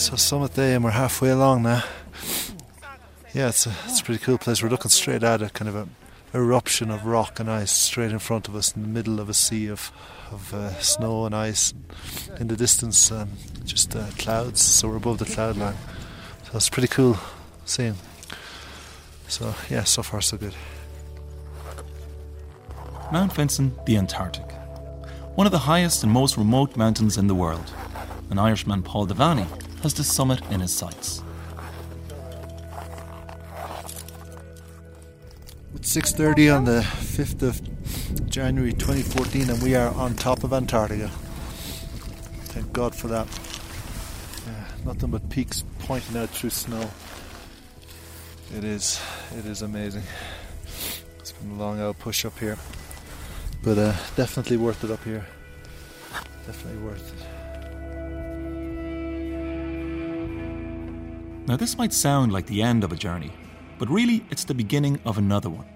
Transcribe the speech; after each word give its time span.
So 0.00 0.16
summit 0.16 0.54
day, 0.54 0.74
and 0.74 0.82
we're 0.82 0.92
halfway 0.92 1.28
along 1.28 1.64
now. 1.64 1.84
Yeah, 3.34 3.50
it's 3.50 3.66
a 3.66 3.74
it's 3.84 4.00
a 4.00 4.02
pretty 4.02 4.24
cool 4.24 4.38
place. 4.38 4.62
We're 4.62 4.70
looking 4.70 4.90
straight 4.90 5.22
at 5.22 5.42
it, 5.42 5.52
kind 5.52 5.68
of 5.68 5.76
an 5.76 5.90
eruption 6.32 6.90
of 6.90 7.04
rock 7.04 7.38
and 7.38 7.50
ice 7.50 7.70
straight 7.70 8.10
in 8.10 8.18
front 8.18 8.48
of 8.48 8.56
us, 8.56 8.74
in 8.74 8.80
the 8.80 8.88
middle 8.88 9.20
of 9.20 9.28
a 9.28 9.34
sea 9.34 9.68
of 9.68 9.92
of 10.32 10.54
uh, 10.54 10.72
snow 10.80 11.26
and 11.26 11.34
ice. 11.34 11.74
In 12.38 12.48
the 12.48 12.56
distance, 12.56 13.12
um, 13.12 13.28
just 13.66 13.94
uh, 13.94 14.06
clouds. 14.16 14.62
So 14.62 14.88
we're 14.88 14.96
above 14.96 15.18
the 15.18 15.26
cloud 15.26 15.58
line. 15.58 15.76
So 16.44 16.52
it's 16.56 16.70
pretty 16.70 16.88
cool 16.88 17.18
seeing. 17.66 17.96
So 19.28 19.54
yeah, 19.68 19.84
so 19.84 20.02
far 20.02 20.22
so 20.22 20.38
good. 20.38 20.54
Mount 23.12 23.34
Vinson, 23.34 23.74
the 23.84 23.98
Antarctic. 23.98 24.50
One 25.34 25.46
of 25.46 25.52
the 25.52 25.58
highest 25.58 26.02
and 26.02 26.10
most 26.10 26.38
remote 26.38 26.74
mountains 26.74 27.18
in 27.18 27.26
the 27.26 27.34
world. 27.34 27.70
An 28.30 28.38
Irishman, 28.38 28.82
Paul 28.82 29.06
Devaney, 29.06 29.46
has 29.82 29.94
the 29.94 30.04
summit 30.04 30.40
in 30.50 30.60
his 30.60 30.72
sights. 30.72 31.22
It's 35.74 35.96
6.30 35.96 36.56
on 36.56 36.64
the 36.64 36.80
5th 36.80 37.42
of 37.42 38.28
January 38.28 38.72
2014 38.72 39.50
and 39.50 39.62
we 39.62 39.74
are 39.74 39.92
on 39.94 40.14
top 40.14 40.44
of 40.44 40.52
Antarctica. 40.52 41.08
Thank 42.52 42.72
God 42.72 42.94
for 42.94 43.08
that. 43.08 43.26
Yeah, 44.46 44.64
nothing 44.84 45.10
but 45.10 45.28
peaks 45.30 45.64
pointing 45.78 46.16
out 46.16 46.28
through 46.28 46.50
snow. 46.50 46.90
It 48.56 48.64
is, 48.64 49.00
it 49.38 49.46
is 49.46 49.62
amazing. 49.62 50.02
It's 51.18 51.32
been 51.32 51.52
a 51.52 51.54
long 51.54 51.80
old 51.80 51.98
push 51.98 52.24
up 52.24 52.38
here. 52.38 52.58
But 53.62 53.78
uh, 53.78 53.92
definitely 54.16 54.56
worth 54.56 54.84
it 54.84 54.90
up 54.90 55.04
here. 55.04 55.26
Definitely 56.46 56.82
worth 56.82 57.14
it. 57.14 57.39
Now, 61.50 61.56
this 61.56 61.76
might 61.76 61.92
sound 61.92 62.30
like 62.30 62.46
the 62.46 62.62
end 62.62 62.84
of 62.84 62.92
a 62.92 62.96
journey, 62.96 63.32
but 63.76 63.90
really 63.90 64.24
it's 64.30 64.44
the 64.44 64.54
beginning 64.54 65.00
of 65.04 65.18
another 65.18 65.50
one. 65.50 65.66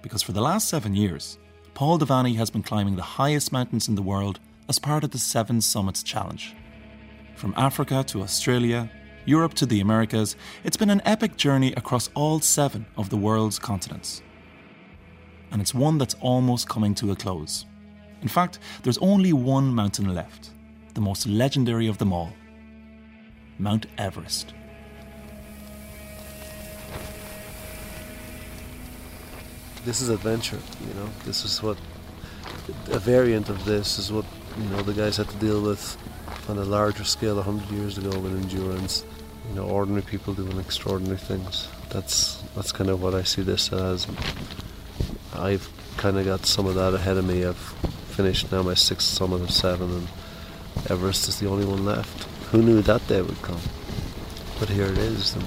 Because 0.00 0.22
for 0.22 0.30
the 0.30 0.40
last 0.40 0.68
seven 0.68 0.94
years, 0.94 1.36
Paul 1.74 1.98
Devaney 1.98 2.36
has 2.36 2.48
been 2.48 2.62
climbing 2.62 2.94
the 2.94 3.02
highest 3.02 3.50
mountains 3.50 3.88
in 3.88 3.96
the 3.96 4.02
world 4.02 4.38
as 4.68 4.78
part 4.78 5.02
of 5.02 5.10
the 5.10 5.18
Seven 5.18 5.60
Summits 5.60 6.04
Challenge. 6.04 6.54
From 7.34 7.54
Africa 7.56 8.04
to 8.06 8.22
Australia, 8.22 8.88
Europe 9.24 9.54
to 9.54 9.66
the 9.66 9.80
Americas, 9.80 10.36
it's 10.62 10.76
been 10.76 10.90
an 10.90 11.02
epic 11.04 11.36
journey 11.36 11.72
across 11.72 12.08
all 12.14 12.38
seven 12.38 12.86
of 12.96 13.10
the 13.10 13.16
world's 13.16 13.58
continents. 13.58 14.22
And 15.50 15.60
it's 15.60 15.74
one 15.74 15.98
that's 15.98 16.14
almost 16.20 16.68
coming 16.68 16.94
to 16.94 17.10
a 17.10 17.16
close. 17.16 17.66
In 18.22 18.28
fact, 18.28 18.60
there's 18.84 18.98
only 18.98 19.32
one 19.32 19.74
mountain 19.74 20.14
left, 20.14 20.50
the 20.94 21.00
most 21.00 21.26
legendary 21.26 21.88
of 21.88 21.98
them 21.98 22.12
all 22.12 22.32
Mount 23.58 23.86
Everest. 23.98 24.54
This 29.86 30.00
is 30.00 30.08
adventure. 30.08 30.58
You 30.86 30.94
know, 30.94 31.08
this 31.24 31.44
is 31.44 31.62
what 31.62 31.78
a 32.90 32.98
variant 32.98 33.48
of 33.48 33.64
this 33.64 33.98
is 33.98 34.12
what 34.12 34.24
you 34.58 34.64
know 34.70 34.82
the 34.82 34.92
guys 34.92 35.16
had 35.16 35.28
to 35.28 35.36
deal 35.36 35.62
with 35.62 35.96
on 36.48 36.58
a 36.58 36.64
larger 36.64 37.04
scale 37.04 37.40
hundred 37.40 37.70
years 37.70 37.96
ago 37.96 38.18
with 38.18 38.32
endurance. 38.32 39.04
You 39.48 39.54
know, 39.54 39.64
ordinary 39.64 40.02
people 40.02 40.34
doing 40.34 40.58
extraordinary 40.58 41.18
things. 41.18 41.68
That's 41.90 42.42
that's 42.56 42.72
kind 42.72 42.90
of 42.90 43.00
what 43.00 43.14
I 43.14 43.22
see 43.22 43.42
this 43.42 43.72
as. 43.72 44.08
I've 45.34 45.68
kind 45.96 46.18
of 46.18 46.24
got 46.24 46.46
some 46.46 46.66
of 46.66 46.74
that 46.74 46.92
ahead 46.92 47.16
of 47.16 47.24
me. 47.24 47.44
I've 47.44 47.56
finished 48.16 48.50
now 48.50 48.62
my 48.62 48.74
sixth 48.74 49.06
summit 49.06 49.40
of 49.40 49.52
seven, 49.52 49.88
and 49.88 50.08
Everest 50.90 51.28
is 51.28 51.38
the 51.38 51.48
only 51.48 51.64
one 51.64 51.84
left. 51.84 52.24
Who 52.50 52.60
knew 52.60 52.82
that 52.82 53.06
day 53.06 53.22
would 53.22 53.40
come? 53.42 53.60
But 54.58 54.68
here 54.68 54.86
it 54.86 54.98
is, 54.98 55.36
and 55.36 55.44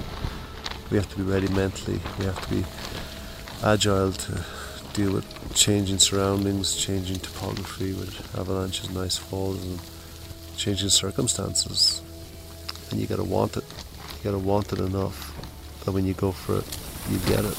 we 0.90 0.96
have 0.96 1.10
to 1.10 1.16
be 1.16 1.24
ready 1.24 1.48
mentally. 1.48 2.00
We 2.18 2.24
have 2.24 2.40
to 2.40 2.54
be 2.54 2.64
agile 3.62 4.12
to 4.12 4.44
deal 4.92 5.12
with 5.12 5.54
changing 5.54 5.98
surroundings, 5.98 6.76
changing 6.76 7.18
topography 7.18 7.92
with 7.92 8.38
avalanches 8.38 8.88
and 8.88 8.98
ice 8.98 9.16
falls 9.16 9.62
and 9.62 9.78
changing 10.56 10.88
circumstances. 10.88 12.02
And 12.90 13.00
you 13.00 13.06
gotta 13.06 13.24
want 13.24 13.56
it. 13.56 13.64
You 14.18 14.24
gotta 14.24 14.38
want 14.38 14.72
it 14.72 14.78
enough 14.78 15.34
that 15.84 15.92
when 15.92 16.06
you 16.06 16.14
go 16.14 16.32
for 16.32 16.58
it, 16.58 16.78
you 17.10 17.18
get 17.20 17.44
it. 17.44 17.58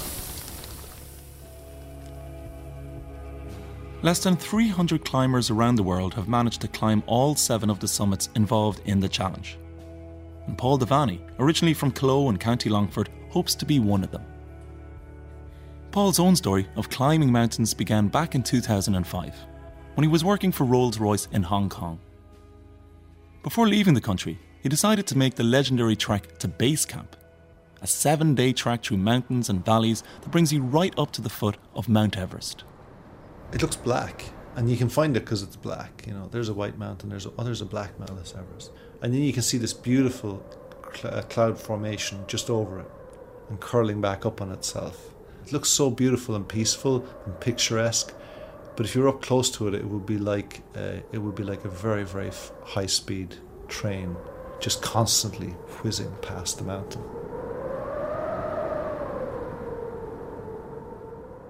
Less 4.03 4.23
than 4.23 4.35
300 4.35 5.05
climbers 5.05 5.51
around 5.51 5.75
the 5.75 5.83
world 5.83 6.15
have 6.15 6.27
managed 6.27 6.61
to 6.61 6.67
climb 6.67 7.03
all 7.05 7.35
seven 7.35 7.69
of 7.69 7.79
the 7.79 7.87
summits 7.87 8.29
involved 8.35 8.81
in 8.85 8.99
the 8.99 9.07
challenge. 9.07 9.59
And 10.47 10.57
Paul 10.57 10.79
Devaney, 10.79 11.19
originally 11.37 11.75
from 11.75 11.91
Clough 11.91 12.29
in 12.29 12.37
County 12.37 12.69
Longford, 12.71 13.09
hopes 13.29 13.53
to 13.55 13.65
be 13.65 13.79
one 13.79 14.03
of 14.03 14.09
them. 14.09 14.25
Paul's 15.91 16.21
own 16.21 16.37
story 16.37 16.69
of 16.77 16.89
climbing 16.89 17.29
mountains 17.29 17.73
began 17.73 18.07
back 18.07 18.33
in 18.33 18.43
2005 18.43 19.35
when 19.95 20.03
he 20.05 20.07
was 20.07 20.23
working 20.23 20.49
for 20.49 20.63
Rolls 20.63 20.97
Royce 20.97 21.27
in 21.33 21.43
Hong 21.43 21.67
Kong. 21.67 21.99
Before 23.43 23.67
leaving 23.67 23.93
the 23.93 23.99
country, 23.99 24.39
he 24.61 24.69
decided 24.69 25.05
to 25.07 25.17
make 25.17 25.35
the 25.35 25.43
legendary 25.43 25.97
trek 25.97 26.37
to 26.37 26.47
Base 26.47 26.85
Camp, 26.85 27.17
a 27.81 27.87
seven 27.87 28.35
day 28.35 28.53
trek 28.53 28.83
through 28.83 28.97
mountains 28.97 29.49
and 29.49 29.65
valleys 29.65 30.01
that 30.21 30.31
brings 30.31 30.53
you 30.53 30.61
right 30.61 30.97
up 30.97 31.11
to 31.11 31.21
the 31.21 31.29
foot 31.29 31.57
of 31.75 31.89
Mount 31.89 32.17
Everest. 32.17 32.63
It 33.51 33.61
looks 33.61 33.75
black, 33.75 34.23
and 34.55 34.71
you 34.71 34.77
can 34.77 34.87
find 34.87 35.17
it 35.17 35.25
because 35.25 35.43
it's 35.43 35.57
black. 35.57 36.05
You 36.07 36.13
know, 36.13 36.29
there's 36.31 36.47
a 36.47 36.53
white 36.53 36.77
mountain, 36.77 37.09
there's 37.09 37.25
a, 37.25 37.33
oh, 37.37 37.43
there's 37.43 37.59
a 37.59 37.65
black 37.65 37.99
Mount 37.99 38.11
Everest, 38.11 38.71
and 39.01 39.13
then 39.13 39.23
you 39.23 39.33
can 39.33 39.43
see 39.43 39.57
this 39.57 39.73
beautiful 39.73 40.41
cl- 40.93 41.15
uh, 41.15 41.21
cloud 41.23 41.59
formation 41.59 42.23
just 42.27 42.49
over 42.49 42.79
it 42.79 42.89
and 43.49 43.59
curling 43.59 43.99
back 43.99 44.25
up 44.25 44.39
on 44.39 44.53
itself 44.53 45.11
it 45.45 45.51
looks 45.53 45.69
so 45.69 45.89
beautiful 45.89 46.35
and 46.35 46.47
peaceful 46.47 47.05
and 47.25 47.39
picturesque, 47.39 48.13
but 48.75 48.85
if 48.85 48.95
you're 48.95 49.09
up 49.09 49.21
close 49.21 49.49
to 49.51 49.67
it, 49.67 49.73
it 49.73 49.85
would 49.85 50.05
be 50.05 50.17
like 50.17 50.61
uh, 50.75 50.97
it 51.11 51.17
would 51.17 51.35
be 51.35 51.43
like 51.43 51.65
a 51.65 51.69
very 51.69 52.03
very 52.03 52.31
high 52.63 52.85
speed 52.85 53.35
train, 53.67 54.15
just 54.59 54.81
constantly 54.81 55.49
whizzing 55.83 56.13
past 56.21 56.57
the 56.57 56.63
mountain. 56.63 57.03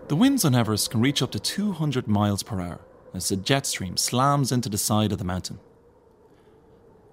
The 0.07 0.15
winds 0.17 0.43
on 0.43 0.53
Everest 0.53 0.91
can 0.91 0.99
reach 0.99 1.21
up 1.21 1.31
to 1.31 1.39
200 1.39 2.05
miles 2.05 2.43
per 2.43 2.59
hour 2.59 2.81
as 3.13 3.29
the 3.29 3.37
jet 3.37 3.65
stream 3.65 3.95
slams 3.95 4.51
into 4.51 4.67
the 4.67 4.77
side 4.77 5.11
of 5.13 5.17
the 5.17 5.23
mountain. 5.23 5.59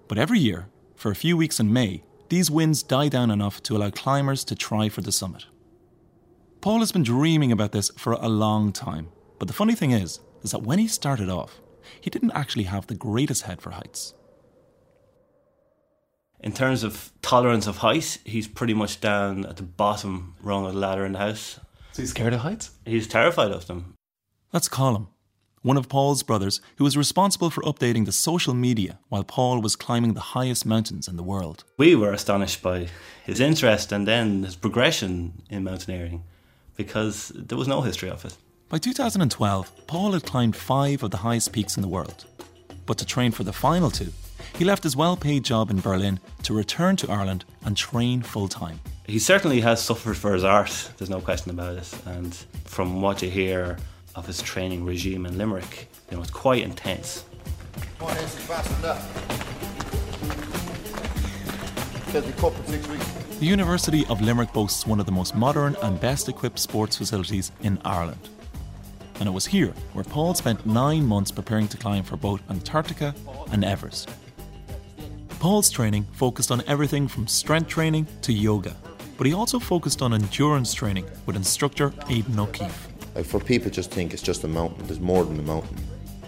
But 0.08 0.18
every 0.18 0.40
year, 0.40 0.68
for 0.96 1.12
a 1.12 1.14
few 1.14 1.36
weeks 1.36 1.60
in 1.60 1.72
May, 1.72 2.02
these 2.28 2.50
winds 2.50 2.82
die 2.82 3.08
down 3.08 3.30
enough 3.30 3.62
to 3.64 3.76
allow 3.76 3.90
climbers 3.90 4.42
to 4.44 4.56
try 4.56 4.88
for 4.88 5.00
the 5.00 5.12
summit. 5.12 5.46
Paul 6.60 6.80
has 6.80 6.90
been 6.90 7.04
dreaming 7.04 7.52
about 7.52 7.70
this 7.70 7.90
for 7.96 8.14
a 8.14 8.28
long 8.28 8.72
time. 8.72 9.08
But 9.38 9.46
the 9.46 9.54
funny 9.54 9.76
thing 9.76 9.92
is, 9.92 10.18
is 10.42 10.50
that 10.50 10.62
when 10.62 10.80
he 10.80 10.88
started 10.88 11.30
off, 11.30 11.60
he 12.00 12.10
didn't 12.10 12.32
actually 12.32 12.64
have 12.64 12.88
the 12.88 12.96
greatest 12.96 13.42
head 13.42 13.62
for 13.62 13.70
heights. 13.70 14.14
In 16.40 16.52
terms 16.52 16.82
of 16.82 17.12
tolerance 17.22 17.66
of 17.66 17.78
height, 17.78 18.18
he's 18.24 18.48
pretty 18.48 18.74
much 18.74 19.00
down 19.00 19.46
at 19.46 19.56
the 19.56 19.62
bottom 19.62 20.34
rung 20.42 20.66
of 20.66 20.74
the 20.74 20.78
ladder 20.78 21.04
in 21.04 21.12
the 21.12 21.18
house. 21.18 21.60
So 21.92 22.02
he's 22.02 22.10
scared 22.10 22.32
of 22.32 22.40
heights? 22.40 22.70
He's 22.84 23.06
terrified 23.06 23.52
of 23.52 23.66
them. 23.66 23.94
That's 24.52 24.68
Colm, 24.68 25.08
one 25.62 25.76
of 25.76 25.88
Paul's 25.88 26.22
brothers 26.22 26.60
who 26.76 26.84
was 26.84 26.96
responsible 26.96 27.50
for 27.50 27.62
updating 27.62 28.04
the 28.04 28.12
social 28.12 28.54
media 28.54 28.98
while 29.08 29.24
Paul 29.24 29.60
was 29.60 29.76
climbing 29.76 30.14
the 30.14 30.20
highest 30.20 30.66
mountains 30.66 31.06
in 31.06 31.16
the 31.16 31.22
world. 31.22 31.64
We 31.76 31.94
were 31.94 32.12
astonished 32.12 32.62
by 32.62 32.88
his 33.24 33.40
interest 33.40 33.92
and 33.92 34.08
then 34.08 34.42
his 34.42 34.56
progression 34.56 35.42
in 35.50 35.64
mountaineering 35.64 36.24
because 36.78 37.30
there 37.34 37.58
was 37.58 37.68
no 37.68 37.82
history 37.82 38.08
of 38.08 38.24
it. 38.24 38.34
By 38.70 38.78
2012, 38.78 39.86
Paul 39.86 40.12
had 40.12 40.22
climbed 40.24 40.56
five 40.56 41.02
of 41.02 41.10
the 41.10 41.18
highest 41.18 41.52
peaks 41.52 41.76
in 41.76 41.82
the 41.82 41.88
world. 41.88 42.24
But 42.86 42.96
to 42.98 43.04
train 43.04 43.32
for 43.32 43.44
the 43.44 43.52
final 43.52 43.90
two, 43.90 44.12
he 44.56 44.64
left 44.64 44.84
his 44.84 44.96
well 44.96 45.16
paid 45.16 45.44
job 45.44 45.70
in 45.70 45.80
Berlin 45.80 46.20
to 46.44 46.54
return 46.54 46.96
to 46.96 47.10
Ireland 47.10 47.44
and 47.64 47.76
train 47.76 48.22
full 48.22 48.48
time. 48.48 48.80
He 49.06 49.18
certainly 49.18 49.60
has 49.60 49.82
suffered 49.82 50.16
for 50.16 50.32
his 50.32 50.44
art, 50.44 50.90
there's 50.96 51.10
no 51.10 51.20
question 51.20 51.50
about 51.50 51.76
it. 51.76 51.92
And 52.06 52.34
from 52.64 53.02
what 53.02 53.22
you 53.22 53.30
hear 53.30 53.76
of 54.14 54.26
his 54.26 54.40
training 54.40 54.84
regime 54.84 55.26
in 55.26 55.36
Limerick, 55.36 55.88
you 56.10 56.16
know, 56.16 56.22
it's 56.22 56.30
quite 56.30 56.62
intense. 56.62 57.24
Come 57.98 59.77
on, 62.16 62.22
fasten 62.22 62.24
up. 62.24 62.24
Says 62.24 62.26
we 62.26 62.32
cup 62.32 62.58
in 62.58 62.66
six 62.66 62.88
weeks. 62.88 63.38
The 63.38 63.46
University 63.46 64.04
of 64.06 64.20
Limerick 64.20 64.52
boasts 64.52 64.86
one 64.86 65.00
of 65.00 65.06
the 65.06 65.12
most 65.12 65.34
modern 65.34 65.76
and 65.82 66.00
best 66.00 66.28
equipped 66.28 66.58
sports 66.58 66.96
facilities 66.96 67.52
in 67.62 67.78
Ireland. 67.84 68.28
And 69.20 69.28
it 69.28 69.32
was 69.32 69.46
here 69.46 69.72
where 69.92 70.04
Paul 70.04 70.34
spent 70.34 70.64
nine 70.66 71.04
months 71.04 71.30
preparing 71.30 71.68
to 71.68 71.76
climb 71.76 72.04
for 72.04 72.16
both 72.16 72.40
Antarctica 72.50 73.14
and 73.52 73.64
Everest. 73.64 74.10
Paul's 75.40 75.70
training 75.70 76.04
focused 76.12 76.50
on 76.50 76.62
everything 76.66 77.06
from 77.06 77.28
strength 77.28 77.68
training 77.68 78.06
to 78.22 78.32
yoga, 78.32 78.74
but 79.16 79.26
he 79.26 79.32
also 79.32 79.58
focused 79.58 80.02
on 80.02 80.12
endurance 80.12 80.74
training 80.74 81.04
with 81.26 81.36
instructor 81.36 81.92
Aidan 82.08 82.38
O'Keefe. 82.40 82.88
Like 83.14 83.24
for 83.24 83.40
people 83.40 83.70
just 83.70 83.90
think 83.90 84.12
it's 84.12 84.22
just 84.22 84.44
a 84.44 84.48
mountain, 84.48 84.86
there's 84.86 85.00
more 85.00 85.24
than 85.24 85.38
a 85.38 85.42
mountain. 85.42 85.76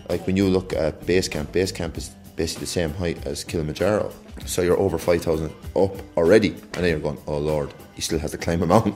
Like 0.08 0.26
when 0.26 0.36
you 0.36 0.48
look 0.48 0.72
at 0.72 1.06
base 1.06 1.28
camp, 1.28 1.52
base 1.52 1.72
camp 1.72 1.96
is 1.96 2.10
basically 2.40 2.64
the 2.64 2.70
same 2.70 2.94
height 2.94 3.26
as 3.26 3.44
Kilimanjaro. 3.44 4.10
So 4.46 4.62
you're 4.62 4.78
over 4.78 4.96
5,000 4.96 5.52
up 5.76 5.92
already, 6.16 6.52
and 6.52 6.82
then 6.82 6.84
you're 6.84 6.98
going, 6.98 7.18
oh 7.26 7.36
Lord, 7.36 7.74
he 7.94 8.00
still 8.00 8.18
has 8.18 8.30
to 8.30 8.38
climb 8.38 8.62
a 8.62 8.66
mountain. 8.66 8.94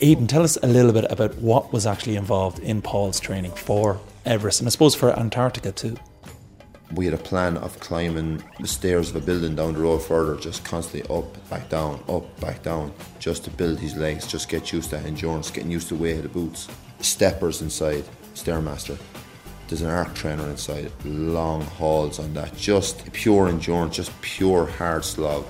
Aidan, 0.00 0.26
tell 0.26 0.42
us 0.42 0.58
a 0.64 0.66
little 0.66 0.92
bit 0.92 1.06
about 1.10 1.32
what 1.36 1.72
was 1.72 1.86
actually 1.86 2.16
involved 2.16 2.58
in 2.58 2.82
Paul's 2.82 3.20
training 3.20 3.52
for 3.52 4.00
Everest 4.24 4.60
and 4.60 4.66
I 4.66 4.70
suppose 4.70 4.96
for 4.96 5.16
Antarctica 5.16 5.70
too. 5.70 5.96
We 6.92 7.04
had 7.04 7.14
a 7.14 7.18
plan 7.30 7.56
of 7.58 7.78
climbing 7.78 8.42
the 8.58 8.66
stairs 8.66 9.10
of 9.10 9.16
a 9.16 9.20
building 9.20 9.54
down 9.54 9.74
the 9.74 9.80
road 9.80 9.98
further, 9.98 10.34
just 10.40 10.64
constantly 10.64 11.08
up, 11.16 11.48
back 11.48 11.68
down, 11.68 12.02
up, 12.08 12.24
back 12.40 12.64
down, 12.64 12.92
just 13.20 13.44
to 13.44 13.50
build 13.50 13.78
his 13.78 13.94
legs, 13.94 14.26
just 14.26 14.48
get 14.48 14.72
used 14.72 14.90
to 14.90 14.98
endurance, 14.98 15.52
getting 15.52 15.70
used 15.70 15.86
to 15.90 15.94
the 15.94 16.02
weight 16.02 16.16
of 16.16 16.24
the 16.24 16.28
boots. 16.30 16.66
Steppers 16.98 17.62
inside, 17.62 18.04
Stairmaster. 18.34 18.98
There's 19.68 19.82
an 19.82 19.90
arc 19.90 20.14
trainer 20.14 20.48
inside, 20.48 20.92
long 21.04 21.62
hauls 21.62 22.20
on 22.20 22.34
that, 22.34 22.56
just 22.56 23.12
pure 23.12 23.48
endurance, 23.48 23.96
just 23.96 24.12
pure 24.20 24.66
hard 24.66 25.04
slog. 25.04 25.44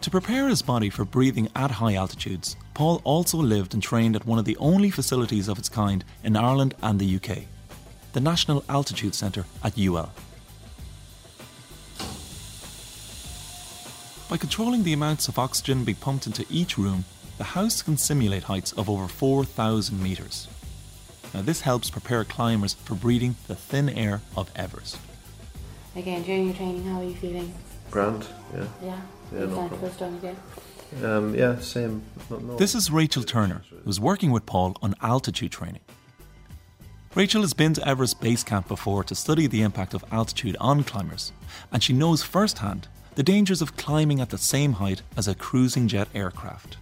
To 0.00 0.10
prepare 0.10 0.48
his 0.48 0.62
body 0.62 0.88
for 0.88 1.04
breathing 1.04 1.48
at 1.54 1.72
high 1.72 1.94
altitudes, 1.94 2.56
Paul 2.72 3.02
also 3.04 3.38
lived 3.38 3.74
and 3.74 3.82
trained 3.82 4.16
at 4.16 4.24
one 4.24 4.38
of 4.38 4.44
the 4.44 4.56
only 4.58 4.88
facilities 4.88 5.48
of 5.48 5.58
its 5.58 5.68
kind 5.68 6.04
in 6.24 6.36
Ireland 6.36 6.74
and 6.80 6.98
the 6.98 7.16
UK, 7.16 7.38
the 8.12 8.20
National 8.20 8.64
Altitude 8.68 9.14
Centre 9.14 9.44
at 9.62 9.76
UL. 9.76 10.10
By 14.30 14.36
controlling 14.36 14.84
the 14.84 14.92
amounts 14.92 15.28
of 15.28 15.38
oxygen 15.38 15.84
being 15.84 15.96
pumped 15.96 16.26
into 16.26 16.46
each 16.48 16.78
room, 16.78 17.04
the 17.38 17.44
house 17.44 17.82
can 17.82 17.96
simulate 17.96 18.44
heights 18.44 18.72
of 18.72 18.88
over 18.88 19.08
4,000 19.08 20.02
metres. 20.02 20.48
Now, 21.34 21.42
this 21.42 21.60
helps 21.62 21.90
prepare 21.90 22.24
climbers 22.24 22.74
for 22.74 22.94
breathing 22.94 23.36
the 23.46 23.54
thin 23.54 23.88
air 23.88 24.22
of 24.36 24.50
Everest. 24.56 24.98
Again, 25.94 26.22
during 26.22 26.46
your 26.46 26.54
training, 26.54 26.84
how 26.84 27.00
are 27.00 27.04
you 27.04 27.14
feeling? 27.14 27.52
Grand, 27.90 28.26
yeah. 28.54 28.64
Yeah, 28.82 29.00
Yeah, 29.32 29.40
you 29.40 29.46
no 29.46 29.68
problem. 29.68 30.16
again. 30.16 30.36
Um, 31.04 31.34
yeah, 31.34 31.58
same. 31.58 32.02
No, 32.30 32.38
no. 32.38 32.56
This 32.56 32.74
is 32.74 32.90
Rachel 32.90 33.22
Turner, 33.24 33.62
who's 33.84 33.98
working 34.00 34.30
with 34.30 34.46
Paul 34.46 34.76
on 34.82 34.94
altitude 35.02 35.52
training. 35.52 35.80
Rachel 37.14 37.40
has 37.40 37.54
been 37.54 37.72
to 37.74 37.86
Everest 37.88 38.20
Base 38.20 38.44
Camp 38.44 38.68
before 38.68 39.02
to 39.04 39.14
study 39.14 39.46
the 39.46 39.62
impact 39.62 39.94
of 39.94 40.04
altitude 40.12 40.56
on 40.60 40.84
climbers, 40.84 41.32
and 41.72 41.82
she 41.82 41.92
knows 41.92 42.22
firsthand 42.22 42.88
the 43.14 43.22
dangers 43.22 43.62
of 43.62 43.76
climbing 43.76 44.20
at 44.20 44.28
the 44.28 44.36
same 44.38 44.74
height 44.74 45.00
as 45.16 45.26
a 45.26 45.34
cruising 45.34 45.88
jet 45.88 46.08
aircraft. 46.14 46.76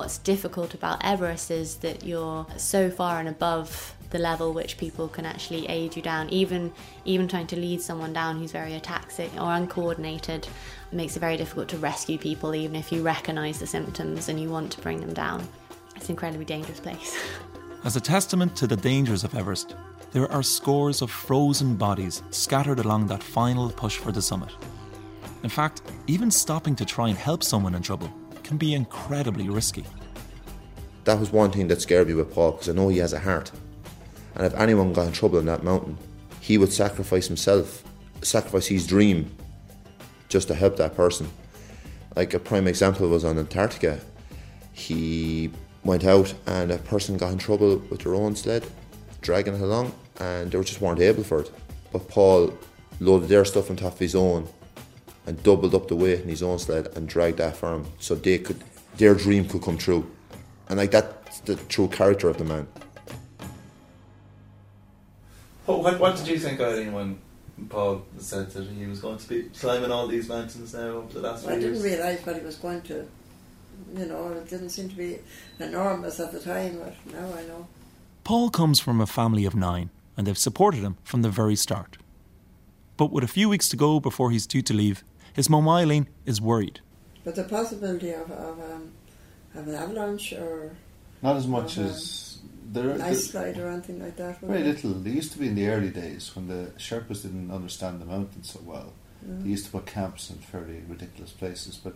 What's 0.00 0.16
difficult 0.16 0.72
about 0.72 1.04
Everest 1.04 1.50
is 1.50 1.76
that 1.76 2.04
you're 2.04 2.46
so 2.56 2.88
far 2.90 3.20
and 3.20 3.28
above 3.28 3.94
the 4.08 4.18
level 4.18 4.54
which 4.54 4.78
people 4.78 5.08
can 5.08 5.26
actually 5.26 5.68
aid 5.68 5.94
you 5.94 6.00
down. 6.00 6.30
Even 6.30 6.72
even 7.04 7.28
trying 7.28 7.46
to 7.48 7.56
lead 7.56 7.82
someone 7.82 8.14
down 8.14 8.38
who's 8.38 8.50
very 8.50 8.72
ataxic 8.80 9.30
or 9.36 9.52
uncoordinated 9.52 10.48
makes 10.90 11.16
it 11.18 11.20
very 11.20 11.36
difficult 11.36 11.68
to 11.68 11.76
rescue 11.76 12.16
people, 12.16 12.54
even 12.54 12.76
if 12.76 12.90
you 12.90 13.02
recognise 13.02 13.58
the 13.58 13.66
symptoms 13.66 14.30
and 14.30 14.40
you 14.40 14.48
want 14.48 14.72
to 14.72 14.80
bring 14.80 15.00
them 15.02 15.12
down. 15.12 15.46
It's 15.94 16.06
an 16.06 16.12
incredibly 16.12 16.46
dangerous 16.46 16.80
place. 16.80 17.22
As 17.84 17.94
a 17.94 18.00
testament 18.00 18.56
to 18.56 18.66
the 18.66 18.76
dangers 18.76 19.22
of 19.22 19.34
Everest, 19.34 19.76
there 20.12 20.32
are 20.32 20.42
scores 20.42 21.02
of 21.02 21.10
frozen 21.10 21.76
bodies 21.76 22.22
scattered 22.30 22.78
along 22.78 23.08
that 23.08 23.22
final 23.22 23.68
push 23.68 23.98
for 23.98 24.12
the 24.12 24.22
summit. 24.22 24.50
In 25.42 25.50
fact, 25.50 25.82
even 26.06 26.30
stopping 26.30 26.74
to 26.76 26.86
try 26.86 27.10
and 27.10 27.18
help 27.18 27.44
someone 27.44 27.74
in 27.74 27.82
trouble 27.82 28.10
can 28.50 28.58
be 28.58 28.74
incredibly 28.74 29.48
risky. 29.48 29.84
That 31.04 31.20
was 31.20 31.30
one 31.30 31.52
thing 31.52 31.68
that 31.68 31.80
scared 31.80 32.08
me 32.08 32.14
with 32.14 32.34
Paul 32.34 32.50
because 32.50 32.68
I 32.68 32.72
know 32.72 32.88
he 32.88 32.98
has 32.98 33.12
a 33.12 33.20
heart. 33.20 33.52
And 34.34 34.44
if 34.44 34.52
anyone 34.54 34.92
got 34.92 35.06
in 35.06 35.12
trouble 35.12 35.38
on 35.38 35.44
that 35.44 35.62
mountain, 35.62 35.96
he 36.40 36.58
would 36.58 36.72
sacrifice 36.72 37.28
himself, 37.28 37.84
sacrifice 38.22 38.66
his 38.66 38.88
dream 38.88 39.32
just 40.28 40.48
to 40.48 40.54
help 40.54 40.76
that 40.78 40.96
person. 40.96 41.30
Like 42.16 42.34
a 42.34 42.40
prime 42.40 42.66
example 42.66 43.06
was 43.08 43.24
on 43.24 43.38
Antarctica. 43.38 44.00
He 44.72 45.52
went 45.84 46.04
out 46.04 46.34
and 46.48 46.72
a 46.72 46.78
person 46.78 47.18
got 47.18 47.30
in 47.30 47.38
trouble 47.38 47.76
with 47.88 48.00
their 48.00 48.16
own 48.16 48.34
sled, 48.34 48.66
dragging 49.20 49.54
it 49.54 49.60
along, 49.60 49.94
and 50.18 50.50
they 50.50 50.60
just 50.62 50.80
weren't 50.80 50.98
able 50.98 51.22
for 51.22 51.42
it. 51.42 51.52
But 51.92 52.08
Paul 52.08 52.52
loaded 52.98 53.28
their 53.28 53.44
stuff 53.44 53.70
on 53.70 53.76
top 53.76 53.92
of 53.92 54.00
his 54.00 54.16
own 54.16 54.48
and 55.30 55.40
doubled 55.44 55.76
up 55.76 55.86
the 55.86 55.94
weight 55.94 56.22
in 56.22 56.28
his 56.28 56.42
own 56.42 56.58
sled 56.58 56.88
and 56.96 57.08
dragged 57.08 57.38
that 57.38 57.56
for 57.56 57.72
him 57.72 57.86
so 58.00 58.16
they 58.16 58.36
could 58.36 58.60
their 58.96 59.14
dream 59.14 59.46
could 59.46 59.62
come 59.62 59.78
true. 59.78 60.10
And 60.68 60.76
like 60.76 60.90
that's 60.90 61.38
the 61.40 61.54
true 61.54 61.86
character 61.86 62.28
of 62.28 62.36
the 62.36 62.44
man. 62.44 62.66
What, 65.66 65.84
what, 65.84 66.00
what 66.00 66.16
did 66.16 66.26
you 66.26 66.36
think, 66.36 66.60
Eileen, 66.60 66.92
when 66.92 67.18
Paul 67.68 68.04
said 68.18 68.50
that 68.50 68.66
he 68.66 68.86
was 68.86 69.00
going 69.00 69.18
to 69.18 69.28
be 69.28 69.42
climbing 69.56 69.92
all 69.92 70.08
these 70.08 70.28
mountains 70.28 70.74
now 70.74 70.88
over 70.98 71.12
the 71.12 71.20
last 71.20 71.46
I 71.46 71.60
didn't 71.60 71.80
realise 71.80 72.26
what 72.26 72.34
he 72.34 72.42
was 72.42 72.56
going 72.56 72.82
to. 72.82 73.06
You 73.96 74.06
know, 74.06 74.32
it 74.32 74.50
didn't 74.50 74.70
seem 74.70 74.88
to 74.88 74.96
be 74.96 75.20
enormous 75.60 76.18
at 76.18 76.32
the 76.32 76.40
time, 76.40 76.80
but 76.82 77.14
now 77.14 77.32
I 77.38 77.42
know. 77.42 77.68
Paul 78.24 78.50
comes 78.50 78.80
from 78.80 79.00
a 79.00 79.06
family 79.06 79.44
of 79.44 79.54
nine, 79.54 79.90
and 80.16 80.26
they've 80.26 80.36
supported 80.36 80.80
him 80.80 80.96
from 81.04 81.22
the 81.22 81.30
very 81.30 81.54
start. 81.54 81.98
But 82.96 83.12
with 83.12 83.22
a 83.22 83.28
few 83.28 83.48
weeks 83.48 83.68
to 83.68 83.76
go 83.76 84.00
before 84.00 84.32
he's 84.32 84.46
due 84.48 84.62
to 84.62 84.74
leave, 84.74 85.04
his 85.34 85.48
mum 85.50 85.68
Eileen 85.68 86.08
is 86.26 86.40
worried. 86.40 86.80
But 87.24 87.34
the 87.36 87.44
possibility 87.44 88.10
of, 88.12 88.30
of, 88.30 88.58
um, 88.60 88.92
of 89.54 89.68
an 89.68 89.74
avalanche 89.74 90.32
or 90.32 90.76
Not 91.22 91.36
as 91.36 91.46
much 91.46 91.76
Uh-huh. 91.78 91.88
as 91.88 92.38
there. 92.72 92.90
an 92.90 92.98
there- 92.98 93.06
ice 93.08 93.26
slide 93.30 93.58
or 93.58 93.68
anything 93.68 94.00
like 94.02 94.16
that. 94.16 94.40
very 94.40 94.62
there? 94.62 94.72
little. 94.72 94.92
They 94.94 95.10
used 95.10 95.32
to 95.32 95.38
be 95.38 95.48
in 95.48 95.54
the 95.54 95.68
early 95.68 95.90
days 95.90 96.34
when 96.34 96.48
the 96.48 96.72
Sherpas 96.78 97.22
didn't 97.22 97.50
understand 97.50 98.00
the 98.00 98.06
mountains 98.06 98.50
so 98.52 98.60
well. 98.64 98.92
Mm. 99.26 99.42
They 99.42 99.50
used 99.50 99.66
to 99.66 99.70
put 99.72 99.84
camps 99.86 100.30
in 100.30 100.36
fairly 100.38 100.82
ridiculous 100.88 101.32
places, 101.32 101.76
but 101.76 101.94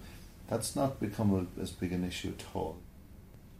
that's 0.48 0.76
not 0.76 1.00
become 1.00 1.32
a, 1.32 1.60
as 1.62 1.70
big 1.72 1.92
an 1.92 2.04
issue 2.04 2.34
at 2.38 2.44
all. 2.54 2.76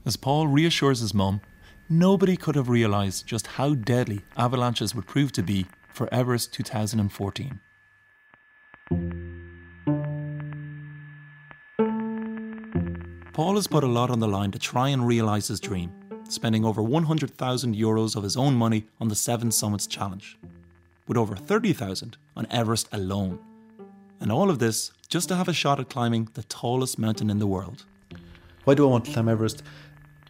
As 0.04 0.16
Paul 0.18 0.48
reassures 0.48 1.00
his 1.00 1.14
mum, 1.14 1.40
nobody 1.88 2.36
could 2.36 2.56
have 2.56 2.68
realised 2.68 3.26
just 3.26 3.46
how 3.46 3.72
deadly 3.74 4.20
avalanches 4.36 4.94
would 4.94 5.06
prove 5.06 5.32
to 5.32 5.42
be 5.42 5.64
for 5.94 6.12
Everest 6.12 6.52
2014. 6.52 7.58
Paul 13.34 13.56
has 13.56 13.66
put 13.66 13.82
a 13.82 13.88
lot 13.88 14.10
on 14.10 14.20
the 14.20 14.28
line 14.28 14.52
to 14.52 14.60
try 14.60 14.90
and 14.90 15.04
realise 15.04 15.48
his 15.48 15.58
dream, 15.58 15.90
spending 16.28 16.64
over 16.64 16.80
100,000 16.80 17.74
euros 17.74 18.14
of 18.14 18.22
his 18.22 18.36
own 18.36 18.54
money 18.54 18.86
on 19.00 19.08
the 19.08 19.16
Seven 19.16 19.50
Summits 19.50 19.88
Challenge, 19.88 20.38
with 21.08 21.16
over 21.16 21.34
30,000 21.34 22.16
on 22.36 22.46
Everest 22.48 22.88
alone. 22.92 23.40
And 24.20 24.30
all 24.30 24.50
of 24.50 24.60
this 24.60 24.92
just 25.08 25.26
to 25.30 25.34
have 25.34 25.48
a 25.48 25.52
shot 25.52 25.80
at 25.80 25.90
climbing 25.90 26.28
the 26.34 26.44
tallest 26.44 26.96
mountain 26.96 27.28
in 27.28 27.40
the 27.40 27.46
world. 27.48 27.84
Why 28.62 28.74
do 28.74 28.86
I 28.86 28.90
want 28.90 29.06
to 29.06 29.12
climb 29.12 29.28
Everest? 29.28 29.64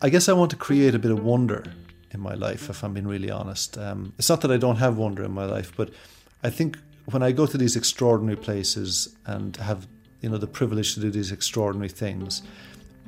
I 0.00 0.08
guess 0.08 0.26
I 0.26 0.32
want 0.32 0.50
to 0.52 0.56
create 0.56 0.94
a 0.94 0.98
bit 0.98 1.10
of 1.10 1.22
wonder 1.22 1.62
in 2.10 2.20
my 2.20 2.32
life, 2.32 2.70
if 2.70 2.82
I'm 2.82 2.94
being 2.94 3.06
really 3.06 3.30
honest. 3.30 3.76
Um, 3.76 4.14
it's 4.18 4.30
not 4.30 4.40
that 4.40 4.50
I 4.50 4.56
don't 4.56 4.76
have 4.76 4.96
wonder 4.96 5.22
in 5.24 5.32
my 5.32 5.44
life, 5.44 5.74
but 5.76 5.90
I 6.42 6.48
think 6.48 6.78
when 7.04 7.22
I 7.22 7.32
go 7.32 7.44
to 7.44 7.58
these 7.58 7.76
extraordinary 7.76 8.38
places 8.38 9.14
and 9.26 9.58
have 9.58 9.86
you 10.22 10.30
know 10.30 10.38
the 10.38 10.46
privilege 10.46 10.94
to 10.94 11.00
do 11.00 11.10
these 11.10 11.30
extraordinary 11.30 11.90
things, 11.90 12.42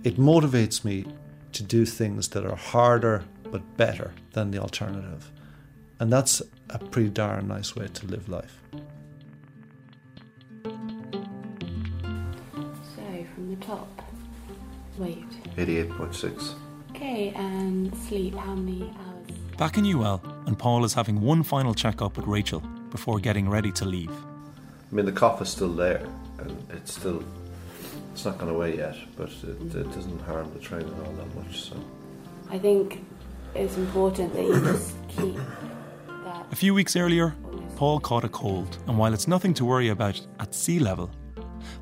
it 0.04 0.16
motivates 0.16 0.84
me 0.84 1.04
to 1.52 1.62
do 1.62 1.84
things 1.86 2.28
that 2.28 2.44
are 2.44 2.56
harder 2.56 3.24
but 3.50 3.76
better 3.76 4.12
than 4.32 4.50
the 4.50 4.58
alternative. 4.58 5.30
And 5.98 6.12
that's 6.12 6.42
a 6.70 6.78
pretty 6.78 7.08
darn 7.08 7.48
nice 7.48 7.74
way 7.74 7.88
to 7.88 8.06
live 8.06 8.28
life. 8.28 8.60
So, 12.94 13.26
from 13.34 13.48
the 13.50 13.56
top, 13.64 14.02
weight. 14.98 15.24
88.6. 15.56 16.54
Okay, 16.90 17.32
and 17.36 17.96
sleep, 17.96 18.34
how 18.34 18.54
many 18.54 18.82
hours? 18.82 19.36
Back 19.56 19.78
in 19.78 19.86
UL, 19.86 20.20
and 20.46 20.58
Paul 20.58 20.84
is 20.84 20.92
having 20.92 21.20
one 21.20 21.42
final 21.42 21.74
check-up 21.74 22.16
with 22.16 22.26
Rachel 22.26 22.60
before 22.90 23.18
getting 23.18 23.48
ready 23.48 23.72
to 23.72 23.84
leave. 23.84 24.10
I 24.10 24.94
mean, 24.94 25.06
the 25.06 25.12
cough 25.12 25.40
is 25.42 25.48
still 25.48 25.72
there, 25.72 26.06
and 26.38 26.56
it's 26.70 26.94
still 26.94 27.24
it's 28.16 28.24
not 28.24 28.38
gone 28.38 28.48
away 28.48 28.78
yet, 28.78 28.96
but 29.14 29.28
it, 29.42 29.76
it 29.76 29.92
doesn't 29.92 30.20
harm 30.22 30.50
the 30.54 30.58
training 30.58 30.94
all 31.04 31.12
that 31.12 31.34
much. 31.34 31.60
So 31.60 31.76
I 32.48 32.58
think 32.58 33.04
it's 33.54 33.76
important 33.76 34.32
that 34.32 34.42
you 34.42 34.58
just 34.58 34.94
keep 35.08 35.36
that. 36.24 36.46
A 36.50 36.56
few 36.56 36.72
weeks 36.72 36.96
earlier, 36.96 37.34
Paul 37.76 38.00
caught 38.00 38.24
a 38.24 38.30
cold, 38.30 38.78
and 38.86 38.96
while 38.96 39.12
it's 39.12 39.28
nothing 39.28 39.52
to 39.54 39.66
worry 39.66 39.90
about 39.90 40.18
at 40.40 40.54
sea 40.54 40.78
level, 40.78 41.10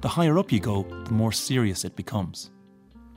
the 0.00 0.08
higher 0.08 0.36
up 0.36 0.50
you 0.50 0.58
go, 0.58 0.82
the 1.04 1.12
more 1.12 1.30
serious 1.30 1.84
it 1.84 1.94
becomes. 1.94 2.50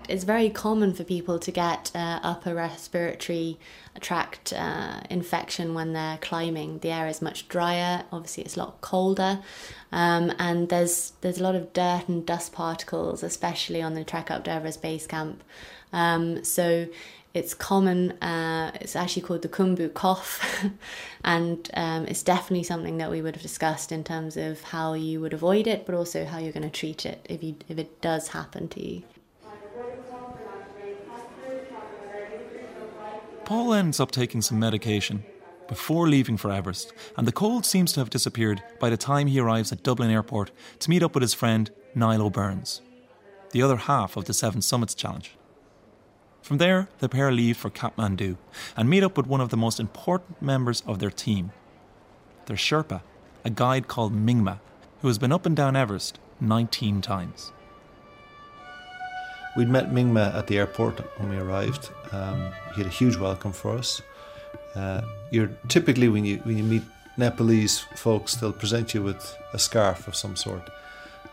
It's 0.08 0.24
very 0.24 0.50
common 0.50 0.94
for 0.94 1.04
people 1.04 1.38
to 1.40 1.52
get 1.52 1.92
uh, 1.94 2.20
upper 2.24 2.56
respiratory 2.56 3.58
tract 4.00 4.54
uh, 4.54 5.02
infection 5.10 5.74
when 5.74 5.94
they're 5.94 6.18
climbing. 6.20 6.80
The 6.80 6.92
air 6.92 7.08
is 7.08 7.22
much 7.22 7.50
drier. 7.50 8.04
Obviously, 8.12 8.44
it's 8.44 8.56
a 8.56 8.60
lot 8.60 8.80
colder, 8.80 9.40
um, 9.92 10.32
and 10.40 10.70
there's 10.70 11.12
there's 11.22 11.40
a 11.40 11.44
lot 11.44 11.56
of 11.56 11.74
dirt 11.74 12.08
and 12.08 12.26
dust 12.26 12.54
particles, 12.54 13.22
especially 13.22 13.82
on 13.82 13.96
the 13.96 14.04
trek 14.06 14.32
up 14.32 14.46
to 14.46 14.52
Everest 14.52 14.82
Base 14.82 15.06
Camp. 15.08 15.44
Um, 15.92 16.44
so 16.44 16.88
it's 17.34 17.54
common, 17.54 18.12
uh, 18.24 18.72
it's 18.82 18.96
actually 18.96 19.22
called 19.22 19.42
the 19.42 19.50
Khumbu 19.50 19.94
cough, 19.94 20.66
and 21.24 21.70
um, 21.74 22.06
it's 22.06 22.24
definitely 22.24 22.64
something 22.64 22.98
that 22.98 23.12
we 23.12 23.22
would 23.22 23.36
have 23.36 23.44
discussed 23.44 23.92
in 23.92 24.04
terms 24.04 24.38
of 24.38 24.62
how 24.64 24.94
you 24.94 25.20
would 25.20 25.34
avoid 25.34 25.68
it, 25.68 25.86
but 25.86 25.94
also 25.94 26.26
how 26.26 26.40
you're 26.40 26.54
going 26.54 26.64
to 26.64 26.70
treat 26.70 27.06
it 27.06 27.26
if, 27.30 27.44
you, 27.44 27.56
if 27.68 27.78
it 27.78 28.02
does 28.02 28.30
happen 28.30 28.68
to 28.70 28.84
you. 28.84 29.04
Paul 33.48 33.74
ends 33.74 34.02
up 34.02 34.12
taking 34.12 34.42
some 34.42 34.60
medication 34.60 35.24
before 35.70 36.10
leaving 36.10 36.36
for 36.36 36.52
Everest, 36.52 36.92
and 37.16 37.26
the 37.26 37.32
cold 37.32 37.66
seems 37.66 37.94
to 37.94 38.02
have 38.02 38.10
disappeared 38.10 38.62
by 38.78 38.90
the 38.90 38.98
time 38.98 39.28
he 39.28 39.40
arrives 39.40 39.72
at 39.72 39.84
Dublin 39.84 40.12
Airport 40.12 40.52
to 40.80 40.90
meet 40.90 41.02
up 41.02 41.14
with 41.14 41.22
his 41.22 41.34
friend 41.34 41.72
Niall 41.96 42.30
Burns, 42.30 42.82
the 43.52 43.62
other 43.62 43.78
half 43.78 44.18
of 44.18 44.26
the 44.26 44.34
Seven 44.34 44.62
Summits 44.62 44.94
Challenge. 44.94 45.32
From 46.42 46.58
there, 46.58 46.90
the 47.00 47.08
pair 47.08 47.32
leave 47.32 47.56
for 47.56 47.70
Kathmandu 47.70 48.36
and 48.76 48.90
meet 48.90 49.02
up 49.02 49.16
with 49.16 49.28
one 49.28 49.40
of 49.40 49.48
the 49.48 49.56
most 49.56 49.80
important 49.80 50.42
members 50.42 50.84
of 50.86 51.00
their 51.00 51.10
team, 51.10 51.54
their 52.48 52.58
Sherpa, 52.58 53.02
a 53.46 53.50
guide 53.50 53.88
called 53.88 54.14
Mingma, 54.14 54.60
who 55.02 55.08
has 55.08 55.18
been 55.18 55.32
up 55.32 55.46
and 55.46 55.56
down 55.56 55.78
Everest 55.78 56.20
19 56.42 57.00
times. 57.00 57.54
We'd 59.58 59.70
met 59.70 59.92
Mingma 59.92 60.36
at 60.36 60.46
the 60.46 60.60
airport 60.60 61.00
when 61.20 61.30
we 61.30 61.38
arrived. 61.38 61.90
Um, 62.12 62.52
he 62.76 62.84
had 62.84 62.86
a 62.86 62.94
huge 62.94 63.18
welcome 63.18 63.52
for 63.52 63.76
us. 63.76 64.02
Uh, 64.76 65.02
you're 65.32 65.50
typically 65.68 66.08
when 66.10 66.24
you 66.24 66.38
when 66.44 66.58
you 66.58 66.64
meet 66.64 66.84
Nepalese 67.18 67.80
folks, 67.96 68.36
they'll 68.36 68.54
present 68.54 68.94
you 68.94 69.02
with 69.02 69.36
a 69.54 69.60
scarf 69.60 70.08
of 70.08 70.16
some 70.16 70.36
sort. 70.36 70.70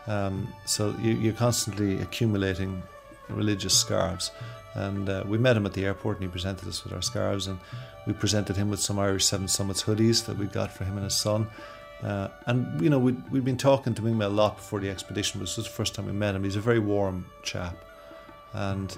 Um, 0.07 0.53
so 0.65 0.95
you, 0.99 1.29
are 1.29 1.33
constantly 1.33 2.01
accumulating 2.01 2.81
religious 3.29 3.77
scarves. 3.77 4.31
And 4.73 5.07
uh, 5.07 5.23
we 5.27 5.37
met 5.37 5.55
him 5.55 5.65
at 5.65 5.73
the 5.73 5.85
airport, 5.85 6.17
and 6.17 6.25
he 6.25 6.31
presented 6.31 6.67
us 6.67 6.83
with 6.83 6.93
our 6.93 7.01
scarves, 7.01 7.47
and 7.47 7.59
we 8.05 8.13
presented 8.13 8.57
him 8.57 8.69
with 8.69 8.79
some 8.79 8.99
Irish 8.99 9.25
Seven 9.25 9.47
Summits 9.47 9.83
hoodies 9.83 10.25
that 10.25 10.37
we 10.37 10.47
got 10.47 10.71
for 10.71 10.83
him 10.83 10.95
and 10.95 11.03
his 11.03 11.15
son. 11.15 11.47
Uh, 12.03 12.27
and 12.45 12.81
you 12.81 12.89
know 12.89 12.99
we'd, 12.99 13.31
we'd 13.31 13.45
been 13.45 13.57
talking 13.57 13.93
to 13.93 14.01
Mingma 14.01 14.25
a 14.25 14.29
lot 14.29 14.57
before 14.57 14.79
the 14.79 14.89
expedition. 14.89 15.39
But 15.39 15.45
this 15.45 15.57
was 15.57 15.67
the 15.67 15.71
first 15.71 15.95
time 15.95 16.07
we 16.07 16.11
met 16.11 16.35
him. 16.35 16.43
He's 16.43 16.55
a 16.55 16.61
very 16.61 16.79
warm 16.79 17.25
chap, 17.43 17.75
and 18.55 18.97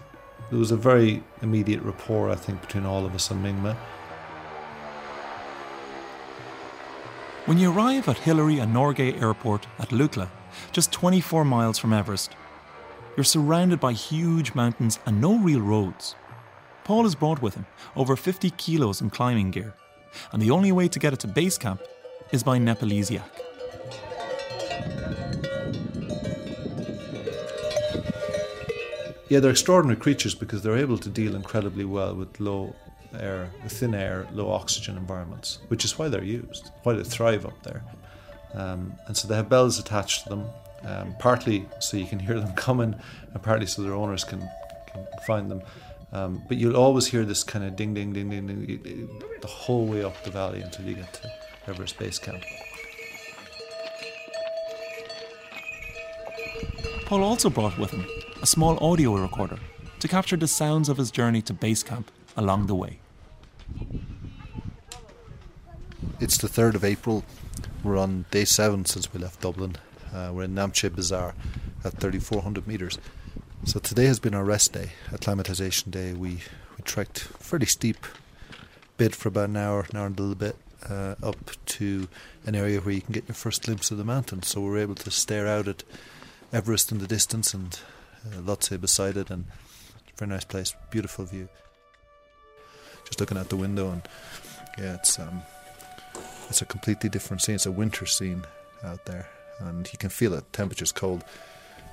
there 0.49 0.59
was 0.59 0.71
a 0.71 0.77
very 0.77 1.23
immediate 1.41 1.81
rapport, 1.81 2.29
I 2.29 2.35
think, 2.35 2.61
between 2.61 2.85
all 2.85 3.05
of 3.05 3.13
us 3.13 3.31
and 3.31 3.43
Mingma. 3.43 3.75
When 7.45 7.57
you 7.57 7.71
arrive 7.71 8.07
at 8.07 8.19
Hillary 8.19 8.59
and 8.59 8.73
Norgay 8.73 9.19
Airport 9.21 9.67
at 9.79 9.89
Lukla, 9.89 10.29
just 10.71 10.91
24 10.91 11.43
miles 11.43 11.77
from 11.77 11.91
Everest, 11.91 12.35
you're 13.15 13.23
surrounded 13.23 13.79
by 13.79 13.93
huge 13.93 14.53
mountains 14.53 14.99
and 15.05 15.19
no 15.19 15.37
real 15.39 15.61
roads. 15.61 16.15
Paul 16.83 17.03
has 17.03 17.15
brought 17.15 17.41
with 17.41 17.55
him 17.55 17.65
over 17.95 18.15
50 18.15 18.51
kilos 18.51 19.01
in 19.01 19.09
climbing 19.09 19.51
gear, 19.51 19.73
and 20.31 20.41
the 20.41 20.51
only 20.51 20.71
way 20.71 20.87
to 20.87 20.99
get 20.99 21.13
it 21.13 21.19
to 21.21 21.27
base 21.27 21.57
camp 21.57 21.81
is 22.31 22.43
by 22.43 22.57
Nepalese 22.57 23.09
yak. 23.09 23.46
Yeah, 29.29 29.41
they're 29.41 29.51
extraordinary 29.51 29.99
creatures 29.99 30.33
because 30.35 30.63
they're 30.63 30.77
able 30.77 30.97
to 30.99 31.09
deal 31.09 31.35
incredibly 31.35 31.83
well 31.83 32.15
with 32.15 32.39
low 32.39 32.73
air, 33.19 33.49
thin 33.67 33.93
air, 33.93 34.25
low 34.31 34.49
oxygen 34.51 34.95
environments, 34.95 35.59
which 35.67 35.83
is 35.83 35.99
why 35.99 36.07
they're 36.07 36.23
used, 36.23 36.71
why 36.83 36.93
they 36.93 37.03
thrive 37.03 37.45
up 37.45 37.61
there. 37.63 37.83
Um, 38.53 38.93
and 39.07 39.17
so 39.17 39.27
they 39.27 39.35
have 39.35 39.49
bells 39.49 39.79
attached 39.79 40.23
to 40.23 40.29
them, 40.29 40.45
um, 40.83 41.15
partly 41.19 41.65
so 41.79 41.97
you 41.97 42.05
can 42.05 42.19
hear 42.27 42.39
them 42.39 42.53
coming, 42.53 42.95
and 43.33 43.43
partly 43.43 43.67
so 43.67 43.81
their 43.81 43.93
owners 43.93 44.23
can, 44.23 44.39
can 44.87 45.05
find 45.25 45.51
them. 45.51 45.61
Um, 46.13 46.41
but 46.47 46.55
you'll 46.55 46.77
always 46.77 47.05
hear 47.05 47.25
this 47.25 47.43
kind 47.43 47.65
of 47.65 47.75
ding, 47.75 47.93
ding, 47.93 48.13
ding, 48.13 48.29
ding, 48.29 48.47
ding, 48.47 49.21
the 49.41 49.47
whole 49.47 49.85
way 49.85 50.05
up 50.05 50.23
the 50.23 50.31
valley 50.31 50.61
until 50.61 50.85
you 50.85 50.95
get 50.95 51.11
to 51.13 51.29
Everest 51.67 51.99
Base 51.99 52.17
Camp. 52.17 52.41
Paul 57.05 57.23
also 57.23 57.49
brought 57.49 57.77
with 57.77 57.91
him 57.91 58.05
a 58.41 58.45
small 58.45 58.77
audio 58.83 59.15
recorder 59.15 59.57
to 59.99 60.07
capture 60.07 60.37
the 60.37 60.47
sounds 60.47 60.89
of 60.89 60.97
his 60.97 61.09
journey 61.09 61.41
to 61.41 61.53
base 61.53 61.81
camp 61.81 62.11
along 62.35 62.67
the 62.67 62.75
way. 62.75 62.99
It's 66.19 66.37
the 66.37 66.47
3rd 66.47 66.75
of 66.75 66.83
April. 66.83 67.23
We're 67.83 67.97
on 67.97 68.25
day 68.29 68.45
7 68.45 68.85
since 68.85 69.11
we 69.11 69.19
left 69.19 69.41
Dublin. 69.41 69.77
Uh, 70.13 70.31
we're 70.33 70.43
in 70.43 70.53
Namche 70.53 70.93
Bazaar 70.93 71.33
at 71.83 71.93
3,400 71.93 72.67
metres. 72.67 72.99
So 73.65 73.79
today 73.79 74.05
has 74.05 74.19
been 74.19 74.35
our 74.35 74.43
rest 74.45 74.73
day, 74.73 74.91
acclimatization 75.11 75.91
day. 75.91 76.13
We, 76.13 76.29
we 76.29 76.83
trekked 76.83 77.19
fairly 77.19 77.65
steep 77.65 77.97
bit 78.97 79.15
for 79.15 79.29
about 79.29 79.49
an 79.49 79.57
hour, 79.57 79.85
an 79.89 79.97
hour 79.97 80.05
and 80.05 80.19
a 80.19 80.21
little 80.21 80.35
bit, 80.35 80.55
uh, 80.87 81.15
up 81.23 81.37
to 81.65 82.07
an 82.45 82.55
area 82.55 82.79
where 82.81 82.93
you 82.93 83.01
can 83.01 83.13
get 83.13 83.27
your 83.27 83.35
first 83.35 83.63
glimpse 83.63 83.89
of 83.89 83.97
the 83.97 84.03
mountain. 84.03 84.43
So 84.43 84.61
we're 84.61 84.77
able 84.77 84.95
to 84.95 85.11
stare 85.11 85.47
out 85.47 85.67
at 85.67 85.83
Everest 86.53 86.91
in 86.91 86.99
the 86.99 87.07
distance 87.07 87.53
and 87.53 87.79
uh, 88.33 88.41
Lhotse 88.41 88.79
beside 88.79 89.17
it, 89.17 89.29
and 89.29 89.45
very 90.17 90.29
nice 90.29 90.45
place, 90.45 90.75
beautiful 90.89 91.25
view 91.25 91.47
just 93.07 93.19
looking 93.19 93.37
out 93.37 93.49
the 93.49 93.55
window 93.55 93.89
and 93.89 94.01
yeah, 94.77 94.95
it's 94.95 95.17
um, 95.17 95.41
it's 96.49 96.61
a 96.61 96.65
completely 96.65 97.09
different 97.09 97.41
scene. 97.41 97.55
It's 97.55 97.65
a 97.65 97.71
winter 97.71 98.05
scene 98.05 98.43
out 98.83 99.05
there, 99.05 99.27
and 99.59 99.91
you 99.91 99.97
can 99.97 100.09
feel 100.09 100.33
it. 100.33 100.43
Temperature's 100.53 100.91
cold. 100.91 101.23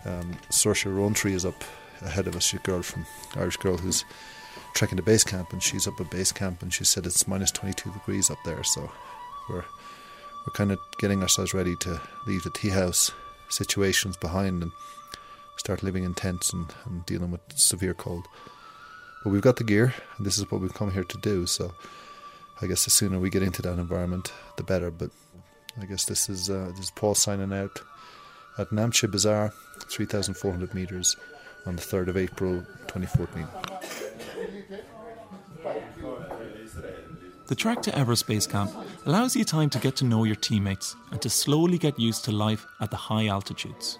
Um, 0.04 0.36
Saoirse 0.50 0.94
Rowntree 0.94 1.32
is 1.32 1.46
up 1.46 1.64
ahead 2.02 2.26
of 2.26 2.36
us. 2.36 2.44
She's 2.44 2.60
a 2.60 2.62
girl 2.62 2.82
from 2.82 3.06
Irish 3.36 3.56
girl 3.56 3.78
who's 3.78 4.04
trekking 4.74 4.98
to 4.98 5.02
base 5.02 5.24
camp, 5.24 5.52
and 5.52 5.62
she's 5.62 5.88
up 5.88 5.98
at 5.98 6.10
base 6.10 6.30
camp, 6.30 6.60
and 6.60 6.72
she 6.74 6.84
said 6.84 7.06
it's 7.06 7.26
minus 7.26 7.50
22 7.52 7.90
degrees 7.92 8.30
up 8.30 8.38
there. 8.44 8.62
So 8.62 8.90
we're 9.48 9.64
we're 10.46 10.52
kind 10.52 10.70
of 10.70 10.78
getting 10.98 11.22
ourselves 11.22 11.54
ready 11.54 11.74
to 11.76 12.00
leave 12.26 12.42
the 12.42 12.50
tea 12.50 12.68
house 12.68 13.12
situations 13.48 14.16
behind 14.18 14.62
and 14.62 14.72
start 15.56 15.82
living 15.82 16.04
in 16.04 16.14
tents 16.14 16.52
and, 16.52 16.66
and 16.86 17.04
dealing 17.06 17.30
with 17.30 17.40
severe 17.54 17.94
cold. 17.94 18.26
But 19.22 19.30
we've 19.30 19.42
got 19.42 19.56
the 19.56 19.64
gear, 19.64 19.94
and 20.16 20.26
this 20.26 20.38
is 20.38 20.50
what 20.50 20.60
we've 20.60 20.74
come 20.74 20.92
here 20.92 21.04
to 21.04 21.18
do. 21.18 21.46
So 21.46 21.72
I 22.60 22.66
guess 22.66 22.84
the 22.84 22.90
sooner 22.90 23.18
we 23.18 23.30
get 23.30 23.42
into 23.42 23.62
that 23.62 23.78
environment, 23.78 24.32
the 24.56 24.62
better. 24.62 24.90
But 24.90 25.10
I 25.80 25.86
guess 25.86 26.04
this 26.04 26.28
is 26.28 26.50
uh, 26.50 26.72
this 26.76 26.86
is 26.86 26.90
Paul 26.90 27.14
signing 27.14 27.52
out 27.52 27.80
at 28.58 28.70
Namche 28.70 29.10
Bazaar, 29.10 29.52
3,400 29.90 30.74
metres 30.74 31.16
on 31.66 31.76
the 31.76 31.82
3rd 31.82 32.08
of 32.08 32.16
April 32.16 32.60
2014. 32.88 33.48
The 37.46 37.54
trek 37.54 37.82
to 37.82 37.96
Everest 37.96 38.26
Base 38.26 38.46
Camp 38.46 38.70
allows 39.04 39.36
you 39.36 39.44
time 39.44 39.68
to 39.70 39.78
get 39.78 39.96
to 39.96 40.04
know 40.04 40.24
your 40.24 40.36
teammates 40.36 40.96
and 41.10 41.20
to 41.22 41.28
slowly 41.28 41.76
get 41.76 41.98
used 41.98 42.24
to 42.24 42.32
life 42.32 42.64
at 42.80 42.90
the 42.90 42.96
high 42.96 43.26
altitudes. 43.26 43.98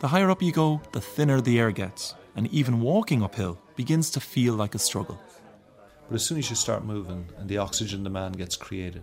The 0.00 0.06
higher 0.06 0.30
up 0.30 0.40
you 0.40 0.52
go, 0.52 0.80
the 0.92 1.00
thinner 1.00 1.40
the 1.40 1.58
air 1.58 1.72
gets, 1.72 2.14
and 2.36 2.46
even 2.52 2.80
walking 2.80 3.20
uphill 3.20 3.58
begins 3.74 4.10
to 4.10 4.20
feel 4.20 4.54
like 4.54 4.76
a 4.76 4.78
struggle. 4.78 5.20
But 6.08 6.14
as 6.14 6.24
soon 6.24 6.38
as 6.38 6.48
you 6.48 6.54
start 6.54 6.84
moving 6.84 7.26
and 7.36 7.48
the 7.48 7.58
oxygen 7.58 8.04
demand 8.04 8.38
gets 8.38 8.54
created, 8.54 9.02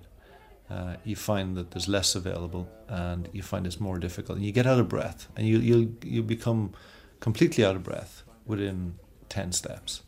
uh, 0.70 0.96
you 1.04 1.18
find 1.18 1.58
that 1.58 1.72
there's 1.72 1.90
less 1.90 2.16
available 2.16 2.70
and 2.88 3.28
you 3.34 3.44
find 3.44 3.68
it's 3.68 3.80
more 3.80 4.00
difficult. 4.00 4.38
And 4.38 4.46
you 4.46 4.54
get 4.54 4.66
out 4.66 4.80
of 4.80 4.88
breath 4.88 5.28
and 5.36 5.46
you, 5.46 5.60
you, 5.60 5.98
you 6.02 6.24
become 6.24 6.72
completely 7.20 7.66
out 7.66 7.76
of 7.76 7.84
breath 7.84 8.24
within 8.46 8.96
10 9.28 9.52
steps. 9.52 10.02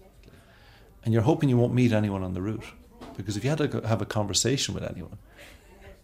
And 1.03 1.13
you're 1.13 1.23
hoping 1.23 1.49
you 1.49 1.57
won't 1.57 1.73
meet 1.73 1.91
anyone 1.91 2.23
on 2.23 2.33
the 2.33 2.41
route 2.41 2.63
because 3.17 3.35
if 3.35 3.43
you 3.43 3.49
had 3.49 3.59
to 3.59 3.81
have 3.81 4.01
a 4.01 4.05
conversation 4.05 4.73
with 4.73 4.83
anyone, 4.83 5.17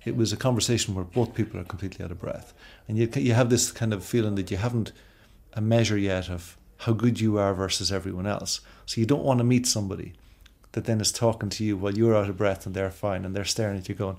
it 0.05 0.15
was 0.15 0.33
a 0.33 0.38
conversation 0.38 0.95
where 0.95 1.05
both 1.05 1.33
people 1.33 1.60
are 1.60 1.63
completely 1.63 2.03
out 2.03 2.12
of 2.12 2.19
breath. 2.19 2.53
And 2.88 2.98
you, 2.98 3.10
you 3.15 3.33
have 3.33 3.50
this 3.50 3.72
kind 3.72 3.93
of 3.93 4.03
feeling 4.03 4.36
that 4.36 4.51
you 4.51 4.57
haven't 4.57 4.91
a 5.53 5.62
measure 5.62 5.98
yet 5.98 6.29
of 6.29 6.57
how 6.79 6.93
good 6.93 7.19
you 7.19 7.38
are 7.38 7.53
versus 7.53 7.91
everyone 7.91 8.27
else. 8.27 8.62
So 8.86 9.00
you 9.00 9.07
don't 9.07 9.24
want 9.24 9.38
to 9.39 9.43
meet 9.43 9.65
somebody 9.65 10.13
that 10.74 10.86
then 10.86 11.00
is 11.00 11.12
talking 11.12 11.50
to 11.50 11.63
you 11.63 11.77
while 11.77 11.93
you're 11.93 12.15
out 12.15 12.29
of 12.29 12.38
breath 12.38 12.65
and 12.65 12.75
they're 12.75 12.91
fine 12.91 13.24
and 13.24 13.36
they're 13.36 13.45
staring 13.45 13.77
at 13.77 13.88
you 13.88 13.95
going, 13.95 14.17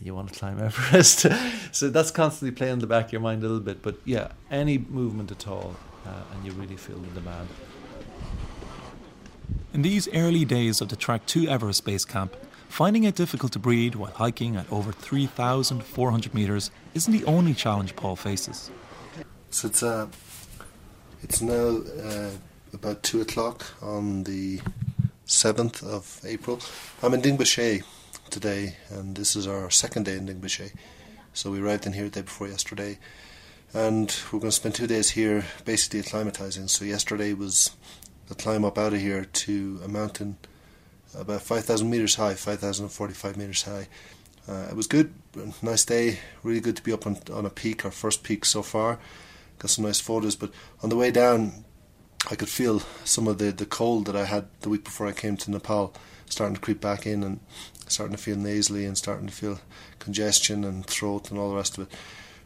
you 0.00 0.14
want 0.14 0.32
to 0.32 0.38
climb 0.38 0.60
Everest. 0.60 1.26
so 1.72 1.88
that's 1.88 2.10
constantly 2.10 2.54
playing 2.54 2.74
in 2.74 2.78
the 2.80 2.86
back 2.86 3.06
of 3.06 3.12
your 3.12 3.20
mind 3.20 3.42
a 3.42 3.46
little 3.46 3.60
bit. 3.60 3.82
But 3.82 3.96
yeah, 4.04 4.28
any 4.50 4.78
movement 4.78 5.30
at 5.30 5.46
all, 5.48 5.76
uh, 6.06 6.10
and 6.34 6.44
you 6.44 6.52
really 6.52 6.76
feel 6.76 6.98
the 6.98 7.08
demand. 7.20 7.48
In 9.72 9.82
these 9.82 10.08
early 10.14 10.44
days 10.44 10.80
of 10.80 10.88
the 10.88 10.96
trek 10.96 11.26
to 11.26 11.48
Everest 11.48 11.84
Base 11.84 12.04
Camp, 12.04 12.36
finding 12.74 13.04
it 13.04 13.14
difficult 13.14 13.52
to 13.52 13.58
breathe 13.60 13.94
while 13.94 14.10
hiking 14.10 14.56
at 14.56 14.66
over 14.72 14.90
3,400 14.90 16.34
metres 16.34 16.72
isn't 16.92 17.12
the 17.12 17.24
only 17.24 17.54
challenge 17.54 17.94
Paul 17.94 18.16
faces. 18.16 18.68
So 19.50 19.68
it's 19.68 19.84
uh, 19.84 20.08
it's 21.22 21.40
now 21.40 21.82
uh, 22.02 22.30
about 22.72 23.04
two 23.04 23.20
o'clock 23.20 23.64
on 23.80 24.24
the 24.24 24.60
7th 25.24 25.84
of 25.84 26.20
April. 26.24 26.58
I'm 27.00 27.14
in 27.14 27.22
Dingboche 27.22 27.84
today, 28.30 28.74
and 28.90 29.14
this 29.14 29.36
is 29.36 29.46
our 29.46 29.70
second 29.70 30.06
day 30.06 30.16
in 30.16 30.26
Dingboche. 30.26 30.72
So 31.32 31.52
we 31.52 31.60
arrived 31.60 31.86
in 31.86 31.92
here 31.92 32.04
the 32.04 32.10
day 32.10 32.22
before 32.22 32.48
yesterday, 32.48 32.98
and 33.72 34.12
we're 34.32 34.40
going 34.40 34.50
to 34.50 34.60
spend 34.62 34.74
two 34.74 34.88
days 34.88 35.10
here 35.10 35.44
basically 35.64 36.02
acclimatizing. 36.02 36.68
So 36.68 36.84
yesterday 36.84 37.34
was 37.34 37.70
a 38.28 38.34
climb 38.34 38.64
up 38.64 38.78
out 38.78 38.94
of 38.94 39.00
here 39.00 39.24
to 39.24 39.80
a 39.84 39.86
mountain 39.86 40.38
about 41.18 41.42
5,000 41.42 41.88
meters 41.88 42.16
high, 42.16 42.34
5,045 42.34 43.36
meters 43.36 43.62
high. 43.62 43.88
Uh, 44.48 44.66
it 44.70 44.76
was 44.76 44.86
good, 44.86 45.12
nice 45.62 45.84
day, 45.84 46.18
really 46.42 46.60
good 46.60 46.76
to 46.76 46.82
be 46.82 46.92
up 46.92 47.06
on, 47.06 47.18
on 47.32 47.46
a 47.46 47.50
peak, 47.50 47.84
our 47.84 47.90
first 47.90 48.22
peak 48.22 48.44
so 48.44 48.62
far. 48.62 48.98
Got 49.58 49.70
some 49.70 49.84
nice 49.84 50.00
photos, 50.00 50.36
but 50.36 50.52
on 50.82 50.90
the 50.90 50.96
way 50.96 51.10
down, 51.10 51.64
I 52.30 52.34
could 52.34 52.48
feel 52.48 52.80
some 53.04 53.28
of 53.28 53.38
the, 53.38 53.52
the 53.52 53.66
cold 53.66 54.06
that 54.06 54.16
I 54.16 54.24
had 54.24 54.46
the 54.60 54.68
week 54.68 54.84
before 54.84 55.06
I 55.06 55.12
came 55.12 55.36
to 55.38 55.50
Nepal 55.50 55.94
starting 56.26 56.54
to 56.54 56.60
creep 56.60 56.80
back 56.80 57.06
in 57.06 57.22
and 57.22 57.40
starting 57.86 58.16
to 58.16 58.22
feel 58.22 58.36
nasally 58.36 58.84
and 58.84 58.96
starting 58.96 59.26
to 59.26 59.32
feel 59.32 59.60
congestion 59.98 60.64
and 60.64 60.86
throat 60.86 61.30
and 61.30 61.38
all 61.38 61.50
the 61.50 61.56
rest 61.56 61.78
of 61.78 61.86
it. 61.86 61.96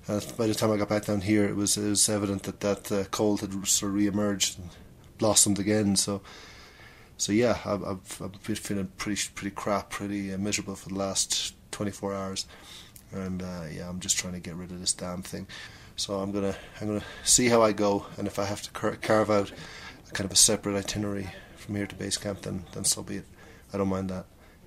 Uh, 0.09 0.21
by 0.37 0.47
the 0.47 0.55
time 0.55 0.73
I 0.73 0.77
got 0.77 0.89
back 0.89 1.05
down 1.05 1.21
here, 1.21 1.45
it 1.45 1.55
was 1.55 1.77
it 1.77 1.89
was 1.89 2.09
evident 2.09 2.45
that 2.45 2.61
that 2.61 2.93
uh, 2.93 3.05
cold 3.11 3.41
had 3.41 3.53
sort 3.67 3.91
of 3.91 3.95
re-emerged 3.95 4.59
and 4.59 4.71
blossomed 5.19 5.59
again. 5.59 5.97
So, 5.97 6.23
so 7.19 7.33
yeah, 7.33 7.59
I've, 7.65 7.85
I've, 7.85 8.23
I've 8.23 8.43
been 8.45 8.57
feeling 8.57 8.91
pretty 8.97 9.21
pretty 9.35 9.55
crap, 9.55 9.91
pretty 9.91 10.33
uh, 10.33 10.39
miserable 10.39 10.77
for 10.77 10.89
the 10.89 10.95
last 10.95 11.55
24 11.73 12.15
hours, 12.15 12.47
and 13.13 13.43
uh, 13.43 13.65
yeah, 13.71 13.89
I'm 13.89 14.01
just 14.01 14.17
trying 14.17 14.35
to 14.35 14.41
get 14.41 14.55
rid 14.55 14.71
of 14.71 14.81
this 14.81 14.95
damn 14.95 15.23
thing. 15.23 15.47
So 15.97 16.21
I'm 16.21 16.31
gonna 16.31 16.55
I'm 16.81 16.87
gonna 16.87 17.05
see 17.25 17.49
how 17.49 17.61
I 17.61 17.73
go, 17.73 18.07
and 18.17 18.27
if 18.29 18.39
I 18.39 18.45
have 18.45 18.63
to 18.63 18.71
car- 18.71 18.97
carve 18.97 19.31
out 19.31 19.51
a 20.09 20.13
kind 20.13 20.25
of 20.25 20.33
a 20.33 20.37
separate 20.37 20.77
itinerary 20.77 21.29
from 21.57 21.75
here 21.75 21.87
to 21.87 21.95
base 21.97 22.17
camp, 22.17 22.43
then 22.43 22.65
then 22.73 22.85
so 22.85 23.03
be 23.03 23.17
it. 23.17 23.27
I 23.73 23.79
don't 23.79 23.89
mind 23.89 24.11
that. 24.11 24.25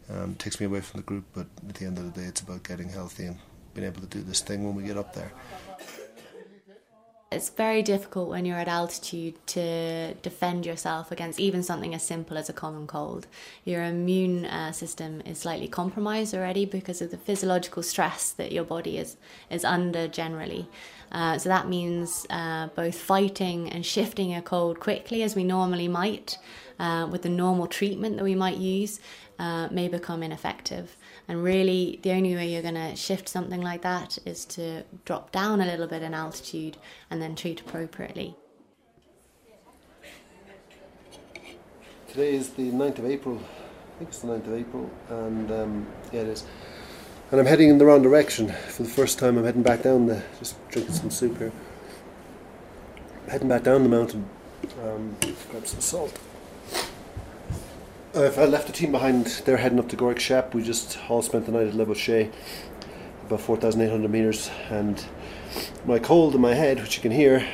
Um, 0.10 0.36
takes 0.36 0.60
me 0.60 0.66
away 0.66 0.82
from 0.82 1.00
the 1.00 1.06
group, 1.06 1.24
but 1.34 1.48
at 1.70 1.76
the 1.76 1.86
end 1.86 1.98
of 1.98 2.14
the 2.14 2.22
day, 2.22 2.28
it's 2.28 2.42
about 2.42 2.64
getting 2.64 2.90
healthy 2.90 3.28
and 3.28 3.38
being 3.74 3.88
able 3.88 4.02
to 4.02 4.08
do 4.08 4.22
this 4.22 4.42
thing 4.42 4.66
when 4.66 4.76
we 4.76 4.84
get 4.84 4.98
up 4.98 5.14
there. 5.14 5.32
It's 7.32 7.50
very 7.50 7.82
difficult 7.82 8.28
when 8.28 8.44
you're 8.44 8.58
at 8.58 8.68
altitude 8.68 9.36
to 9.48 10.16
defend 10.16 10.66
yourself 10.66 11.14
against 11.14 11.40
even 11.40 11.64
something 11.64 11.96
as 11.96 12.04
simple 12.04 12.38
as 12.38 12.50
a 12.50 12.54
common 12.54 12.88
cold. 12.88 13.26
Your 13.64 13.86
immune 13.86 14.46
uh, 14.46 14.74
system 14.74 15.22
is 15.22 15.38
slightly 15.38 15.70
compromised 15.70 16.36
already 16.36 16.66
because 16.66 17.02
of 17.02 17.10
the 17.10 17.16
physiological 17.18 17.84
stress 17.84 18.32
that 18.32 18.52
your 18.52 18.66
body 18.66 18.98
is, 18.98 19.16
is 19.50 19.64
under 19.64 20.10
generally. 20.10 20.68
Uh, 21.14 21.38
so 21.38 21.48
that 21.48 21.70
means 21.70 22.28
uh, 22.30 22.68
both 22.76 22.96
fighting 22.96 23.70
and 23.70 23.86
shifting 23.86 24.36
a 24.36 24.42
cold 24.42 24.82
quickly 24.82 25.24
as 25.24 25.34
we 25.34 25.46
normally 25.46 25.88
might 25.88 26.38
uh, 26.80 27.08
with 27.10 27.22
the 27.22 27.30
normal 27.30 27.66
treatment 27.66 28.18
that 28.18 28.26
we 28.26 28.36
might 28.36 28.58
use 28.58 29.00
uh, 29.40 29.70
may 29.72 29.88
become 29.88 30.22
ineffective. 30.22 30.98
And 31.32 31.46
really, 31.46 31.98
the 32.04 32.12
only 32.12 32.36
way 32.36 32.50
you're 32.52 32.62
going 32.62 32.76
to 32.76 32.94
shift 32.94 33.30
something 33.30 33.62
like 33.62 33.84
that 33.84 34.18
is 34.26 34.44
to 34.48 34.84
drop 35.06 35.32
down 35.32 35.62
a 35.62 35.66
little 35.66 35.88
bit 35.88 36.04
in 36.04 36.14
altitude 36.14 36.76
and 37.10 37.22
then 37.22 37.36
treat 37.36 37.62
appropriately. 37.62 38.36
Today 42.10 42.36
is 42.36 42.50
the 42.50 42.64
9th 42.64 43.00
of 43.00 43.06
April. 43.06 43.38
I 43.38 43.98
think 44.00 44.10
it's 44.10 44.20
the 44.20 44.28
9th 44.28 44.48
of 44.48 44.54
April, 44.56 44.92
and 45.08 45.52
um, 45.54 45.88
yeah, 46.12 46.20
it 46.20 46.28
is. 46.28 46.44
And 47.32 47.40
I'm 47.40 47.46
heading 47.46 47.70
in 47.70 47.78
the 47.78 47.86
wrong 47.86 48.02
direction. 48.02 48.50
For 48.68 48.84
the 48.84 48.90
first 48.90 49.18
time, 49.18 49.38
I'm 49.38 49.46
heading 49.46 49.64
back 49.64 49.84
down 49.84 50.08
the. 50.08 50.22
Just 50.38 50.58
drinking 50.68 50.96
some 50.96 51.12
soup 51.12 51.38
here. 51.38 51.54
Heading 53.30 53.48
back 53.48 53.64
down 53.64 53.84
the 53.84 53.90
mountain. 53.90 54.30
Um, 54.84 55.16
grab 55.50 55.66
some 55.66 55.80
salt. 55.80 56.20
Uh, 58.14 58.24
if 58.24 58.38
I 58.38 58.44
left 58.44 58.68
the 58.68 58.74
team 58.74 58.92
behind, 58.92 59.28
they're 59.46 59.56
heading 59.56 59.80
up 59.80 59.88
to 59.88 59.96
Gorak 59.96 60.20
Shep. 60.20 60.54
We 60.54 60.64
just 60.64 61.00
all 61.08 61.22
spent 61.22 61.46
the 61.46 61.54
night 61.54 61.68
at 61.68 61.74
Lobuche, 61.74 62.30
about 63.26 63.40
4,800 63.40 64.12
metres. 64.12 64.52
And 64.70 65.02
my 65.86 65.98
cold 65.98 66.36
in 66.36 66.42
my 66.42 66.54
head, 66.54 66.82
which 66.82 66.98
you 66.98 67.02
can 67.02 67.12
hear, 67.12 67.48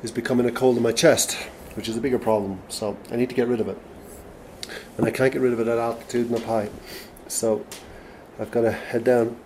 is 0.00 0.12
becoming 0.12 0.46
a 0.46 0.52
cold 0.52 0.76
in 0.76 0.84
my 0.84 0.92
chest, 0.92 1.34
which 1.74 1.88
is 1.88 1.96
a 1.96 2.00
bigger 2.00 2.20
problem. 2.20 2.60
So 2.68 2.96
I 3.10 3.16
need 3.16 3.30
to 3.30 3.34
get 3.34 3.48
rid 3.48 3.58
of 3.60 3.66
it. 3.66 3.76
And 4.96 5.04
I 5.04 5.10
can't 5.10 5.32
get 5.32 5.42
rid 5.42 5.52
of 5.52 5.58
it 5.58 5.66
at 5.66 5.76
altitude 5.76 6.28
and 6.28 6.36
up 6.36 6.44
high. 6.44 6.70
So 7.26 7.66
I've 8.38 8.52
got 8.52 8.60
to 8.60 8.70
head 8.70 9.02
down 9.02 9.36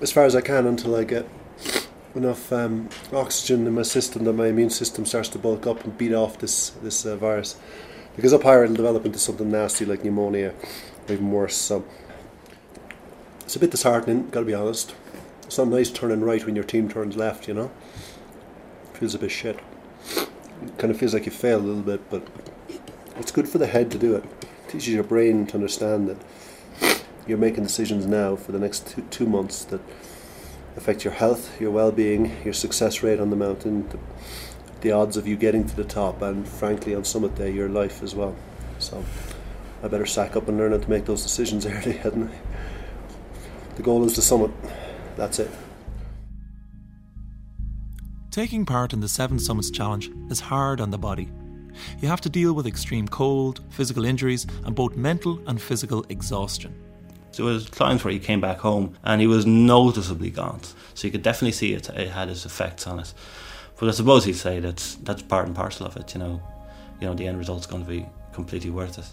as 0.00 0.12
far 0.12 0.24
as 0.24 0.36
I 0.36 0.40
can 0.40 0.68
until 0.68 0.94
I 0.94 1.02
get 1.02 1.28
enough 2.14 2.52
um, 2.52 2.90
oxygen 3.12 3.66
in 3.66 3.74
my 3.74 3.82
system 3.82 4.22
that 4.22 4.34
my 4.34 4.46
immune 4.46 4.70
system 4.70 5.04
starts 5.04 5.30
to 5.30 5.38
bulk 5.38 5.66
up 5.66 5.82
and 5.82 5.98
beat 5.98 6.14
off 6.14 6.38
this, 6.38 6.70
this 6.70 7.04
uh, 7.04 7.16
virus 7.16 7.56
because 8.18 8.32
up 8.32 8.42
higher 8.42 8.64
it'll 8.64 8.74
develop 8.74 9.06
into 9.06 9.16
something 9.16 9.48
nasty 9.48 9.84
like 9.84 10.02
pneumonia, 10.02 10.52
or 11.08 11.14
even 11.14 11.30
worse. 11.30 11.54
So 11.54 11.84
it's 13.42 13.54
a 13.54 13.60
bit 13.60 13.70
disheartening, 13.70 14.28
got 14.30 14.40
to 14.40 14.46
be 14.46 14.54
honest. 14.54 14.96
It's 15.44 15.56
not 15.56 15.68
nice 15.68 15.88
turning 15.88 16.22
right 16.22 16.44
when 16.44 16.56
your 16.56 16.64
team 16.64 16.88
turns 16.88 17.16
left, 17.16 17.46
you 17.46 17.54
know. 17.54 17.70
Feels 18.94 19.14
a 19.14 19.20
bit 19.20 19.30
shit. 19.30 19.60
It 20.16 20.78
kind 20.78 20.90
of 20.90 20.98
feels 20.98 21.14
like 21.14 21.26
you 21.26 21.30
failed 21.30 21.62
a 21.62 21.66
little 21.66 21.80
bit, 21.80 22.10
but 22.10 22.26
it's 23.18 23.30
good 23.30 23.48
for 23.48 23.58
the 23.58 23.68
head 23.68 23.88
to 23.92 23.98
do 23.98 24.16
it. 24.16 24.24
it 24.24 24.68
teaches 24.68 24.88
your 24.88 25.04
brain 25.04 25.46
to 25.46 25.54
understand 25.54 26.08
that 26.08 27.04
you're 27.28 27.38
making 27.38 27.62
decisions 27.62 28.04
now 28.04 28.34
for 28.34 28.50
the 28.50 28.58
next 28.58 28.88
two, 28.88 29.02
two 29.10 29.26
months 29.26 29.64
that 29.66 29.80
affect 30.76 31.04
your 31.04 31.14
health, 31.14 31.60
your 31.60 31.70
well-being, 31.70 32.36
your 32.44 32.52
success 32.52 33.00
rate 33.00 33.20
on 33.20 33.30
the 33.30 33.36
mountain, 33.36 33.88
the, 33.90 33.98
the 34.80 34.92
odds 34.92 35.16
of 35.16 35.26
you 35.26 35.36
getting 35.36 35.66
to 35.66 35.76
the 35.76 35.84
top, 35.84 36.22
and 36.22 36.46
frankly, 36.46 36.94
on 36.94 37.04
summit 37.04 37.34
day, 37.34 37.50
your 37.50 37.68
life 37.68 38.02
as 38.02 38.14
well. 38.14 38.34
So 38.78 39.04
I 39.82 39.88
better 39.88 40.06
sack 40.06 40.36
up 40.36 40.48
and 40.48 40.56
learn 40.56 40.72
how 40.72 40.78
to 40.78 40.90
make 40.90 41.04
those 41.04 41.22
decisions 41.22 41.66
early, 41.66 41.92
hadn't 41.92 42.30
I? 42.30 42.38
The 43.76 43.82
goal 43.82 44.04
is 44.04 44.16
the 44.16 44.22
summit. 44.22 44.50
That's 45.16 45.38
it. 45.38 45.50
Taking 48.30 48.66
part 48.66 48.92
in 48.92 49.00
the 49.00 49.08
Seven 49.08 49.38
Summits 49.38 49.70
Challenge 49.70 50.10
is 50.30 50.38
hard 50.38 50.80
on 50.80 50.90
the 50.90 50.98
body. 50.98 51.30
You 52.00 52.08
have 52.08 52.20
to 52.22 52.28
deal 52.28 52.52
with 52.52 52.66
extreme 52.66 53.08
cold, 53.08 53.62
physical 53.70 54.04
injuries, 54.04 54.46
and 54.64 54.74
both 54.74 54.96
mental 54.96 55.40
and 55.46 55.60
physical 55.60 56.04
exhaustion. 56.08 56.74
So 57.30 57.44
there 57.44 57.54
was 57.54 57.66
times 57.70 58.04
where 58.04 58.12
he 58.12 58.18
came 58.18 58.40
back 58.40 58.58
home 58.58 58.96
and 59.04 59.20
he 59.20 59.26
was 59.26 59.46
noticeably 59.46 60.30
gaunt. 60.30 60.74
So 60.94 61.06
you 61.06 61.12
could 61.12 61.22
definitely 61.22 61.52
see 61.52 61.72
it, 61.72 61.88
it 61.90 62.10
had 62.10 62.28
its 62.28 62.44
effects 62.44 62.86
on 62.86 63.00
it. 63.00 63.14
But 63.78 63.88
I 63.88 63.92
suppose 63.92 64.24
he'd 64.24 64.34
say 64.34 64.60
that's 64.60 64.96
that's 64.96 65.22
part 65.22 65.46
and 65.46 65.54
parcel 65.54 65.86
of 65.86 65.96
it. 65.96 66.14
You 66.14 66.20
know, 66.20 66.42
you 67.00 67.06
know 67.06 67.14
the 67.14 67.26
end 67.26 67.38
result's 67.38 67.66
going 67.66 67.84
to 67.84 67.88
be 67.88 68.06
completely 68.32 68.70
worth 68.70 68.98
it. 68.98 69.06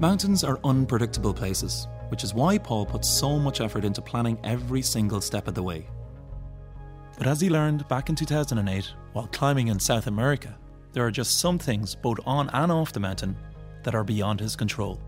Mountains 0.00 0.42
are 0.42 0.58
unpredictable 0.64 1.32
places, 1.32 1.86
which 2.08 2.24
is 2.24 2.34
why 2.34 2.58
Paul 2.58 2.84
puts 2.84 3.08
so 3.08 3.38
much 3.38 3.60
effort 3.60 3.84
into 3.84 4.02
planning 4.02 4.38
every 4.42 4.82
single 4.82 5.20
step 5.20 5.48
of 5.48 5.54
the 5.54 5.62
way. 5.62 5.86
But 7.16 7.26
as 7.26 7.40
he 7.40 7.48
learned 7.48 7.86
back 7.88 8.08
in 8.08 8.16
2008 8.16 8.92
while 9.12 9.28
climbing 9.28 9.68
in 9.68 9.78
South 9.78 10.06
America, 10.06 10.58
there 10.92 11.06
are 11.06 11.10
just 11.10 11.38
some 11.38 11.58
things, 11.58 11.94
both 11.94 12.18
on 12.26 12.50
and 12.50 12.72
off 12.72 12.92
the 12.92 13.00
mountain, 13.00 13.36
that 13.84 13.94
are 13.94 14.04
beyond 14.04 14.40
his 14.40 14.56
control. 14.56 15.00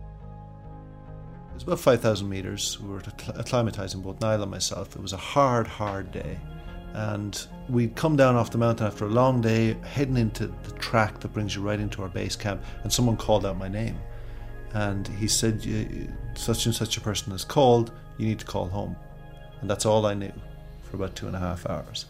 It 1.57 1.64
was 1.64 1.79
about 1.79 1.81
5,000 1.81 2.29
metres. 2.29 2.79
We 2.81 2.90
were 2.90 3.01
acclimatising 3.01 4.03
both 4.03 4.21
Niall 4.21 4.42
and 4.42 4.51
myself. 4.51 4.95
It 4.95 5.01
was 5.01 5.14
a 5.14 5.16
hard, 5.16 5.66
hard 5.66 6.12
day. 6.12 6.38
And 6.92 7.47
we'd 7.71 7.97
come 7.97 8.14
down 8.14 8.37
off 8.37 8.51
the 8.51 8.59
mountain 8.59 8.87
after 8.87 9.07
a 9.07 9.09
long 9.09 9.40
day, 9.40 9.73
heading 9.83 10.19
into 10.19 10.49
the 10.49 10.73
track 10.73 11.19
that 11.21 11.33
brings 11.33 11.57
you 11.57 11.62
right 11.62 11.81
into 11.81 12.03
our 12.03 12.11
base 12.11 12.37
camp, 12.37 12.62
and 12.83 12.92
someone 12.92 13.16
called 13.16 13.47
out 13.47 13.57
my 13.57 13.69
name. 13.69 13.99
And 14.75 15.09
he 15.09 15.27
said, 15.27 15.62
Such 16.35 16.66
and 16.66 16.75
such 16.75 16.99
a 16.99 17.01
person 17.01 17.33
is 17.33 17.42
called, 17.42 17.90
you 18.19 18.27
need 18.27 18.40
to 18.40 18.47
call 18.47 18.69
home. 18.69 18.95
And 19.62 19.71
that's 19.71 19.87
all 19.87 20.05
I 20.05 20.12
knew 20.12 20.33
for 20.83 20.97
about 20.97 21.16
two 21.16 21.27
and 21.27 21.35
a 21.35 21.40
half 21.40 21.64
hours. 21.64 22.05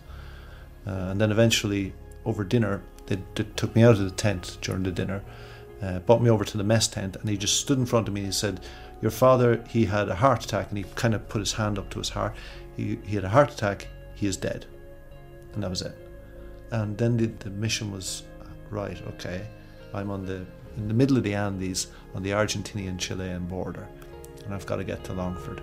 Uh, 0.88 0.90
and 0.90 1.20
then 1.20 1.30
eventually, 1.30 1.92
over 2.24 2.42
dinner, 2.42 2.82
they, 3.06 3.22
they, 3.36 3.44
took 3.54 3.76
me 3.76 3.84
out 3.84 3.92
of 3.92 4.00
the 4.00 4.10
tent 4.10 4.58
during 4.60 4.82
the 4.82 4.90
dinner, 4.90 5.22
uh, 5.82 6.00
brought 6.00 6.20
me 6.20 6.30
over 6.30 6.44
to 6.44 6.58
the 6.58 6.64
mess 6.64 6.88
tent, 6.88 7.14
and 7.14 7.30
he 7.30 7.36
just 7.36 7.60
stood 7.60 7.78
in 7.78 7.86
front 7.86 8.08
of 8.08 8.14
me 8.14 8.22
and 8.22 8.28
he 8.28 8.32
said, 8.32 8.60
Your 9.02 9.10
father, 9.10 9.62
he 9.68 9.84
had 9.84 10.08
a 10.08 10.14
heart 10.14 10.44
attack, 10.44 10.68
and 10.70 10.78
he 10.78 10.84
kind 10.94 11.14
of 11.14 11.28
put 11.28 11.40
his 11.40 11.52
hand 11.52 11.78
up 11.78 11.90
to 11.90 11.98
his 11.98 12.08
heart. 12.08 12.34
He, 12.76 12.98
he 13.04 13.14
had 13.16 13.24
a 13.24 13.28
heart 13.28 13.52
attack, 13.52 13.88
he 14.14 14.26
is 14.26 14.36
dead. 14.36 14.66
And 15.52 15.62
that 15.62 15.70
was 15.70 15.82
it. 15.82 15.96
And 16.70 16.96
then 16.96 17.16
the, 17.16 17.26
the 17.26 17.50
mission 17.50 17.92
was 17.92 18.24
right, 18.70 19.00
okay, 19.08 19.46
I'm 19.94 20.10
on 20.10 20.26
the 20.26 20.44
in 20.76 20.88
the 20.88 20.94
middle 20.94 21.16
of 21.16 21.22
the 21.22 21.34
Andes 21.34 21.88
on 22.14 22.22
the 22.22 22.30
Argentinian 22.30 22.98
Chilean 22.98 23.46
border, 23.46 23.86
and 24.44 24.54
I've 24.54 24.66
got 24.66 24.76
to 24.76 24.84
get 24.84 25.02
to 25.04 25.14
Longford. 25.14 25.62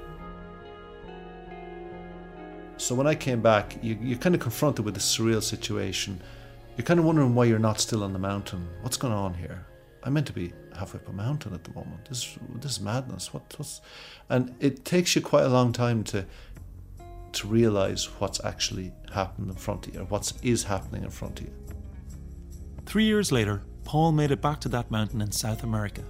So 2.78 2.96
when 2.96 3.08
I 3.08 3.16
came 3.16 3.42
back, 3.42 3.78
you, 3.82 3.98
you're 4.02 4.18
kind 4.18 4.34
of 4.34 4.42
confronted 4.42 4.84
with 4.84 4.96
this 4.96 5.18
surreal 5.18 5.42
situation. 5.42 6.20
You're 6.76 6.86
kind 6.86 7.00
of 7.00 7.06
wondering 7.06 7.36
why 7.36 7.46
you're 7.46 7.60
not 7.60 7.80
still 7.80 8.04
on 8.04 8.14
the 8.14 8.20
mountain. 8.20 8.68
What's 8.82 8.98
going 8.98 9.14
on 9.14 9.36
here? 9.36 9.64
I'm 10.02 10.14
meant 10.14 10.28
to 10.28 10.34
be 10.34 10.52
halfway 10.76 11.00
up 11.00 11.10
a 11.10 11.14
mountain 11.14 11.54
at 11.54 11.64
the 11.64 11.72
moment. 11.72 12.06
This 12.10 12.38
this 12.56 12.74
is 12.74 12.80
madness. 12.80 13.34
What 13.34 13.54
what's 13.58 13.82
and 14.30 14.56
it 14.60 14.86
takes 14.86 15.16
you 15.16 15.22
quite 15.22 15.44
a 15.44 15.50
long 15.50 15.74
time 15.74 16.04
to 16.06 16.26
to 17.34 17.48
realize 17.48 18.06
what's 18.20 18.44
actually 18.46 18.92
happened 19.14 19.50
in 19.50 19.56
front 19.56 19.88
of 19.88 19.94
you, 19.96 20.02
or 20.02 20.06
what 20.06 20.32
is 20.44 20.64
happening 20.64 21.04
in 21.04 21.10
front 21.10 21.40
of 21.40 21.48
you. 21.48 21.54
Three 22.86 23.06
years 23.06 23.32
later, 23.32 23.64
Paul 23.86 24.12
made 24.12 24.32
it 24.32 24.42
back 24.42 24.60
to 24.62 24.70
that 24.70 24.92
mountain 24.92 25.22
in 25.22 25.32
South 25.32 25.64
America, 25.64 26.04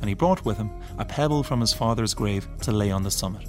and 0.00 0.08
he 0.08 0.14
brought 0.14 0.44
with 0.44 0.58
him 0.58 0.70
a 0.98 1.04
pebble 1.04 1.42
from 1.42 1.60
his 1.60 1.72
father's 1.72 2.14
grave 2.14 2.46
to 2.62 2.72
lay 2.72 2.90
on 2.90 3.02
the 3.02 3.10
summit. 3.10 3.48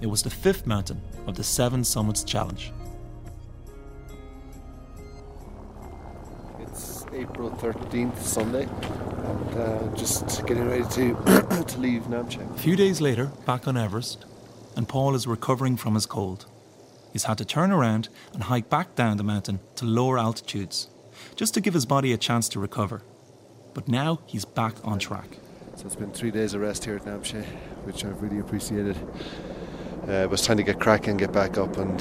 It 0.00 0.06
was 0.06 0.22
the 0.22 0.30
fifth 0.30 0.66
mountain 0.66 1.00
of 1.26 1.36
the 1.36 1.44
Seven 1.44 1.84
Summits 1.84 2.24
Challenge. 2.24 2.72
It's 6.60 7.06
April 7.12 7.50
13th, 7.50 8.18
Sunday, 8.18 8.64
and 8.64 9.13
uh, 9.56 9.94
just 9.94 10.46
getting 10.46 10.68
ready 10.68 10.84
to, 10.84 11.14
to 11.66 11.78
leave 11.78 12.02
Namche. 12.02 12.54
A 12.54 12.58
few 12.58 12.76
days 12.76 13.00
later, 13.00 13.26
back 13.46 13.66
on 13.68 13.76
Everest, 13.76 14.24
and 14.76 14.88
Paul 14.88 15.14
is 15.14 15.26
recovering 15.26 15.76
from 15.76 15.94
his 15.94 16.06
cold. 16.06 16.46
He's 17.12 17.24
had 17.24 17.38
to 17.38 17.44
turn 17.44 17.70
around 17.70 18.08
and 18.32 18.44
hike 18.44 18.68
back 18.68 18.94
down 18.94 19.16
the 19.16 19.22
mountain 19.22 19.60
to 19.76 19.84
lower 19.84 20.18
altitudes, 20.18 20.88
just 21.36 21.54
to 21.54 21.60
give 21.60 21.74
his 21.74 21.86
body 21.86 22.12
a 22.12 22.16
chance 22.16 22.48
to 22.50 22.60
recover. 22.60 23.02
But 23.72 23.88
now 23.88 24.20
he's 24.26 24.44
back 24.44 24.74
on 24.84 24.98
track. 24.98 25.38
So 25.76 25.86
it's 25.86 25.96
been 25.96 26.12
three 26.12 26.30
days 26.30 26.54
of 26.54 26.60
rest 26.60 26.84
here 26.84 26.96
at 26.96 27.04
Namche, 27.04 27.44
which 27.84 28.04
I've 28.04 28.22
really 28.22 28.38
appreciated. 28.38 28.96
Uh, 30.06 30.12
it 30.12 30.30
was 30.30 30.42
time 30.42 30.56
to 30.56 30.62
get 30.62 30.78
cracking, 30.80 31.16
get 31.16 31.32
back 31.32 31.56
up, 31.56 31.76
and 31.76 32.00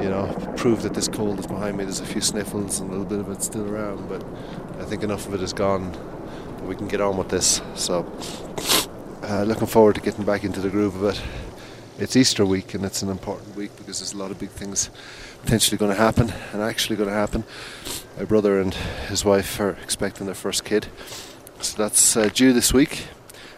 you 0.00 0.10
know, 0.10 0.26
prove 0.56 0.82
that 0.82 0.94
this 0.94 1.08
cold 1.08 1.38
is 1.38 1.46
behind 1.46 1.76
me. 1.76 1.84
There's 1.84 2.00
a 2.00 2.06
few 2.06 2.20
sniffles 2.20 2.80
and 2.80 2.90
a 2.90 2.92
little 2.92 3.06
bit 3.06 3.20
of 3.20 3.30
it 3.30 3.42
still 3.42 3.68
around, 3.68 4.08
but 4.08 4.22
I 4.22 4.63
think 4.94 5.02
enough 5.02 5.26
of 5.26 5.34
it 5.34 5.42
is 5.42 5.52
gone 5.52 5.90
that 5.90 6.66
we 6.66 6.76
can 6.76 6.86
get 6.86 7.00
on 7.00 7.16
with 7.16 7.28
this. 7.28 7.60
So, 7.74 8.06
uh, 9.24 9.42
looking 9.42 9.66
forward 9.66 9.96
to 9.96 10.00
getting 10.00 10.24
back 10.24 10.44
into 10.44 10.60
the 10.60 10.68
groove 10.68 10.94
of 10.94 11.16
it. 11.16 11.20
It's 11.98 12.14
Easter 12.14 12.46
week, 12.46 12.74
and 12.74 12.84
it's 12.84 13.02
an 13.02 13.08
important 13.08 13.56
week 13.56 13.76
because 13.76 13.98
there's 13.98 14.12
a 14.12 14.16
lot 14.16 14.30
of 14.30 14.38
big 14.38 14.50
things 14.50 14.90
potentially 15.42 15.78
going 15.78 15.90
to 15.90 16.00
happen 16.00 16.32
and 16.52 16.62
actually 16.62 16.94
going 16.94 17.08
to 17.08 17.14
happen. 17.14 17.42
My 18.16 18.24
brother 18.24 18.60
and 18.60 18.72
his 19.08 19.24
wife 19.24 19.58
are 19.58 19.70
expecting 19.82 20.26
their 20.26 20.34
first 20.36 20.64
kid, 20.64 20.86
so 21.60 21.76
that's 21.76 22.16
uh, 22.16 22.28
due 22.32 22.52
this 22.52 22.72
week. 22.72 23.08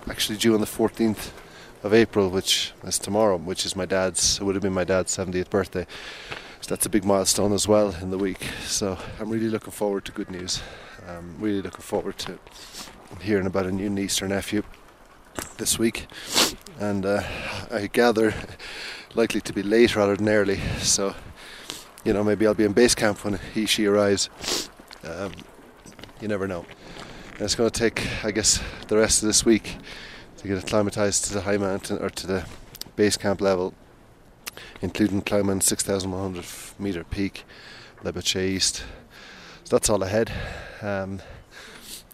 Actually, 0.09 0.38
due 0.38 0.55
on 0.55 0.61
the 0.61 0.66
14th 0.66 1.33
of 1.83 1.92
April, 1.92 2.31
which 2.31 2.72
is 2.83 2.99
tomorrow, 2.99 3.37
which 3.37 3.66
is 3.66 3.77
my 3.77 3.85
dad's. 3.85 4.38
It 4.40 4.44
would 4.44 4.55
have 4.55 4.62
been 4.62 4.72
my 4.72 4.85
dad's 4.85 5.14
70th 5.14 5.51
birthday. 5.51 5.87
So 6.62 6.75
that's 6.75 6.87
a 6.87 6.88
big 6.88 7.05
milestone 7.05 7.53
as 7.53 7.68
well 7.68 7.94
in 8.01 8.11
the 8.11 8.16
week. 8.16 8.49
So 8.64 8.96
I'm 9.20 9.29
really 9.29 9.51
looking 9.51 9.72
forward 9.72 10.07
to 10.07 10.12
good 10.12 10.31
news. 10.31 10.62
I'm 11.09 11.37
really 11.38 11.62
looking 11.62 11.83
forward 11.83 12.19
to 12.19 12.38
hearing 13.21 13.47
about 13.47 13.66
a 13.66 13.73
new 13.73 13.88
niece 13.88 14.21
or 14.21 14.29
nephew 14.29 14.62
this 15.57 15.79
week, 15.79 16.07
and 16.81 17.07
uh, 17.07 17.23
I 17.71 17.87
gather 17.87 18.35
likely 19.14 19.40
to 19.42 19.53
be 19.53 19.62
late 19.62 19.95
rather 19.95 20.16
than 20.16 20.29
early. 20.29 20.59
So 20.79 21.14
you 22.05 22.12
know 22.12 22.25
maybe 22.25 22.47
I'll 22.47 22.55
be 22.55 22.64
in 22.64 22.73
base 22.73 22.95
camp 22.95 23.25
when 23.25 23.38
he 23.55 23.66
she 23.66 23.87
arrives. 23.87 24.69
Um, 25.05 25.33
you 26.21 26.29
never 26.29 26.49
know. 26.49 26.64
And 27.33 27.42
it's 27.42 27.55
going 27.55 27.71
to 27.71 27.79
take, 27.79 28.07
I 28.25 28.31
guess, 28.31 28.62
the 28.88 28.97
rest 28.97 29.23
of 29.23 29.27
this 29.27 29.45
week 29.45 29.77
to 30.38 30.49
get 30.49 30.59
acclimatized 30.59 31.27
to 31.27 31.35
the 31.35 31.42
high 31.42 31.59
mountain 31.59 31.99
or 32.03 32.11
to 32.11 32.27
the 32.27 32.47
base 32.97 33.16
camp 33.16 33.40
level, 33.40 33.75
including 34.81 35.21
climbing 35.21 35.61
6,100 35.61 36.45
meter 36.79 37.05
peak, 37.05 37.45
Lobuche 38.03 38.40
East. 38.40 38.85
So 39.67 39.75
that's 39.75 39.91
all 39.91 40.01
ahead. 40.05 40.31
Um, 40.81 41.21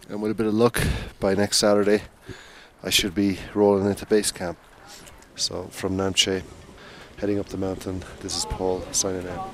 and 0.08 0.22
with 0.22 0.30
a 0.30 0.34
bit 0.34 0.46
of 0.46 0.54
luck, 0.54 0.82
by 1.20 1.34
next 1.34 1.58
Saturday, 1.58 2.00
I 2.82 2.88
should 2.88 3.14
be 3.14 3.40
rolling 3.52 3.84
into 3.84 4.06
base 4.06 4.32
camp. 4.32 4.56
So 5.36 5.64
from 5.64 5.98
Namche, 5.98 6.44
heading 7.18 7.38
up 7.38 7.50
the 7.50 7.58
mountain, 7.58 8.04
this 8.20 8.38
is 8.38 8.46
Paul 8.46 8.82
signing 8.92 9.28
out. 9.28 9.50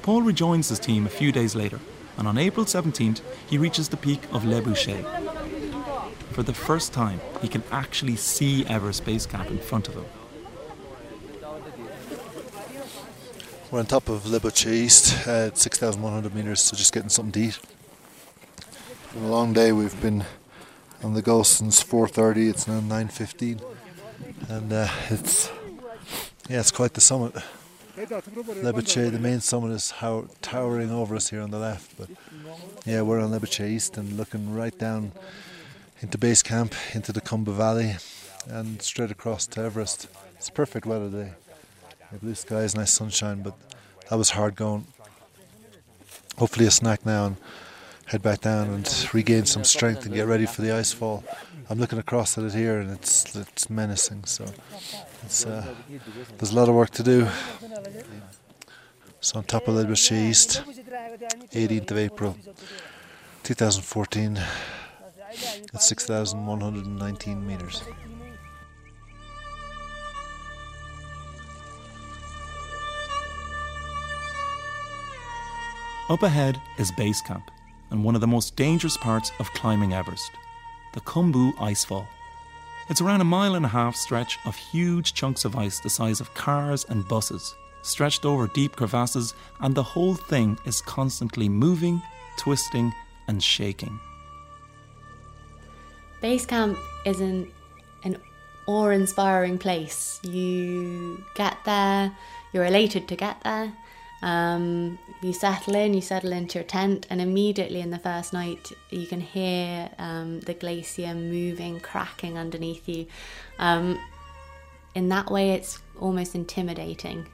Paul 0.00 0.22
rejoins 0.22 0.70
his 0.70 0.78
team 0.78 1.04
a 1.04 1.10
few 1.10 1.30
days 1.30 1.54
later, 1.54 1.78
and 2.16 2.26
on 2.26 2.38
April 2.38 2.64
17th, 2.64 3.20
he 3.50 3.58
reaches 3.58 3.90
the 3.90 3.98
peak 3.98 4.22
of 4.32 4.44
Lobuche. 4.44 5.04
For 6.32 6.42
the 6.42 6.54
first 6.54 6.94
time, 6.94 7.20
he 7.42 7.48
can 7.48 7.64
actually 7.70 8.16
see 8.16 8.64
Everest 8.64 9.04
Base 9.04 9.26
Camp 9.26 9.50
in 9.50 9.58
front 9.58 9.88
of 9.88 9.94
him. 9.94 10.06
We're 13.76 13.80
on 13.80 13.86
top 13.88 14.08
of 14.08 14.24
Le 14.24 14.40
East 14.72 15.28
at 15.28 15.58
6,100 15.58 16.34
metres, 16.34 16.62
so 16.62 16.74
just 16.78 16.94
getting 16.94 17.10
something 17.10 17.32
to 17.32 17.40
eat. 17.40 17.58
It's 18.56 19.12
been 19.12 19.24
a 19.24 19.28
long 19.28 19.52
day. 19.52 19.70
We've 19.70 20.00
been 20.00 20.24
on 21.04 21.12
the 21.12 21.20
go 21.20 21.42
since 21.42 21.84
4:30. 21.84 22.48
It's 22.48 22.66
now 22.66 22.80
9:15, 22.80 23.60
and 24.48 24.72
uh, 24.72 24.88
it's 25.10 25.50
yeah, 26.48 26.60
it's 26.60 26.70
quite 26.70 26.94
the 26.94 27.02
summit. 27.02 27.34
Lobuche, 27.98 29.12
the 29.12 29.18
main 29.18 29.40
summit, 29.40 29.72
is 29.72 29.90
how, 29.90 30.24
towering 30.40 30.90
over 30.90 31.14
us 31.14 31.28
here 31.28 31.42
on 31.42 31.50
the 31.50 31.58
left. 31.58 31.98
But 31.98 32.08
yeah, 32.86 33.02
we're 33.02 33.20
on 33.20 33.30
Le 33.30 33.40
East 33.66 33.98
and 33.98 34.16
looking 34.16 34.54
right 34.54 34.78
down 34.78 35.12
into 36.00 36.16
base 36.16 36.42
camp, 36.42 36.74
into 36.94 37.12
the 37.12 37.20
Khumbu 37.20 37.52
Valley, 37.52 37.96
and 38.48 38.80
straight 38.80 39.10
across 39.10 39.46
to 39.48 39.60
Everest. 39.60 40.08
It's 40.38 40.48
perfect 40.48 40.86
weather 40.86 41.10
today. 41.10 41.32
Yeah, 42.12 42.18
blue 42.18 42.34
skies, 42.34 42.74
nice 42.74 42.92
sunshine, 42.92 43.42
but 43.42 43.54
that 44.08 44.16
was 44.16 44.30
hard 44.30 44.56
going. 44.56 44.86
Hopefully, 46.38 46.66
a 46.66 46.70
snack 46.70 47.04
now 47.04 47.26
and 47.26 47.36
head 48.06 48.22
back 48.22 48.40
down 48.40 48.68
and 48.70 49.08
regain 49.12 49.44
some 49.46 49.64
strength 49.64 50.06
and 50.06 50.14
get 50.14 50.26
ready 50.26 50.46
for 50.46 50.62
the 50.62 50.72
ice 50.72 50.92
fall. 50.92 51.24
I'm 51.68 51.78
looking 51.78 51.98
across 51.98 52.38
at 52.38 52.44
it 52.44 52.54
here 52.54 52.78
and 52.78 52.90
it's 52.92 53.34
it's 53.34 53.68
menacing. 53.68 54.24
So 54.24 54.46
it's 55.24 55.44
uh, 55.44 55.74
there's 56.38 56.52
a 56.52 56.54
lot 56.54 56.68
of 56.68 56.74
work 56.74 56.90
to 56.90 57.02
do. 57.02 57.28
So 59.20 59.38
on 59.38 59.44
top 59.44 59.66
of 59.66 59.74
Bochet 59.74 60.30
East, 60.30 60.62
18th 61.50 61.90
of 61.90 61.98
April, 61.98 62.36
2014, 63.42 64.38
at 65.74 65.82
6,119 65.82 67.46
meters. 67.46 67.82
Up 76.08 76.22
ahead 76.22 76.60
is 76.78 76.92
base 76.92 77.20
camp, 77.20 77.50
and 77.90 78.04
one 78.04 78.14
of 78.14 78.20
the 78.20 78.28
most 78.28 78.54
dangerous 78.54 78.96
parts 78.96 79.32
of 79.40 79.52
climbing 79.54 79.92
Everest 79.92 80.30
the 80.92 81.00
Khumbu 81.00 81.52
Icefall. 81.56 82.06
It's 82.88 83.00
around 83.00 83.22
a 83.22 83.24
mile 83.24 83.56
and 83.56 83.64
a 83.64 83.68
half 83.68 83.96
stretch 83.96 84.38
of 84.46 84.54
huge 84.54 85.14
chunks 85.14 85.44
of 85.44 85.56
ice 85.56 85.80
the 85.80 85.90
size 85.90 86.20
of 86.20 86.32
cars 86.32 86.86
and 86.88 87.06
buses, 87.08 87.56
stretched 87.82 88.24
over 88.24 88.46
deep 88.46 88.76
crevasses, 88.76 89.34
and 89.60 89.74
the 89.74 89.82
whole 89.82 90.14
thing 90.14 90.56
is 90.64 90.80
constantly 90.80 91.48
moving, 91.48 92.00
twisting, 92.38 92.94
and 93.26 93.42
shaking. 93.42 93.98
Base 96.22 96.46
camp 96.46 96.78
is 97.04 97.20
an, 97.20 97.52
an 98.04 98.16
awe 98.68 98.90
inspiring 98.90 99.58
place. 99.58 100.20
You 100.22 101.24
get 101.34 101.56
there, 101.64 102.16
you're 102.52 102.64
elated 102.64 103.08
to 103.08 103.16
get 103.16 103.40
there. 103.42 103.72
Um, 104.26 104.98
you 105.22 105.32
settle 105.32 105.76
in, 105.76 105.94
you 105.94 106.00
settle 106.00 106.32
into 106.32 106.58
your 106.58 106.64
tent, 106.64 107.06
and 107.08 107.20
immediately 107.20 107.80
in 107.80 107.90
the 107.90 107.98
first 108.00 108.32
night, 108.32 108.72
you 108.90 109.06
can 109.06 109.20
hear 109.20 109.88
um, 109.98 110.40
the 110.40 110.54
glacier 110.54 111.14
moving, 111.14 111.78
cracking 111.78 112.36
underneath 112.36 112.88
you. 112.88 113.06
Um, 113.60 114.00
in 114.96 115.08
that 115.10 115.30
way, 115.30 115.50
it's 115.50 115.78
almost 116.00 116.34
intimidating. 116.34 117.28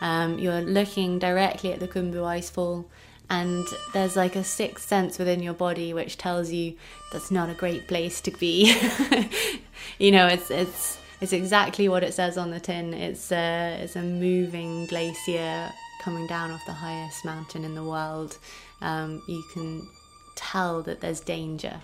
Um, 0.00 0.38
you're 0.38 0.60
looking 0.60 1.18
directly 1.18 1.72
at 1.72 1.80
the 1.80 1.88
Khumbu 1.88 2.14
Icefall, 2.14 2.84
and 3.28 3.66
there's 3.92 4.14
like 4.14 4.36
a 4.36 4.44
sixth 4.44 4.86
sense 4.86 5.18
within 5.18 5.42
your 5.42 5.54
body 5.54 5.92
which 5.92 6.16
tells 6.16 6.52
you 6.52 6.76
that's 7.12 7.32
not 7.32 7.50
a 7.50 7.54
great 7.54 7.88
place 7.88 8.20
to 8.20 8.30
be. 8.30 8.72
you 9.98 10.12
know, 10.12 10.28
it's 10.28 10.48
it's 10.52 10.98
it's 11.20 11.32
exactly 11.32 11.88
what 11.88 12.04
it 12.04 12.14
says 12.14 12.38
on 12.38 12.52
the 12.52 12.60
tin. 12.60 12.94
It's 12.94 13.32
a 13.32 13.80
it's 13.82 13.96
a 13.96 14.02
moving 14.02 14.86
glacier 14.86 15.72
coming 16.06 16.28
down 16.28 16.52
off 16.52 16.64
the 16.66 16.72
highest 16.72 17.24
mountain 17.24 17.64
in 17.64 17.74
the 17.74 17.82
world. 17.82 18.38
Um, 18.80 19.20
you 19.26 19.42
can 19.52 19.88
tell 20.36 20.80
that 20.82 21.00
there's 21.00 21.18
danger. 21.18 21.80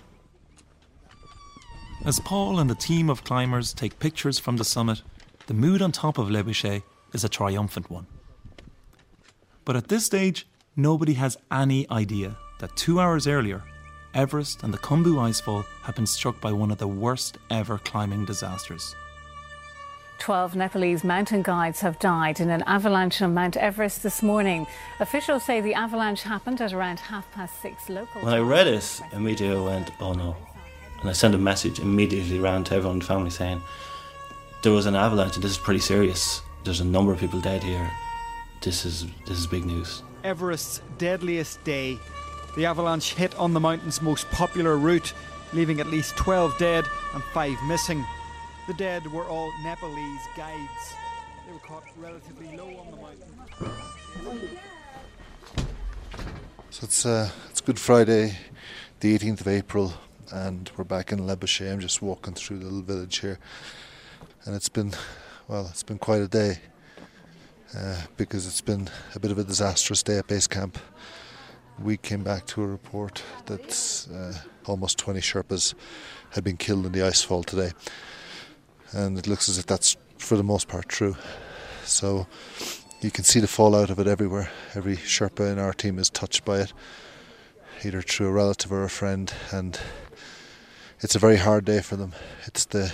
As 2.05 2.21
Paul 2.21 2.57
and 2.59 2.69
the 2.69 2.75
team 2.89 3.09
of 3.09 3.25
climbers 3.25 3.73
take 3.73 3.99
pictures 3.99 4.39
from 4.39 4.55
the 4.55 4.63
summit, 4.63 5.01
the 5.47 5.53
mood 5.53 5.81
on 5.81 5.91
top 5.91 6.17
of 6.17 6.29
Lobuche 6.29 6.83
is 7.11 7.25
a 7.25 7.27
triumphant 7.27 7.89
one. 7.89 8.07
But 9.65 9.75
at 9.75 9.89
this 9.89 10.05
stage, 10.05 10.47
nobody 10.77 11.15
has 11.15 11.37
any 11.51 11.85
idea 11.91 12.37
that 12.59 12.77
two 12.77 13.01
hours 13.01 13.27
earlier, 13.27 13.61
Everest 14.13 14.63
and 14.63 14.73
the 14.73 14.77
Khumbu 14.77 15.15
Icefall 15.15 15.65
have 15.81 15.95
been 15.95 16.07
struck 16.07 16.39
by 16.39 16.53
one 16.53 16.71
of 16.71 16.77
the 16.77 16.87
worst 16.87 17.39
ever 17.49 17.77
climbing 17.77 18.23
disasters. 18.23 18.95
12 20.23 20.55
Nepalese 20.55 21.03
mountain 21.03 21.41
guides 21.41 21.81
have 21.81 21.99
died 21.99 22.39
in 22.39 22.49
an 22.49 22.61
avalanche 22.61 23.21
on 23.21 23.33
Mount 23.33 23.57
Everest 23.57 24.03
this 24.03 24.23
morning. 24.23 24.65
Officials 25.01 25.43
say 25.43 25.59
the 25.59 25.73
avalanche 25.73 26.23
happened 26.23 26.61
at 26.61 26.71
around 26.71 26.97
half 27.01 27.29
past 27.33 27.61
six 27.61 27.89
local 27.89 28.21
When 28.21 28.33
I 28.33 28.39
read 28.39 28.67
it, 28.67 29.01
immediately 29.11 29.57
I 29.57 29.59
went, 29.59 29.91
oh 29.99 30.13
no. 30.13 30.37
And 31.01 31.09
I 31.09 31.11
sent 31.11 31.35
a 31.35 31.37
message 31.37 31.79
immediately 31.79 32.39
around 32.39 32.67
to 32.67 32.75
everyone 32.75 32.95
in 32.95 32.99
the 32.99 33.05
family 33.05 33.31
saying, 33.31 33.61
there 34.61 34.71
was 34.71 34.85
an 34.85 34.95
avalanche 34.95 35.35
and 35.35 35.43
this 35.43 35.51
is 35.51 35.57
pretty 35.57 35.81
serious. 35.81 36.41
There's 36.63 36.79
a 36.79 36.85
number 36.85 37.11
of 37.11 37.19
people 37.19 37.41
dead 37.41 37.61
here. 37.61 37.91
This 38.61 38.85
is 38.85 39.05
this 39.25 39.37
is 39.37 39.45
big 39.45 39.65
news. 39.65 40.03
Everest's 40.23 40.81
deadliest 40.97 41.61
day. 41.65 41.99
The 42.55 42.65
avalanche 42.65 43.13
hit 43.13 43.35
on 43.35 43.51
the 43.51 43.59
mountain's 43.59 44.01
most 44.01 44.31
popular 44.31 44.77
route, 44.77 45.11
leaving 45.51 45.81
at 45.81 45.87
least 45.87 46.15
12 46.15 46.57
dead 46.57 46.85
and 47.13 47.21
5 47.21 47.57
missing. 47.67 48.05
The 48.65 48.73
dead 48.75 49.11
were 49.11 49.25
all 49.25 49.51
Nepalese 49.61 50.21
guides. 50.37 50.95
They 51.45 51.51
were 51.51 51.59
caught 51.59 51.83
relatively 51.97 52.55
low 52.55 52.69
on 52.77 52.91
the 52.91 52.97
mountain. 52.97 54.57
So 56.69 56.85
it's 56.85 57.05
uh, 57.05 57.29
it's 57.49 57.59
Good 57.59 57.77
Friday, 57.77 58.37
the 59.01 59.17
18th 59.17 59.41
of 59.41 59.49
April, 59.49 59.93
and 60.31 60.71
we're 60.77 60.85
back 60.85 61.11
in 61.11 61.19
Lobuche. 61.19 61.69
I'm 61.69 61.81
just 61.81 62.01
walking 62.01 62.35
through 62.35 62.59
the 62.59 62.63
little 62.63 62.81
village 62.81 63.19
here, 63.19 63.37
and 64.45 64.55
it's 64.55 64.69
been, 64.69 64.93
well, 65.49 65.67
it's 65.69 65.83
been 65.83 65.99
quite 65.99 66.21
a 66.21 66.29
day 66.29 66.59
uh, 67.77 68.01
because 68.15 68.47
it's 68.47 68.61
been 68.61 68.89
a 69.13 69.19
bit 69.19 69.31
of 69.31 69.39
a 69.39 69.43
disastrous 69.43 70.03
day 70.03 70.19
at 70.19 70.27
base 70.27 70.47
camp. 70.47 70.77
We 71.81 71.97
came 71.97 72.23
back 72.23 72.45
to 72.47 72.63
a 72.63 72.67
report 72.67 73.23
that 73.47 74.07
uh, 74.13 74.33
almost 74.65 74.99
20 74.99 75.19
Sherpas 75.19 75.73
had 76.29 76.45
been 76.45 76.55
killed 76.55 76.85
in 76.85 76.93
the 76.93 76.99
icefall 76.99 77.45
today, 77.45 77.71
and 78.93 79.17
it 79.17 79.27
looks 79.27 79.49
as 79.49 79.57
if 79.57 79.65
that's 79.65 79.97
for 80.17 80.37
the 80.37 80.43
most 80.43 80.67
part 80.67 80.87
true. 80.87 81.15
So 81.83 82.27
you 83.01 83.11
can 83.11 83.23
see 83.23 83.39
the 83.39 83.47
fallout 83.47 83.89
of 83.89 83.99
it 83.99 84.07
everywhere. 84.07 84.49
Every 84.75 84.95
Sherpa 84.95 85.51
in 85.51 85.59
our 85.59 85.73
team 85.73 85.99
is 85.99 86.09
touched 86.09 86.45
by 86.45 86.59
it, 86.59 86.73
either 87.83 88.01
through 88.01 88.27
a 88.27 88.31
relative 88.31 88.71
or 88.71 88.83
a 88.83 88.89
friend, 88.89 89.33
and 89.51 89.79
it's 91.01 91.15
a 91.15 91.19
very 91.19 91.37
hard 91.37 91.65
day 91.65 91.81
for 91.81 91.97
them. 91.97 92.13
It's 92.45 92.65
the 92.65 92.93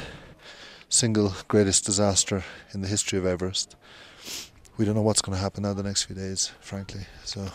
single 0.89 1.35
greatest 1.47 1.85
disaster 1.85 2.43
in 2.73 2.81
the 2.81 2.87
history 2.87 3.19
of 3.19 3.25
Everest. 3.25 3.75
We 4.77 4.85
don't 4.85 4.95
know 4.95 5.01
what's 5.01 5.21
going 5.21 5.35
to 5.35 5.41
happen 5.41 5.63
now 5.63 5.73
the 5.73 5.83
next 5.83 6.03
few 6.03 6.15
days, 6.15 6.51
frankly. 6.61 7.01
So 7.23 7.51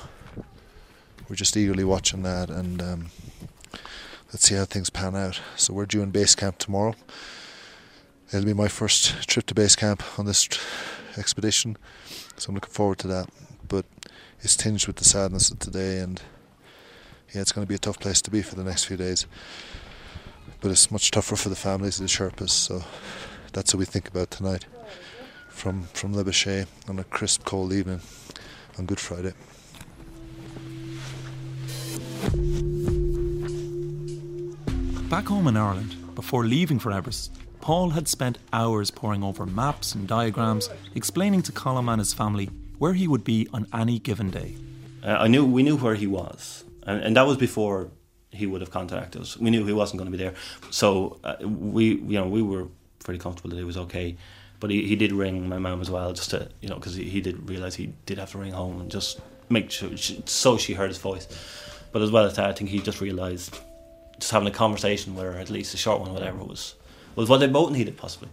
we're 1.28 1.36
just 1.36 1.56
eagerly 1.56 1.84
watching 1.84 2.22
that, 2.22 2.50
and 2.50 2.80
um, 2.80 3.06
let's 4.32 4.48
see 4.48 4.54
how 4.54 4.64
things 4.64 4.90
pan 4.90 5.16
out. 5.16 5.40
So 5.56 5.72
we're 5.72 5.86
due 5.86 6.02
in 6.02 6.10
base 6.10 6.34
camp 6.34 6.58
tomorrow. 6.58 6.94
It'll 8.32 8.46
be 8.46 8.54
my 8.54 8.68
first 8.68 9.28
trip 9.28 9.46
to 9.46 9.54
base 9.54 9.76
camp 9.76 10.02
on 10.18 10.26
this 10.26 10.48
expedition, 11.16 11.76
so 12.36 12.48
I'm 12.48 12.54
looking 12.54 12.72
forward 12.72 12.98
to 12.98 13.08
that. 13.08 13.28
But 13.68 13.86
it's 14.40 14.56
tinged 14.56 14.86
with 14.86 14.96
the 14.96 15.04
sadness 15.04 15.50
of 15.50 15.58
today, 15.58 15.98
and 16.00 16.20
yeah, 17.32 17.42
it's 17.42 17.52
going 17.52 17.64
to 17.64 17.68
be 17.68 17.76
a 17.76 17.78
tough 17.78 18.00
place 18.00 18.20
to 18.22 18.30
be 18.30 18.42
for 18.42 18.56
the 18.56 18.64
next 18.64 18.84
few 18.84 18.96
days. 18.96 19.26
But 20.60 20.70
it's 20.70 20.90
much 20.90 21.10
tougher 21.10 21.36
for 21.36 21.48
the 21.48 21.56
families 21.56 22.00
of 22.00 22.06
the 22.06 22.12
Sherpas, 22.12 22.50
so 22.50 22.82
that's 23.52 23.72
what 23.72 23.78
we 23.78 23.84
think 23.84 24.08
about 24.08 24.30
tonight 24.30 24.66
from 25.48 25.84
from 25.94 26.14
Lobuche 26.14 26.66
on 26.88 26.98
a 26.98 27.04
crisp, 27.04 27.44
cold 27.44 27.72
evening 27.72 28.00
on 28.78 28.86
Good 28.86 29.00
Friday. 29.00 29.32
Back 35.08 35.26
home 35.26 35.46
in 35.46 35.56
Ireland, 35.56 36.14
before 36.16 36.44
leaving 36.44 36.80
for 36.80 36.90
Everest, 36.90 37.30
Paul 37.64 37.88
had 37.88 38.08
spent 38.08 38.36
hours 38.52 38.90
poring 38.90 39.24
over 39.24 39.46
maps 39.46 39.94
and 39.94 40.06
diagrams, 40.06 40.68
explaining 40.94 41.40
to 41.44 41.52
Colm 41.52 41.90
and 41.90 41.98
his 41.98 42.12
family 42.12 42.50
where 42.76 42.92
he 42.92 43.08
would 43.08 43.24
be 43.24 43.48
on 43.54 43.66
any 43.72 43.98
given 43.98 44.28
day. 44.28 44.54
Uh, 45.02 45.12
I 45.12 45.28
knew 45.28 45.46
we 45.46 45.62
knew 45.62 45.78
where 45.78 45.94
he 45.94 46.06
was, 46.06 46.64
and, 46.82 47.02
and 47.02 47.16
that 47.16 47.26
was 47.26 47.38
before 47.38 47.88
he 48.30 48.46
would 48.46 48.60
have 48.60 48.70
contacted 48.70 49.22
us. 49.22 49.38
We 49.38 49.48
knew 49.48 49.64
he 49.64 49.72
wasn't 49.72 49.96
going 49.96 50.12
to 50.12 50.14
be 50.14 50.22
there, 50.22 50.34
so 50.68 51.18
uh, 51.24 51.36
we 51.40 51.94
you 51.94 52.18
know 52.20 52.28
we 52.28 52.42
were 52.42 52.66
pretty 53.02 53.18
comfortable 53.18 53.48
that 53.48 53.56
he 53.56 53.64
was 53.64 53.78
okay. 53.78 54.18
But 54.60 54.70
he, 54.70 54.86
he 54.86 54.94
did 54.94 55.10
ring 55.12 55.48
my 55.48 55.56
mum 55.56 55.80
as 55.80 55.90
well, 55.90 56.12
just 56.12 56.28
to 56.32 56.50
you 56.60 56.68
know 56.68 56.74
because 56.74 56.94
he, 56.94 57.04
he 57.04 57.22
did 57.22 57.48
realize 57.48 57.74
he 57.76 57.94
did 58.04 58.18
have 58.18 58.30
to 58.32 58.38
ring 58.38 58.52
home 58.52 58.78
and 58.78 58.90
just 58.90 59.22
make 59.48 59.70
sure 59.70 59.96
she, 59.96 60.22
so 60.26 60.58
she 60.58 60.74
heard 60.74 60.90
his 60.90 60.98
voice. 60.98 61.26
But 61.92 62.02
as 62.02 62.10
well 62.10 62.26
as 62.26 62.36
that, 62.36 62.50
I 62.50 62.52
think 62.52 62.68
he 62.68 62.80
just 62.80 63.00
realised 63.00 63.58
just 64.18 64.32
having 64.32 64.48
a 64.48 64.54
conversation 64.64 65.14
with 65.14 65.24
her, 65.24 65.38
at 65.38 65.48
least 65.48 65.72
a 65.72 65.78
short 65.78 66.02
one, 66.02 66.12
whatever, 66.12 66.44
was 66.44 66.74
was 67.16 67.28
what 67.28 67.38
they 67.38 67.46
both 67.46 67.70
needed, 67.72 67.96
possibly. 67.96 68.28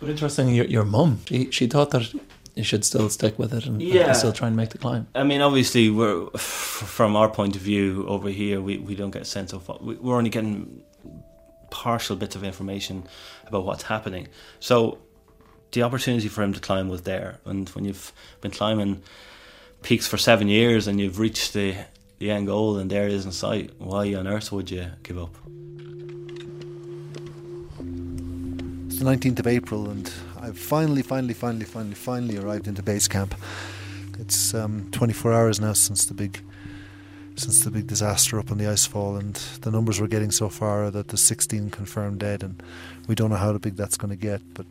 But 0.00 0.08
interesting, 0.08 0.48
your, 0.54 0.66
your 0.66 0.84
mum, 0.84 1.20
she, 1.26 1.50
she 1.50 1.66
thought 1.66 1.90
that 1.90 2.12
you 2.54 2.64
should 2.64 2.84
still 2.84 3.08
stick 3.08 3.38
with 3.38 3.52
it 3.54 3.66
and, 3.66 3.80
Yeah. 3.82 4.06
and 4.08 4.16
still 4.16 4.32
try 4.32 4.48
and 4.48 4.56
make 4.56 4.70
the 4.70 4.78
climb. 4.78 5.06
I 5.14 5.24
mean, 5.24 5.40
obviously, 5.40 5.90
we're 5.90 6.26
from 6.36 7.16
our 7.16 7.28
point 7.28 7.56
of 7.56 7.62
view 7.62 8.06
over 8.08 8.28
here, 8.28 8.60
we, 8.60 8.78
we 8.78 8.94
don't 8.94 9.10
get 9.10 9.22
a 9.22 9.26
sense 9.26 9.52
of 9.52 9.68
what 9.68 9.82
we- 9.84 9.96
we're 9.96 10.16
only 10.16 10.30
getting 10.30 10.82
partial 11.70 12.16
bits 12.16 12.34
of 12.34 12.42
information 12.44 13.04
about 13.46 13.64
what's 13.64 13.84
happening. 13.84 14.26
So 14.58 14.98
the 15.72 15.82
opportunity 15.82 16.28
for 16.28 16.42
him 16.42 16.52
to 16.52 16.60
climb 16.60 16.88
was 16.88 17.02
there, 17.02 17.38
and 17.44 17.68
when 17.70 17.84
you've 17.84 18.12
been 18.40 18.50
climbing 18.50 19.02
peaks 19.82 20.06
for 20.06 20.18
seven 20.18 20.48
years 20.48 20.86
and 20.88 21.00
you've 21.00 21.18
reached 21.18 21.52
the 21.52 21.74
the 22.18 22.30
end 22.30 22.46
goal 22.48 22.76
and 22.76 22.90
there 22.90 23.06
it 23.06 23.12
is 23.12 23.24
in 23.24 23.32
sight, 23.32 23.70
why 23.78 24.12
on 24.14 24.26
earth 24.26 24.52
would 24.52 24.70
you 24.70 24.86
give 25.02 25.16
up? 25.16 25.34
The 29.00 29.06
19th 29.06 29.38
of 29.38 29.46
April, 29.46 29.88
and 29.88 30.12
I've 30.38 30.58
finally, 30.58 31.00
finally, 31.00 31.32
finally, 31.32 31.64
finally, 31.64 31.94
finally 31.94 32.36
arrived 32.36 32.68
into 32.68 32.82
base 32.82 33.08
camp. 33.08 33.34
It's 34.18 34.52
um, 34.52 34.90
24 34.92 35.32
hours 35.32 35.58
now 35.58 35.72
since 35.72 36.04
the 36.04 36.12
big, 36.12 36.42
since 37.34 37.64
the 37.64 37.70
big 37.70 37.86
disaster 37.86 38.38
up 38.38 38.50
on 38.50 38.58
the 38.58 38.64
icefall, 38.64 39.18
and 39.18 39.36
the 39.62 39.70
numbers 39.70 40.02
we're 40.02 40.06
getting 40.06 40.30
so 40.30 40.50
far 40.50 40.84
are 40.84 40.90
that 40.90 41.08
there's 41.08 41.22
16 41.22 41.70
confirmed 41.70 42.20
dead, 42.20 42.42
and 42.42 42.62
we 43.08 43.14
don't 43.14 43.30
know 43.30 43.36
how 43.36 43.56
big 43.56 43.74
that's 43.74 43.96
going 43.96 44.10
to 44.10 44.16
get, 44.16 44.42
but 44.52 44.66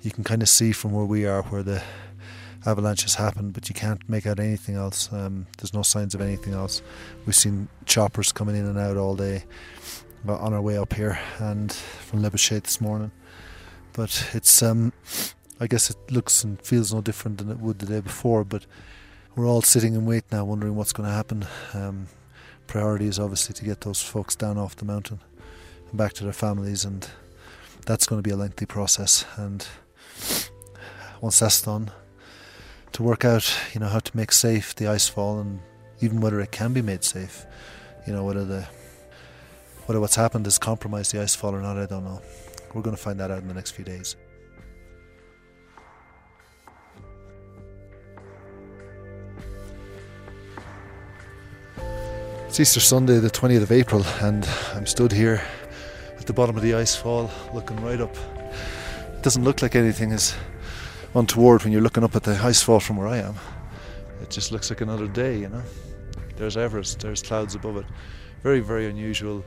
you 0.00 0.10
can 0.10 0.24
kind 0.24 0.40
of 0.40 0.48
see 0.48 0.72
from 0.72 0.92
where 0.92 1.04
we 1.04 1.26
are 1.26 1.42
where 1.42 1.62
the 1.62 1.82
avalanche 2.64 3.02
has 3.02 3.16
happened, 3.16 3.52
but 3.52 3.68
you 3.68 3.74
can't 3.74 4.08
make 4.08 4.26
out 4.26 4.40
anything 4.40 4.76
else. 4.76 5.12
Um, 5.12 5.46
there's 5.58 5.74
no 5.74 5.82
signs 5.82 6.14
of 6.14 6.22
anything 6.22 6.54
else. 6.54 6.80
We've 7.26 7.36
seen 7.36 7.68
choppers 7.84 8.32
coming 8.32 8.56
in 8.56 8.64
and 8.64 8.78
out 8.78 8.96
all 8.96 9.16
day 9.16 9.44
on 10.26 10.54
our 10.54 10.62
way 10.62 10.78
up 10.78 10.94
here, 10.94 11.20
and 11.38 11.70
from 11.70 12.22
Lobuche 12.22 12.62
this 12.62 12.80
morning. 12.80 13.10
But 13.92 14.30
it's, 14.32 14.62
um, 14.62 14.92
I 15.58 15.66
guess 15.66 15.90
it 15.90 15.96
looks 16.10 16.44
and 16.44 16.60
feels 16.62 16.92
no 16.92 17.00
different 17.00 17.38
than 17.38 17.50
it 17.50 17.58
would 17.58 17.78
the 17.78 17.86
day 17.86 18.00
before. 18.00 18.44
But 18.44 18.66
we're 19.34 19.46
all 19.46 19.62
sitting 19.62 19.94
in 19.94 20.06
wait 20.06 20.24
now, 20.30 20.44
wondering 20.44 20.76
what's 20.76 20.92
going 20.92 21.08
to 21.08 21.14
happen. 21.14 21.46
Um, 21.74 22.08
priority 22.66 23.06
is 23.06 23.18
obviously 23.18 23.54
to 23.54 23.64
get 23.64 23.82
those 23.82 24.02
folks 24.02 24.36
down 24.36 24.58
off 24.58 24.76
the 24.76 24.84
mountain 24.84 25.20
and 25.88 25.98
back 25.98 26.12
to 26.14 26.24
their 26.24 26.32
families, 26.32 26.84
and 26.84 27.08
that's 27.86 28.06
going 28.06 28.22
to 28.22 28.26
be 28.26 28.32
a 28.32 28.36
lengthy 28.36 28.66
process. 28.66 29.24
And 29.36 29.66
once 31.20 31.38
that's 31.40 31.62
done, 31.62 31.90
to 32.92 33.02
work 33.02 33.24
out, 33.24 33.56
you 33.72 33.80
know, 33.80 33.88
how 33.88 34.00
to 34.00 34.16
make 34.16 34.32
safe 34.32 34.74
the 34.74 34.86
icefall 34.86 35.40
and 35.40 35.60
even 36.00 36.20
whether 36.20 36.40
it 36.40 36.50
can 36.50 36.72
be 36.72 36.82
made 36.82 37.04
safe. 37.04 37.46
You 38.06 38.12
know, 38.12 38.24
whether 38.24 38.44
the 38.44 38.66
whether 39.86 40.00
what's 40.00 40.16
happened 40.16 40.46
has 40.46 40.58
compromised 40.58 41.12
the 41.12 41.18
icefall 41.18 41.52
or 41.52 41.60
not, 41.60 41.76
I 41.76 41.86
don't 41.86 42.04
know. 42.04 42.22
We're 42.74 42.82
going 42.82 42.96
to 42.96 43.02
find 43.02 43.18
that 43.18 43.30
out 43.30 43.42
in 43.42 43.48
the 43.48 43.54
next 43.54 43.72
few 43.72 43.84
days. 43.84 44.16
It's 52.46 52.60
Easter 52.60 52.80
Sunday, 52.80 53.18
the 53.18 53.30
20th 53.30 53.62
of 53.62 53.72
April, 53.72 54.04
and 54.20 54.48
I'm 54.74 54.86
stood 54.86 55.12
here 55.12 55.42
at 56.18 56.26
the 56.26 56.32
bottom 56.32 56.56
of 56.56 56.62
the 56.62 56.72
icefall 56.72 57.30
looking 57.54 57.80
right 57.80 58.00
up. 58.00 58.14
It 59.14 59.22
doesn't 59.22 59.44
look 59.44 59.62
like 59.62 59.74
anything 59.74 60.12
is 60.12 60.34
untoward 61.14 61.64
when 61.64 61.72
you're 61.72 61.82
looking 61.82 62.04
up 62.04 62.14
at 62.14 62.22
the 62.22 62.34
icefall 62.34 62.82
from 62.82 62.96
where 62.96 63.08
I 63.08 63.18
am. 63.18 63.34
It 64.22 64.30
just 64.30 64.52
looks 64.52 64.70
like 64.70 64.80
another 64.80 65.08
day, 65.08 65.38
you 65.38 65.48
know. 65.48 65.62
There's 66.36 66.56
Everest, 66.56 67.00
there's 67.00 67.22
clouds 67.22 67.54
above 67.54 67.76
it. 67.76 67.86
Very, 68.42 68.60
very 68.60 68.88
unusual 68.88 69.44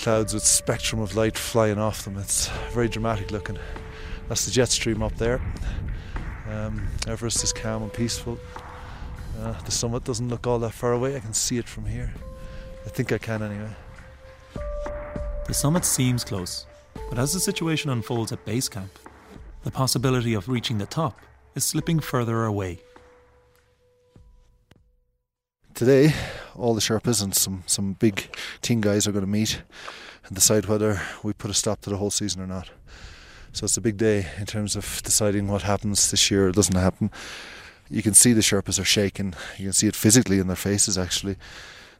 clouds 0.00 0.32
with 0.32 0.42
spectrum 0.42 1.00
of 1.00 1.14
light 1.14 1.36
flying 1.36 1.78
off 1.78 2.04
them. 2.04 2.16
It's 2.16 2.48
very 2.72 2.88
dramatic 2.88 3.30
looking. 3.30 3.58
That's 4.28 4.46
the 4.46 4.50
jet 4.50 4.70
stream 4.70 5.02
up 5.02 5.14
there. 5.16 5.40
Um, 6.48 6.88
Everest 7.06 7.44
is 7.44 7.52
calm 7.52 7.82
and 7.82 7.92
peaceful. 7.92 8.38
Uh, 9.38 9.52
the 9.62 9.70
summit 9.70 10.04
doesn't 10.04 10.28
look 10.28 10.46
all 10.46 10.58
that 10.60 10.72
far 10.72 10.92
away. 10.92 11.16
I 11.16 11.20
can 11.20 11.34
see 11.34 11.58
it 11.58 11.68
from 11.68 11.84
here. 11.84 12.12
I 12.86 12.88
think 12.88 13.12
I 13.12 13.18
can 13.18 13.42
anyway. 13.42 13.70
The 15.46 15.54
summit 15.54 15.84
seems 15.84 16.24
close, 16.24 16.66
but 17.08 17.18
as 17.18 17.34
the 17.34 17.40
situation 17.40 17.90
unfolds 17.90 18.32
at 18.32 18.44
base 18.46 18.68
camp, 18.68 18.98
the 19.64 19.70
possibility 19.70 20.32
of 20.32 20.48
reaching 20.48 20.78
the 20.78 20.86
top 20.86 21.20
is 21.54 21.64
slipping 21.64 22.00
further 22.00 22.44
away. 22.44 22.80
Today, 25.74 26.14
all 26.60 26.74
the 26.74 26.80
Sherpas 26.80 27.22
and 27.22 27.34
some, 27.34 27.62
some 27.66 27.94
big 27.94 28.36
team 28.60 28.80
guys 28.80 29.06
are 29.06 29.12
going 29.12 29.24
to 29.24 29.30
meet 29.30 29.62
and 30.26 30.34
decide 30.34 30.66
whether 30.66 31.00
we 31.22 31.32
put 31.32 31.50
a 31.50 31.54
stop 31.54 31.80
to 31.80 31.90
the 31.90 31.96
whole 31.96 32.10
season 32.10 32.42
or 32.42 32.46
not. 32.46 32.70
So 33.52 33.64
it's 33.64 33.76
a 33.76 33.80
big 33.80 33.96
day 33.96 34.26
in 34.38 34.46
terms 34.46 34.76
of 34.76 35.00
deciding 35.02 35.48
what 35.48 35.62
happens 35.62 36.10
this 36.10 36.30
year 36.30 36.48
or 36.48 36.52
doesn't 36.52 36.76
happen. 36.76 37.10
You 37.88 38.02
can 38.02 38.14
see 38.14 38.32
the 38.32 38.40
Sherpas 38.40 38.78
are 38.78 38.84
shaking. 38.84 39.34
You 39.58 39.64
can 39.66 39.72
see 39.72 39.88
it 39.88 39.96
physically 39.96 40.38
in 40.38 40.46
their 40.46 40.56
faces, 40.56 40.96
actually. 40.96 41.36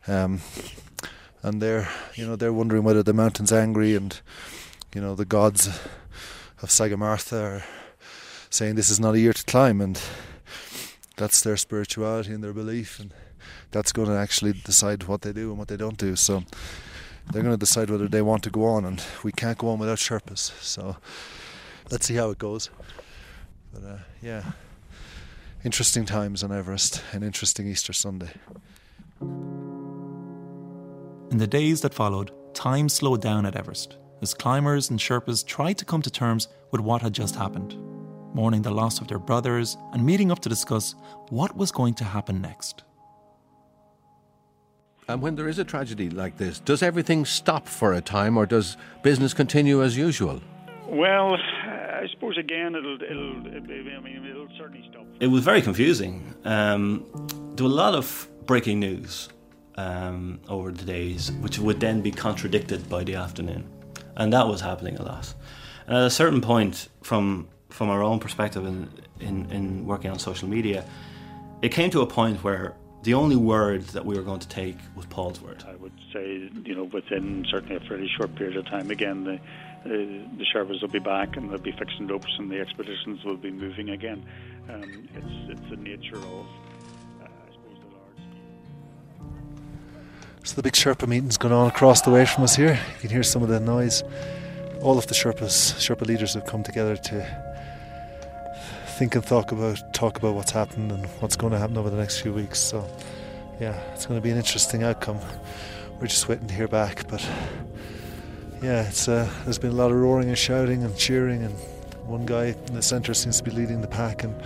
Um, 0.06 0.40
and 1.42 1.60
they're, 1.60 1.88
you 2.14 2.26
know, 2.26 2.36
they're 2.36 2.52
wondering 2.52 2.84
whether 2.84 3.02
the 3.02 3.12
mountain's 3.12 3.52
angry 3.52 3.96
and, 3.96 4.20
you 4.94 5.00
know, 5.00 5.14
the 5.14 5.24
gods 5.24 5.66
of 6.62 6.68
Sagarmatha 6.68 7.42
are 7.42 7.64
saying 8.50 8.74
this 8.74 8.90
is 8.90 9.00
not 9.00 9.14
a 9.14 9.20
year 9.20 9.32
to 9.32 9.44
climb, 9.44 9.80
and 9.80 10.00
that's 11.16 11.40
their 11.40 11.56
spirituality 11.56 12.32
and 12.32 12.44
their 12.44 12.52
belief, 12.52 13.00
and 13.00 13.12
that's 13.70 13.92
going 13.92 14.08
to 14.08 14.16
actually 14.16 14.52
decide 14.52 15.04
what 15.04 15.22
they 15.22 15.32
do 15.32 15.50
and 15.50 15.58
what 15.58 15.68
they 15.68 15.76
don't 15.76 15.98
do. 15.98 16.16
So 16.16 16.42
they're 17.32 17.42
going 17.42 17.54
to 17.54 17.58
decide 17.58 17.90
whether 17.90 18.08
they 18.08 18.22
want 18.22 18.42
to 18.44 18.50
go 18.50 18.64
on, 18.64 18.84
and 18.84 19.02
we 19.22 19.32
can't 19.32 19.58
go 19.58 19.68
on 19.68 19.78
without 19.78 19.98
Sherpas. 19.98 20.52
So 20.62 20.96
let's 21.90 22.06
see 22.06 22.14
how 22.14 22.30
it 22.30 22.38
goes. 22.38 22.70
But 23.72 23.84
uh, 23.84 23.98
yeah, 24.20 24.52
interesting 25.64 26.04
times 26.04 26.42
on 26.42 26.50
Everest, 26.52 27.02
an 27.12 27.22
interesting 27.22 27.68
Easter 27.68 27.92
Sunday. 27.92 28.30
In 31.30 31.38
the 31.38 31.46
days 31.46 31.82
that 31.82 31.94
followed, 31.94 32.32
time 32.54 32.88
slowed 32.88 33.22
down 33.22 33.46
at 33.46 33.54
Everest 33.54 33.96
as 34.22 34.34
climbers 34.34 34.90
and 34.90 34.98
Sherpas 34.98 35.46
tried 35.46 35.78
to 35.78 35.84
come 35.84 36.02
to 36.02 36.10
terms 36.10 36.48
with 36.72 36.80
what 36.80 37.02
had 37.02 37.12
just 37.12 37.36
happened, 37.36 37.76
mourning 38.34 38.62
the 38.62 38.70
loss 38.70 39.00
of 39.00 39.08
their 39.08 39.18
brothers 39.18 39.76
and 39.92 40.04
meeting 40.04 40.30
up 40.30 40.40
to 40.40 40.48
discuss 40.48 40.94
what 41.28 41.56
was 41.56 41.70
going 41.70 41.94
to 41.94 42.04
happen 42.04 42.40
next. 42.40 42.82
And 45.10 45.20
when 45.20 45.34
there 45.34 45.48
is 45.48 45.58
a 45.58 45.64
tragedy 45.64 46.08
like 46.08 46.36
this, 46.36 46.60
does 46.60 46.82
everything 46.82 47.24
stop 47.24 47.66
for 47.66 47.94
a 47.94 48.00
time 48.00 48.36
or 48.36 48.46
does 48.46 48.76
business 49.02 49.34
continue 49.34 49.82
as 49.82 49.96
usual? 49.96 50.40
Well, 50.86 51.34
I 51.34 52.06
suppose 52.12 52.38
again, 52.38 52.76
it'll, 52.76 53.02
it'll, 53.02 53.46
it'll 53.46 53.64
I 53.64 54.00
mean, 54.00 54.24
it'll 54.30 54.48
certainly 54.56 54.86
stop. 54.88 55.04
It 55.18 55.26
was 55.26 55.42
very 55.42 55.62
confusing. 55.62 56.34
Um, 56.44 57.04
there 57.56 57.64
were 57.64 57.72
a 57.72 57.74
lot 57.74 57.94
of 57.94 58.28
breaking 58.46 58.78
news 58.78 59.28
um, 59.76 60.40
over 60.48 60.70
the 60.70 60.84
days, 60.84 61.32
which 61.40 61.58
would 61.58 61.80
then 61.80 62.02
be 62.02 62.12
contradicted 62.12 62.88
by 62.88 63.02
the 63.02 63.16
afternoon, 63.16 63.68
and 64.16 64.32
that 64.32 64.46
was 64.46 64.60
happening 64.60 64.96
a 64.96 65.02
lot. 65.02 65.34
And 65.86 65.96
at 65.96 66.04
a 66.04 66.10
certain 66.10 66.40
point, 66.40 66.88
from 67.02 67.48
from 67.68 67.88
our 67.88 68.02
own 68.02 68.18
perspective 68.18 68.66
in, 68.66 68.88
in, 69.20 69.50
in 69.50 69.86
working 69.86 70.10
on 70.10 70.18
social 70.18 70.48
media, 70.48 70.84
it 71.62 71.70
came 71.70 71.88
to 71.90 72.00
a 72.00 72.06
point 72.06 72.42
where 72.42 72.74
the 73.02 73.14
only 73.14 73.36
word 73.36 73.82
that 73.88 74.04
we 74.04 74.14
were 74.16 74.22
going 74.22 74.40
to 74.40 74.48
take 74.48 74.76
was 74.94 75.06
Paul's 75.06 75.40
word. 75.40 75.64
I 75.66 75.74
would 75.76 75.92
say, 76.12 76.50
you 76.64 76.74
know, 76.74 76.84
within 76.84 77.46
certainly 77.50 77.76
a 77.76 77.80
fairly 77.80 78.10
short 78.16 78.34
period 78.34 78.56
of 78.56 78.66
time, 78.66 78.90
again, 78.90 79.24
the 79.24 79.40
uh, 79.82 79.88
the 79.88 80.44
Sherpas 80.54 80.82
will 80.82 80.88
be 80.88 80.98
back 80.98 81.38
and 81.38 81.50
they'll 81.50 81.56
be 81.56 81.72
fixing 81.72 82.06
ropes 82.06 82.30
and 82.38 82.50
the 82.50 82.60
expeditions 82.60 83.24
will 83.24 83.38
be 83.38 83.50
moving 83.50 83.88
again. 83.88 84.22
Um, 84.68 85.08
it's 85.14 85.58
it's 85.58 85.70
the 85.70 85.76
nature 85.76 86.16
of. 86.16 86.46
Uh, 87.22 87.24
I 87.24 87.52
suppose 87.52 87.78
the 87.80 87.86
large. 87.96 88.20
So 90.44 90.56
the 90.56 90.62
big 90.62 90.74
Sherpa 90.74 91.08
meeting's 91.08 91.38
going 91.38 91.54
on 91.54 91.66
across 91.66 92.02
the 92.02 92.10
way 92.10 92.26
from 92.26 92.44
us 92.44 92.56
here. 92.56 92.78
You 92.94 93.00
can 93.00 93.08
hear 93.08 93.22
some 93.22 93.42
of 93.42 93.48
the 93.48 93.58
noise. 93.58 94.02
All 94.82 94.98
of 94.98 95.06
the 95.06 95.14
Sherpas, 95.14 95.74
Sherpa 95.78 96.06
leaders 96.06 96.34
have 96.34 96.44
come 96.44 96.62
together 96.62 96.96
to 96.96 97.49
think 99.00 99.14
and 99.14 99.26
talk 99.26 99.50
about 99.50 99.94
talk 99.94 100.18
about 100.18 100.34
what's 100.34 100.50
happened 100.50 100.92
and 100.92 101.06
what's 101.20 101.34
going 101.34 101.50
to 101.50 101.58
happen 101.58 101.78
over 101.78 101.88
the 101.88 101.96
next 101.96 102.20
few 102.20 102.34
weeks. 102.34 102.58
So, 102.58 102.86
yeah, 103.58 103.72
it's 103.94 104.04
going 104.04 104.20
to 104.20 104.22
be 104.22 104.30
an 104.30 104.36
interesting 104.36 104.82
outcome. 104.82 105.18
We're 105.98 106.06
just 106.06 106.28
waiting 106.28 106.46
to 106.48 106.52
hear 106.52 106.68
back, 106.68 107.08
but 107.08 107.26
yeah, 108.62 108.86
it's 108.86 109.08
uh, 109.08 109.26
there's 109.44 109.58
been 109.58 109.70
a 109.70 109.74
lot 109.74 109.90
of 109.90 109.96
roaring 109.96 110.28
and 110.28 110.36
shouting 110.36 110.84
and 110.84 110.94
cheering, 110.98 111.42
and 111.42 111.54
one 112.04 112.26
guy 112.26 112.54
in 112.68 112.74
the 112.74 112.82
centre 112.82 113.14
seems 113.14 113.38
to 113.38 113.42
be 113.42 113.52
leading 113.52 113.80
the 113.80 113.88
pack, 113.88 114.22
and 114.22 114.38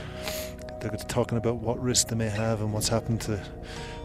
they're 0.80 0.92
talking 1.08 1.36
about 1.36 1.56
what 1.56 1.82
risk 1.82 2.06
they 2.06 2.14
may 2.14 2.28
have 2.28 2.60
and 2.60 2.72
what's 2.72 2.86
happened 2.86 3.22
to 3.22 3.40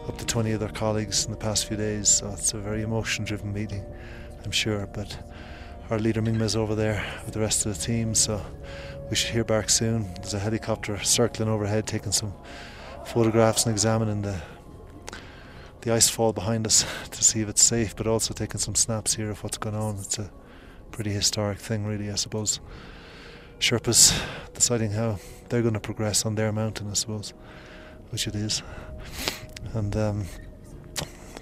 up 0.08 0.18
to 0.18 0.26
20 0.26 0.50
of 0.50 0.58
their 0.58 0.68
colleagues 0.70 1.26
in 1.26 1.30
the 1.30 1.36
past 1.36 1.66
few 1.66 1.76
days. 1.76 2.08
So 2.08 2.28
it's 2.30 2.54
a 2.54 2.58
very 2.58 2.82
emotion-driven 2.82 3.52
meeting, 3.52 3.86
I'm 4.44 4.50
sure. 4.50 4.88
But 4.92 5.16
our 5.90 6.00
leader 6.00 6.20
Mingma's 6.20 6.56
over 6.56 6.74
there 6.74 7.06
with 7.24 7.34
the 7.34 7.40
rest 7.40 7.66
of 7.66 7.78
the 7.78 7.80
team, 7.80 8.16
so 8.16 8.44
we 9.10 9.16
should 9.16 9.30
hear 9.30 9.44
back 9.44 9.68
soon. 9.68 10.14
There's 10.14 10.34
a 10.34 10.38
helicopter 10.38 11.02
circling 11.02 11.48
overhead, 11.48 11.86
taking 11.86 12.12
some 12.12 12.32
photographs 13.04 13.66
and 13.66 13.72
examining 13.72 14.22
the 14.22 14.40
the 15.80 15.92
ice 15.92 16.10
fall 16.10 16.32
behind 16.32 16.66
us 16.66 16.84
to 17.10 17.24
see 17.24 17.40
if 17.40 17.48
it's 17.48 17.62
safe, 17.62 17.96
but 17.96 18.06
also 18.06 18.34
taking 18.34 18.60
some 18.60 18.74
snaps 18.74 19.14
here 19.14 19.30
of 19.30 19.42
what's 19.42 19.58
going 19.58 19.74
on. 19.74 19.96
It's 19.96 20.18
a 20.18 20.30
pretty 20.92 21.10
historic 21.10 21.58
thing, 21.58 21.86
really, 21.86 22.10
I 22.10 22.16
suppose. 22.16 22.60
Sherpas 23.58 24.18
deciding 24.52 24.92
how 24.92 25.18
they're 25.48 25.62
going 25.62 25.74
to 25.74 25.80
progress 25.80 26.26
on 26.26 26.34
their 26.34 26.52
mountain, 26.52 26.90
I 26.90 26.94
suppose, 26.94 27.32
which 28.10 28.26
it 28.26 28.34
is. 28.34 28.62
And 29.72 29.96
um, 29.96 30.24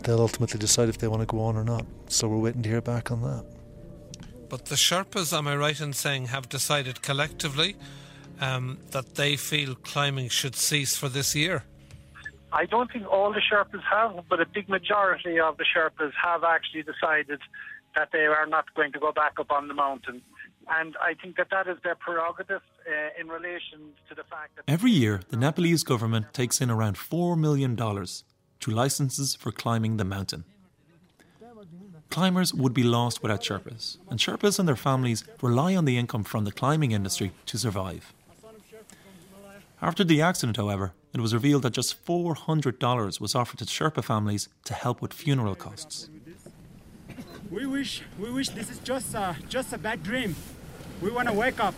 they'll 0.04 0.20
ultimately 0.20 0.58
decide 0.58 0.88
if 0.88 0.98
they 0.98 1.08
want 1.08 1.22
to 1.22 1.26
go 1.26 1.40
on 1.40 1.56
or 1.56 1.64
not. 1.64 1.84
So 2.06 2.28
we're 2.28 2.38
waiting 2.38 2.62
to 2.62 2.68
hear 2.68 2.80
back 2.80 3.10
on 3.10 3.22
that. 3.22 3.57
But 4.48 4.66
the 4.66 4.76
Sherpas, 4.76 5.36
am 5.36 5.46
I 5.46 5.56
right 5.56 5.78
in 5.80 5.92
saying, 5.92 6.26
have 6.26 6.48
decided 6.48 7.02
collectively 7.02 7.76
um, 8.40 8.78
that 8.92 9.14
they 9.16 9.36
feel 9.36 9.74
climbing 9.74 10.28
should 10.28 10.56
cease 10.56 10.96
for 10.96 11.08
this 11.08 11.34
year? 11.34 11.64
I 12.52 12.64
don't 12.64 12.90
think 12.90 13.06
all 13.06 13.32
the 13.32 13.42
Sherpas 13.42 13.82
have, 13.90 14.24
but 14.28 14.40
a 14.40 14.46
big 14.46 14.68
majority 14.68 15.38
of 15.38 15.58
the 15.58 15.64
Sherpas 15.64 16.12
have 16.22 16.44
actually 16.44 16.82
decided 16.82 17.40
that 17.94 18.08
they 18.12 18.24
are 18.24 18.46
not 18.46 18.72
going 18.74 18.92
to 18.92 18.98
go 18.98 19.12
back 19.12 19.34
up 19.38 19.50
on 19.50 19.68
the 19.68 19.74
mountain. 19.74 20.22
And 20.70 20.96
I 21.00 21.14
think 21.14 21.36
that 21.36 21.48
that 21.50 21.66
is 21.66 21.76
their 21.82 21.94
prerogative 21.94 22.62
uh, 22.86 23.20
in 23.20 23.28
relation 23.28 23.92
to 24.08 24.14
the 24.14 24.22
fact 24.24 24.56
that. 24.56 24.64
Every 24.66 24.90
year, 24.90 25.20
the 25.28 25.36
Nepalese 25.36 25.82
government 25.82 26.32
takes 26.32 26.60
in 26.60 26.70
around 26.70 26.96
$4 26.96 27.38
million 27.38 27.76
to 27.76 28.70
licenses 28.70 29.34
for 29.34 29.50
climbing 29.50 29.96
the 29.96 30.04
mountain. 30.04 30.44
Climbers 32.10 32.54
would 32.54 32.74
be 32.74 32.82
lost 32.82 33.22
without 33.22 33.42
Sherpas, 33.42 33.98
and 34.08 34.18
Sherpas 34.18 34.58
and 34.58 34.68
their 34.68 34.76
families 34.76 35.24
rely 35.42 35.76
on 35.76 35.84
the 35.84 35.98
income 35.98 36.24
from 36.24 36.44
the 36.44 36.52
climbing 36.52 36.92
industry 36.92 37.32
to 37.46 37.58
survive. 37.58 38.12
After 39.80 40.02
the 40.02 40.20
accident, 40.20 40.56
however, 40.56 40.92
it 41.14 41.20
was 41.20 41.32
revealed 41.32 41.62
that 41.62 41.72
just 41.72 42.04
$400 42.04 43.20
was 43.20 43.34
offered 43.34 43.58
to 43.58 43.64
Sherpa 43.64 44.02
families 44.02 44.48
to 44.64 44.74
help 44.74 45.00
with 45.00 45.12
funeral 45.12 45.54
costs. 45.54 46.08
We 47.50 47.66
wish, 47.66 48.02
we 48.18 48.30
wish 48.30 48.50
this 48.50 48.70
is 48.70 48.78
just 48.80 49.14
a, 49.14 49.36
just 49.48 49.72
a 49.72 49.78
bad 49.78 50.02
dream. 50.02 50.34
We 51.00 51.10
want 51.10 51.28
to 51.28 51.34
wake 51.34 51.60
up 51.60 51.74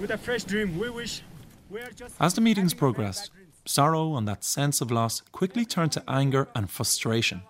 with 0.00 0.10
a 0.10 0.18
fresh 0.18 0.44
dream. 0.44 0.78
We 0.78 0.90
wish 0.90 1.22
we 1.68 1.80
are 1.80 1.90
just. 1.90 2.14
As 2.20 2.34
the 2.34 2.40
meetings 2.40 2.72
progressed, 2.72 3.30
sorrow 3.64 4.16
and 4.16 4.26
that 4.28 4.44
sense 4.44 4.80
of 4.80 4.90
loss 4.90 5.22
quickly 5.32 5.64
turned 5.64 5.92
to 5.92 6.02
anger 6.08 6.48
and 6.54 6.70
frustration, 6.70 7.42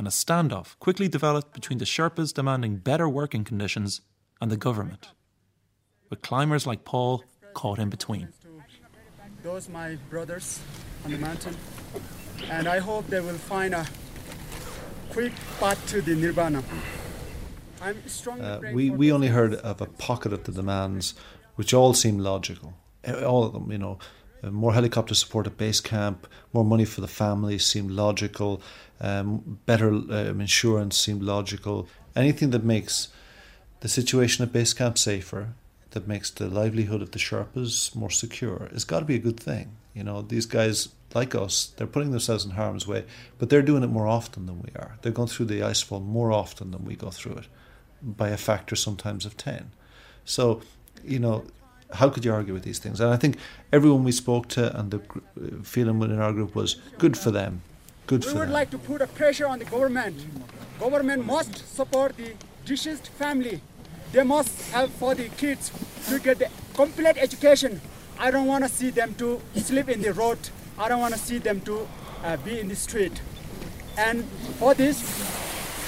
and 0.00 0.08
a 0.08 0.10
standoff 0.10 0.78
quickly 0.78 1.08
developed 1.08 1.52
between 1.52 1.78
the 1.78 1.84
Sherpas 1.84 2.32
demanding 2.32 2.76
better 2.76 3.06
working 3.06 3.44
conditions 3.44 4.00
and 4.40 4.50
the 4.50 4.56
government, 4.56 5.10
with 6.08 6.22
climbers 6.22 6.66
like 6.66 6.86
Paul 6.86 7.22
caught 7.52 7.78
in 7.78 7.90
between. 7.90 8.28
Those 9.42 9.68
my 9.68 9.96
brothers 10.08 10.58
on 11.04 11.10
the 11.10 11.18
mountain, 11.18 11.54
and 12.48 12.66
I 12.66 12.78
hope 12.78 13.08
they 13.08 13.20
will 13.20 13.34
find 13.34 13.74
a 13.74 13.86
quick 15.10 15.34
path 15.58 15.86
to 15.90 16.00
the 16.00 16.14
nirvana. 16.14 16.64
I'm 17.82 18.08
strongly 18.08 18.46
uh, 18.46 18.72
we 18.72 18.88
we 18.88 19.12
only 19.12 19.28
heard 19.28 19.52
of 19.52 19.82
a 19.82 19.86
pocket 19.86 20.32
of 20.32 20.44
the 20.44 20.52
demands, 20.52 21.14
which 21.56 21.74
all 21.74 21.92
seem 21.92 22.18
logical. 22.18 22.72
All 23.06 23.44
of 23.44 23.52
them, 23.52 23.70
you 23.70 23.76
know, 23.76 23.98
more 24.42 24.72
helicopter 24.72 25.14
support 25.14 25.46
at 25.46 25.58
base 25.58 25.80
camp, 25.80 26.26
more 26.52 26.64
money 26.64 26.84
for 26.84 27.00
the 27.00 27.08
families 27.08 27.64
seemed 27.64 27.90
logical. 27.90 28.62
Um, 29.00 29.60
better 29.66 29.88
um, 29.88 30.40
insurance 30.40 30.96
seemed 30.96 31.22
logical. 31.22 31.88
Anything 32.16 32.50
that 32.50 32.64
makes 32.64 33.08
the 33.80 33.88
situation 33.88 34.44
at 34.44 34.52
base 34.52 34.72
camp 34.72 34.98
safer 34.98 35.54
that 35.90 36.06
makes 36.06 36.30
the 36.30 36.48
livelihood 36.48 37.02
of 37.02 37.10
the 37.10 37.18
Sherpas 37.18 37.94
more 37.94 38.10
secure 38.10 38.68
has 38.72 38.84
got 38.84 39.00
to 39.00 39.04
be 39.04 39.16
a 39.16 39.20
good 39.20 39.40
thing. 39.40 39.76
You 39.94 40.04
know, 40.04 40.22
these 40.22 40.46
guys, 40.46 40.90
like 41.14 41.34
us, 41.34 41.72
they're 41.76 41.86
putting 41.86 42.12
themselves 42.12 42.44
in 42.44 42.52
harm's 42.52 42.86
way, 42.86 43.04
but 43.38 43.50
they're 43.50 43.62
doing 43.62 43.82
it 43.82 43.88
more 43.88 44.06
often 44.06 44.46
than 44.46 44.62
we 44.62 44.70
are. 44.76 44.98
They're 45.02 45.12
going 45.12 45.28
through 45.28 45.46
the 45.46 45.60
icefall 45.60 46.04
more 46.04 46.30
often 46.30 46.70
than 46.70 46.84
we 46.84 46.94
go 46.94 47.10
through 47.10 47.36
it, 47.36 47.46
by 48.02 48.28
a 48.28 48.36
factor 48.36 48.76
sometimes 48.76 49.26
of 49.26 49.36
10. 49.36 49.72
So, 50.24 50.60
you 51.04 51.18
know, 51.18 51.44
how 51.94 52.08
could 52.08 52.24
you 52.24 52.32
argue 52.32 52.54
with 52.54 52.62
these 52.62 52.78
things? 52.78 53.00
And 53.00 53.12
I 53.12 53.16
think 53.16 53.36
everyone 53.72 54.04
we 54.04 54.12
spoke 54.12 54.48
to 54.48 54.76
and 54.78 54.90
the 54.90 55.00
feeling 55.62 55.98
within 55.98 56.20
our 56.20 56.32
group 56.32 56.54
was 56.54 56.76
good 56.98 57.16
for 57.16 57.30
them. 57.30 57.62
Good 58.06 58.24
we 58.24 58.30
for 58.30 58.38
would 58.38 58.48
them. 58.48 58.52
like 58.52 58.70
to 58.70 58.78
put 58.78 59.00
a 59.02 59.06
pressure 59.06 59.46
on 59.46 59.58
the 59.58 59.64
government. 59.64 60.16
Government 60.78 61.26
must 61.26 61.74
support 61.76 62.16
the 62.16 62.34
deceased 62.64 63.08
family 63.08 63.60
they 64.12 64.24
must 64.24 64.72
have 64.72 64.90
for 64.90 65.14
the 65.14 65.28
kids 65.28 65.70
to 66.08 66.18
get 66.18 66.38
the 66.40 66.48
complete 66.74 67.16
education. 67.16 67.80
I 68.18 68.30
don't 68.30 68.46
want 68.46 68.64
to 68.64 68.70
see 68.70 68.90
them 68.90 69.14
to 69.14 69.40
sleep 69.54 69.88
in 69.88 70.02
the 70.02 70.12
road. 70.12 70.38
I 70.78 70.88
don't 70.88 71.00
want 71.00 71.14
to 71.14 71.20
see 71.20 71.38
them 71.38 71.60
to 71.62 71.86
uh, 72.24 72.36
be 72.38 72.58
in 72.58 72.68
the 72.68 72.74
street. 72.74 73.20
And 73.96 74.24
for 74.58 74.74
this, 74.74 74.98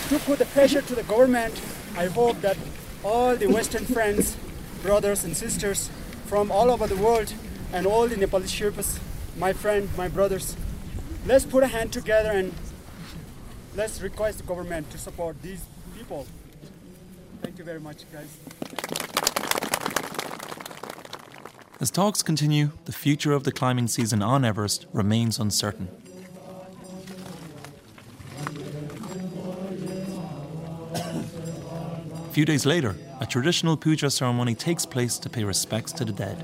to 0.08 0.18
put 0.20 0.38
the 0.38 0.44
pressure 0.46 0.82
to 0.82 0.94
the 0.94 1.02
government, 1.02 1.60
I 1.96 2.06
hope 2.06 2.40
that 2.42 2.56
all 3.04 3.34
the 3.36 3.48
Western 3.48 3.84
friends, 3.84 4.36
brothers 4.82 5.24
and 5.24 5.36
sisters 5.36 5.90
from 6.26 6.50
all 6.50 6.70
over 6.70 6.86
the 6.86 6.96
world, 6.96 7.32
and 7.72 7.86
all 7.86 8.06
the 8.06 8.16
Nepalese 8.16 8.52
Sherpas, 8.52 8.98
my 9.38 9.52
friend, 9.52 9.88
my 9.96 10.08
brothers, 10.08 10.56
let's 11.26 11.46
put 11.46 11.62
a 11.62 11.68
hand 11.68 11.92
together 11.92 12.30
and 12.30 12.52
let's 13.74 14.00
request 14.02 14.38
the 14.38 14.44
government 14.44 14.90
to 14.90 14.98
support 14.98 15.40
these 15.40 15.64
people. 15.96 16.26
Thank 17.42 17.58
you 17.58 17.64
very 17.64 17.80
much, 17.80 18.04
guys. 18.12 18.36
As 21.80 21.90
talks 21.90 22.22
continue, 22.22 22.72
the 22.84 22.92
future 22.92 23.32
of 23.32 23.44
the 23.44 23.52
climbing 23.52 23.88
season 23.88 24.22
on 24.22 24.44
Everest 24.44 24.86
remains 24.92 25.38
uncertain. 25.38 25.88
A 32.32 32.34
few 32.34 32.46
days 32.46 32.64
later, 32.64 32.96
a 33.20 33.26
traditional 33.26 33.76
puja 33.76 34.08
ceremony 34.10 34.54
takes 34.54 34.86
place 34.86 35.18
to 35.18 35.28
pay 35.28 35.44
respects 35.44 35.92
to 35.92 36.02
the 36.02 36.12
dead. 36.12 36.38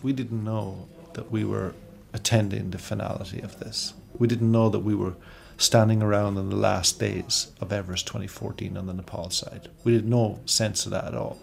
we 0.00 0.12
didn't 0.12 0.44
know 0.44 0.86
that 1.14 1.32
we 1.32 1.44
were 1.44 1.74
attending 2.12 2.70
the 2.70 2.78
finality 2.78 3.40
of 3.40 3.58
this. 3.58 3.94
We 4.16 4.28
didn't 4.28 4.52
know 4.52 4.68
that 4.68 4.84
we 4.84 4.94
were 4.94 5.16
standing 5.56 6.04
around 6.04 6.38
in 6.38 6.50
the 6.50 6.56
last 6.56 7.00
days 7.00 7.50
of 7.60 7.72
Everest 7.72 8.06
2014 8.06 8.76
on 8.76 8.86
the 8.86 8.94
Nepal 8.94 9.30
side. 9.30 9.70
We 9.82 9.94
had 9.94 10.06
no 10.06 10.38
sense 10.46 10.84
of 10.86 10.92
that 10.92 11.06
at 11.06 11.14
all. 11.16 11.36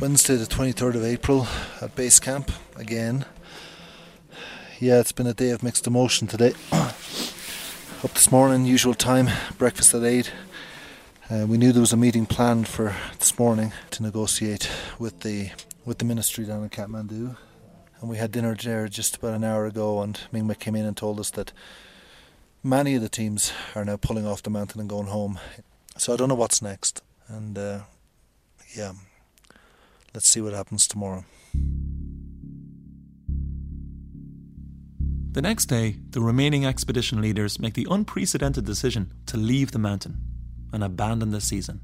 Wednesday, 0.00 0.36
the 0.36 0.46
23rd 0.46 0.94
of 0.94 1.04
April 1.04 1.46
at 1.82 1.94
base 1.94 2.18
camp 2.18 2.50
again. 2.74 3.26
Yeah, 4.78 4.98
it's 4.98 5.12
been 5.12 5.26
a 5.26 5.34
day 5.34 5.50
of 5.50 5.62
mixed 5.62 5.86
emotion 5.86 6.26
today. 6.26 6.54
Up 6.72 8.14
this 8.14 8.32
morning, 8.32 8.64
usual 8.64 8.94
time, 8.94 9.28
breakfast 9.58 9.92
at 9.92 10.02
8. 10.02 10.32
Uh, 11.28 11.44
we 11.46 11.58
knew 11.58 11.70
there 11.70 11.82
was 11.82 11.92
a 11.92 11.98
meeting 11.98 12.24
planned 12.24 12.66
for 12.66 12.96
this 13.18 13.38
morning 13.38 13.74
to 13.90 14.02
negotiate 14.02 14.70
with 14.98 15.20
the 15.20 15.50
with 15.84 15.98
the 15.98 16.06
ministry 16.06 16.46
down 16.46 16.62
in 16.62 16.70
Kathmandu, 16.70 17.36
and 18.00 18.08
we 18.08 18.16
had 18.16 18.32
dinner 18.32 18.54
there 18.54 18.88
just 18.88 19.16
about 19.16 19.34
an 19.34 19.44
hour 19.44 19.66
ago. 19.66 20.00
And 20.00 20.18
Mingma 20.32 20.58
came 20.58 20.76
in 20.76 20.86
and 20.86 20.96
told 20.96 21.20
us 21.20 21.30
that 21.32 21.52
many 22.62 22.94
of 22.94 23.02
the 23.02 23.10
teams 23.10 23.52
are 23.74 23.84
now 23.84 23.98
pulling 23.98 24.26
off 24.26 24.42
the 24.42 24.48
mountain 24.48 24.80
and 24.80 24.88
going 24.88 25.08
home. 25.08 25.38
So 25.98 26.14
I 26.14 26.16
don't 26.16 26.30
know 26.30 26.34
what's 26.34 26.62
next, 26.62 27.02
and 27.28 27.58
uh, 27.58 27.80
yeah, 28.74 28.92
let's 30.14 30.28
see 30.28 30.40
what 30.40 30.52
happens 30.52 30.86
tomorrow. 30.86 31.24
The 35.32 35.42
next 35.42 35.66
day, 35.66 35.96
the 36.10 36.20
remaining 36.20 36.66
expedition 36.66 37.20
leaders 37.20 37.60
make 37.60 37.74
the 37.74 37.86
unprecedented 37.88 38.64
decision 38.64 39.12
to 39.26 39.36
leave 39.36 39.70
the 39.70 39.78
mountain 39.78 40.18
and 40.72 40.82
abandon 40.82 41.30
the 41.30 41.40
season. 41.40 41.80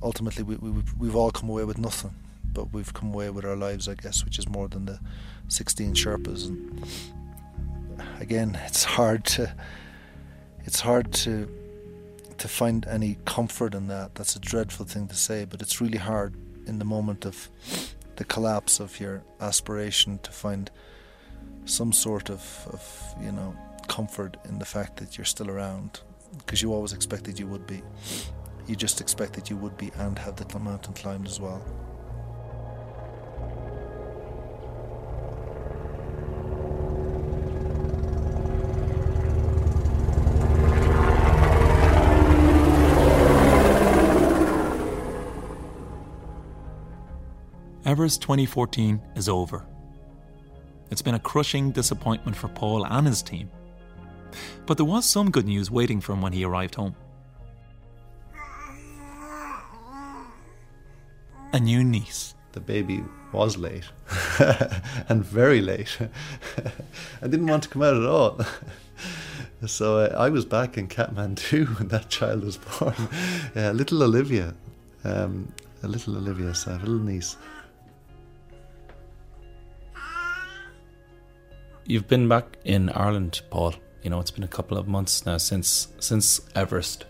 Ultimately, 0.00 0.44
we, 0.44 0.56
we, 0.56 0.82
we've 0.98 1.16
all 1.16 1.32
come 1.32 1.48
away 1.48 1.64
with 1.64 1.78
nothing, 1.78 2.14
but 2.52 2.72
we've 2.72 2.94
come 2.94 3.12
away 3.12 3.30
with 3.30 3.44
our 3.44 3.56
lives, 3.56 3.88
I 3.88 3.94
guess, 3.94 4.24
which 4.24 4.38
is 4.38 4.48
more 4.48 4.68
than 4.68 4.86
the 4.86 5.00
16 5.48 5.94
Sherpas. 5.94 6.46
And 6.46 6.86
again, 8.20 8.58
it's 8.66 8.84
hard 8.84 9.24
to 9.26 9.52
it's 10.64 10.80
hard 10.80 11.12
to 11.12 11.48
to 12.42 12.48
find 12.48 12.84
any 12.88 13.16
comfort 13.24 13.72
in 13.72 13.86
that. 13.86 14.16
That's 14.16 14.34
a 14.34 14.40
dreadful 14.40 14.84
thing 14.84 15.06
to 15.06 15.14
say, 15.14 15.44
but 15.44 15.62
it's 15.62 15.80
really 15.80 15.98
hard 15.98 16.34
in 16.66 16.80
the 16.80 16.84
moment 16.84 17.24
of 17.24 17.48
the 18.16 18.24
collapse 18.24 18.80
of 18.80 18.98
your 18.98 19.22
aspiration 19.40 20.18
to 20.24 20.32
find 20.32 20.68
some 21.66 21.92
sort 21.92 22.30
of, 22.30 22.42
of 22.72 23.14
you 23.22 23.30
know 23.30 23.54
comfort 23.86 24.38
in 24.48 24.58
the 24.58 24.64
fact 24.64 24.96
that 24.96 25.16
you're 25.16 25.24
still 25.24 25.50
around 25.50 26.00
because 26.38 26.60
you 26.60 26.74
always 26.74 26.92
expected 26.92 27.38
you 27.38 27.46
would 27.46 27.64
be. 27.64 27.80
You 28.66 28.74
just 28.74 29.00
expected 29.00 29.48
you 29.48 29.56
would 29.58 29.76
be 29.76 29.92
and 29.98 30.18
have 30.18 30.34
the 30.34 30.58
mountain 30.58 30.94
climbed 30.94 31.28
as 31.28 31.38
well. 31.38 31.64
Everest 48.02 48.22
2014 48.22 49.00
is 49.14 49.28
over. 49.28 49.64
It's 50.90 51.02
been 51.02 51.14
a 51.14 51.20
crushing 51.20 51.70
disappointment 51.70 52.36
for 52.36 52.48
Paul 52.48 52.84
and 52.84 53.06
his 53.06 53.22
team. 53.22 53.48
But 54.66 54.76
there 54.76 54.84
was 54.84 55.04
some 55.04 55.30
good 55.30 55.46
news 55.46 55.70
waiting 55.70 56.00
for 56.00 56.12
him 56.12 56.20
when 56.20 56.32
he 56.32 56.42
arrived 56.42 56.74
home. 56.74 56.96
A 61.52 61.60
new 61.60 61.84
niece. 61.84 62.34
The 62.50 62.58
baby 62.58 63.04
was 63.30 63.56
late, 63.56 63.84
and 65.08 65.24
very 65.24 65.60
late. 65.60 65.96
I 67.22 67.28
didn't 67.28 67.46
want 67.46 67.62
to 67.62 67.68
come 67.68 67.82
out 67.82 67.94
at 67.94 68.04
all. 68.04 68.40
so 69.66 69.98
uh, 69.98 70.16
I 70.18 70.28
was 70.28 70.44
back 70.44 70.76
in 70.76 70.88
Kathmandu 70.88 71.78
when 71.78 71.86
that 71.86 72.08
child 72.08 72.42
was 72.42 72.56
born. 72.56 72.96
Uh, 73.54 73.70
little 73.70 74.02
Olivia, 74.02 74.54
um, 75.04 75.52
a 75.84 75.86
little 75.86 76.16
Olivia, 76.16 76.52
so 76.52 76.72
I 76.72 76.72
have 76.72 76.82
a 76.82 76.86
little 76.86 77.06
niece. 77.06 77.36
You've 81.84 82.06
been 82.06 82.28
back 82.28 82.58
in 82.64 82.90
Ireland, 82.90 83.42
Paul. 83.50 83.74
You 84.02 84.10
know, 84.10 84.20
it's 84.20 84.30
been 84.30 84.44
a 84.44 84.48
couple 84.48 84.78
of 84.78 84.86
months 84.86 85.26
now 85.26 85.38
since 85.38 85.88
since 85.98 86.40
Everest. 86.54 87.04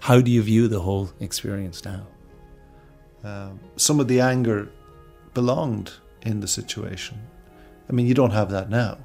How 0.00 0.20
do 0.20 0.30
you 0.30 0.42
view 0.42 0.68
the 0.68 0.80
whole 0.80 1.10
experience 1.18 1.82
now? 1.84 2.06
Um, 3.22 3.60
some 3.76 4.00
of 4.00 4.08
the 4.08 4.20
anger 4.20 4.68
belonged 5.32 5.92
in 6.22 6.40
the 6.40 6.48
situation. 6.48 7.18
I 7.88 7.92
mean, 7.92 8.06
you 8.06 8.12
don't 8.12 8.32
have 8.32 8.50
that 8.50 8.68
now. 8.68 8.98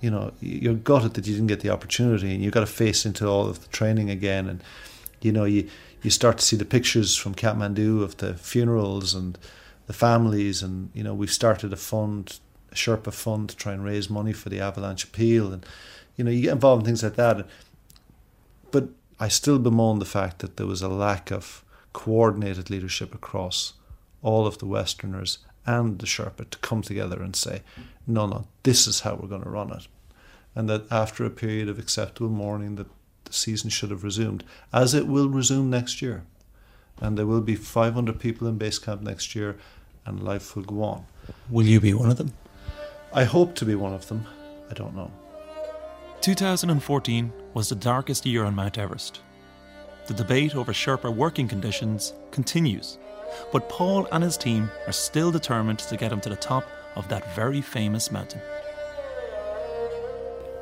You 0.00 0.12
know, 0.12 0.32
you're 0.40 0.74
gutted 0.74 1.14
that 1.14 1.26
you 1.26 1.34
didn't 1.34 1.48
get 1.48 1.60
the 1.60 1.70
opportunity, 1.70 2.32
and 2.32 2.42
you've 2.42 2.54
got 2.54 2.60
to 2.60 2.66
face 2.66 3.04
into 3.04 3.26
all 3.26 3.48
of 3.48 3.60
the 3.60 3.68
training 3.68 4.08
again. 4.08 4.48
And 4.48 4.62
you 5.20 5.32
know, 5.32 5.44
you 5.44 5.68
you 6.02 6.10
start 6.10 6.38
to 6.38 6.44
see 6.44 6.56
the 6.56 6.64
pictures 6.64 7.16
from 7.16 7.34
Kathmandu 7.34 8.04
of 8.04 8.18
the 8.18 8.34
funerals 8.34 9.14
and 9.14 9.36
the 9.88 9.92
families, 9.92 10.62
and 10.62 10.90
you 10.94 11.02
know, 11.02 11.12
we've 11.12 11.32
started 11.32 11.72
a 11.72 11.76
fund 11.76 12.38
Sherpa 12.74 13.12
fund 13.12 13.50
to 13.50 13.56
try 13.56 13.72
and 13.72 13.84
raise 13.84 14.10
money 14.10 14.32
for 14.32 14.48
the 14.48 14.60
Avalanche 14.60 15.04
Appeal, 15.04 15.52
and 15.52 15.64
you 16.16 16.24
know 16.24 16.30
you 16.30 16.42
get 16.42 16.52
involved 16.52 16.82
in 16.82 16.86
things 16.86 17.02
like 17.02 17.16
that. 17.16 17.46
But 18.70 18.88
I 19.18 19.28
still 19.28 19.58
bemoan 19.58 19.98
the 19.98 20.04
fact 20.04 20.40
that 20.40 20.56
there 20.56 20.66
was 20.66 20.82
a 20.82 20.88
lack 20.88 21.30
of 21.30 21.64
coordinated 21.92 22.70
leadership 22.70 23.14
across 23.14 23.74
all 24.22 24.46
of 24.46 24.58
the 24.58 24.66
Westerners 24.66 25.38
and 25.66 25.98
the 25.98 26.06
Sherpa 26.06 26.48
to 26.50 26.58
come 26.58 26.82
together 26.82 27.22
and 27.22 27.36
say, 27.36 27.62
no, 28.06 28.26
no, 28.26 28.46
this 28.62 28.86
is 28.86 29.00
how 29.00 29.14
we're 29.14 29.28
going 29.28 29.42
to 29.42 29.50
run 29.50 29.72
it. 29.72 29.86
And 30.54 30.68
that 30.68 30.90
after 30.90 31.24
a 31.24 31.30
period 31.30 31.68
of 31.68 31.78
acceptable 31.78 32.30
mourning, 32.30 32.76
that 32.76 32.88
the 33.24 33.32
season 33.32 33.70
should 33.70 33.90
have 33.90 34.02
resumed, 34.02 34.44
as 34.72 34.94
it 34.94 35.06
will 35.06 35.28
resume 35.28 35.68
next 35.70 36.00
year. 36.00 36.24
And 37.00 37.16
there 37.16 37.26
will 37.26 37.42
be 37.42 37.54
500 37.54 38.18
people 38.18 38.48
in 38.48 38.56
base 38.56 38.78
camp 38.78 39.02
next 39.02 39.34
year, 39.34 39.56
and 40.06 40.22
life 40.22 40.56
will 40.56 40.64
go 40.64 40.82
on. 40.82 41.04
Will 41.50 41.66
you 41.66 41.80
be 41.80 41.94
one 41.94 42.10
of 42.10 42.16
them? 42.16 42.32
I 43.12 43.24
hope 43.24 43.54
to 43.56 43.64
be 43.64 43.74
one 43.74 43.94
of 43.94 44.06
them. 44.08 44.26
I 44.70 44.74
don't 44.74 44.94
know. 44.94 45.10
2014 46.20 47.32
was 47.54 47.68
the 47.68 47.74
darkest 47.74 48.26
year 48.26 48.44
on 48.44 48.54
Mount 48.54 48.76
Everest. 48.76 49.20
The 50.06 50.14
debate 50.14 50.54
over 50.54 50.72
Sherpa 50.72 51.14
working 51.14 51.48
conditions 51.48 52.12
continues, 52.30 52.98
but 53.52 53.68
Paul 53.68 54.06
and 54.12 54.22
his 54.22 54.36
team 54.36 54.70
are 54.86 54.92
still 54.92 55.30
determined 55.30 55.78
to 55.80 55.96
get 55.96 56.12
him 56.12 56.20
to 56.20 56.28
the 56.28 56.36
top 56.36 56.64
of 56.96 57.08
that 57.08 57.34
very 57.34 57.62
famous 57.62 58.10
mountain. 58.10 58.40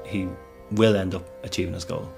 He 0.05 0.28
will 0.70 0.97
end 0.97 1.14
up 1.14 1.24
achieving 1.44 1.74
his 1.74 1.84
goal, 1.84 2.09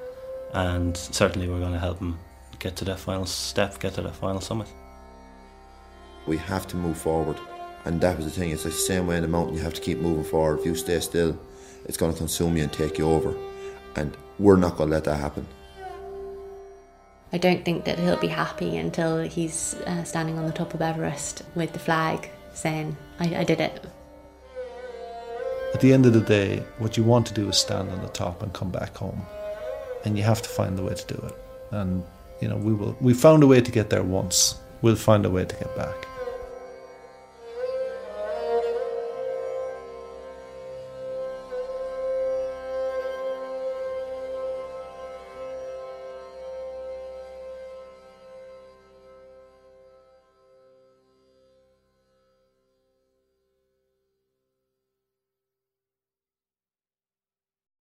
and 0.52 0.96
certainly 0.96 1.48
we're 1.48 1.60
going 1.60 1.72
to 1.72 1.78
help 1.78 2.00
him 2.00 2.18
get 2.58 2.76
to 2.76 2.84
that 2.86 2.98
final 2.98 3.24
step, 3.24 3.78
get 3.78 3.94
to 3.94 4.02
that 4.02 4.16
final 4.16 4.40
summit. 4.40 4.68
We 6.26 6.36
have 6.36 6.66
to 6.68 6.76
move 6.76 6.98
forward. 6.98 7.38
And 7.84 8.00
that 8.00 8.16
was 8.16 8.26
the 8.26 8.30
thing, 8.30 8.50
it's 8.50 8.64
the 8.64 8.70
same 8.70 9.06
way 9.06 9.16
in 9.16 9.22
the 9.22 9.28
mountain, 9.28 9.54
you 9.54 9.62
have 9.62 9.74
to 9.74 9.80
keep 9.80 9.98
moving 9.98 10.24
forward. 10.24 10.60
If 10.60 10.66
you 10.66 10.74
stay 10.74 11.00
still, 11.00 11.38
it's 11.86 11.96
going 11.96 12.12
to 12.12 12.18
consume 12.18 12.56
you 12.56 12.64
and 12.64 12.72
take 12.72 12.98
you 12.98 13.08
over. 13.08 13.34
And 13.96 14.16
we're 14.38 14.56
not 14.56 14.76
going 14.76 14.90
to 14.90 14.94
let 14.94 15.04
that 15.04 15.16
happen. 15.16 15.46
I 17.32 17.38
don't 17.38 17.64
think 17.64 17.84
that 17.84 17.98
he'll 17.98 18.16
be 18.16 18.28
happy 18.28 18.76
until 18.76 19.22
he's 19.22 19.74
uh, 19.86 20.04
standing 20.04 20.38
on 20.38 20.46
the 20.46 20.52
top 20.52 20.72
of 20.74 20.80
Everest 20.80 21.42
with 21.54 21.72
the 21.72 21.78
flag 21.78 22.30
saying, 22.54 22.96
I, 23.20 23.36
I 23.36 23.44
did 23.44 23.60
it. 23.60 23.84
At 25.74 25.80
the 25.80 25.92
end 25.92 26.06
of 26.06 26.14
the 26.14 26.20
day, 26.20 26.62
what 26.78 26.96
you 26.96 27.04
want 27.04 27.26
to 27.26 27.34
do 27.34 27.48
is 27.48 27.58
stand 27.58 27.90
on 27.90 28.00
the 28.00 28.08
top 28.08 28.42
and 28.42 28.52
come 28.54 28.70
back 28.70 28.96
home. 28.96 29.22
And 30.04 30.16
you 30.16 30.24
have 30.24 30.40
to 30.40 30.48
find 30.48 30.78
the 30.78 30.82
way 30.82 30.94
to 30.94 31.14
do 31.14 31.22
it. 31.26 31.34
And, 31.70 32.02
you 32.40 32.48
know, 32.48 32.56
we 32.56 32.72
will, 32.72 32.96
we 33.00 33.12
found 33.12 33.42
a 33.42 33.46
way 33.46 33.60
to 33.60 33.70
get 33.70 33.90
there 33.90 34.02
once. 34.02 34.56
We'll 34.80 34.96
find 34.96 35.26
a 35.26 35.30
way 35.30 35.44
to 35.44 35.56
get 35.56 35.76
back. 35.76 36.07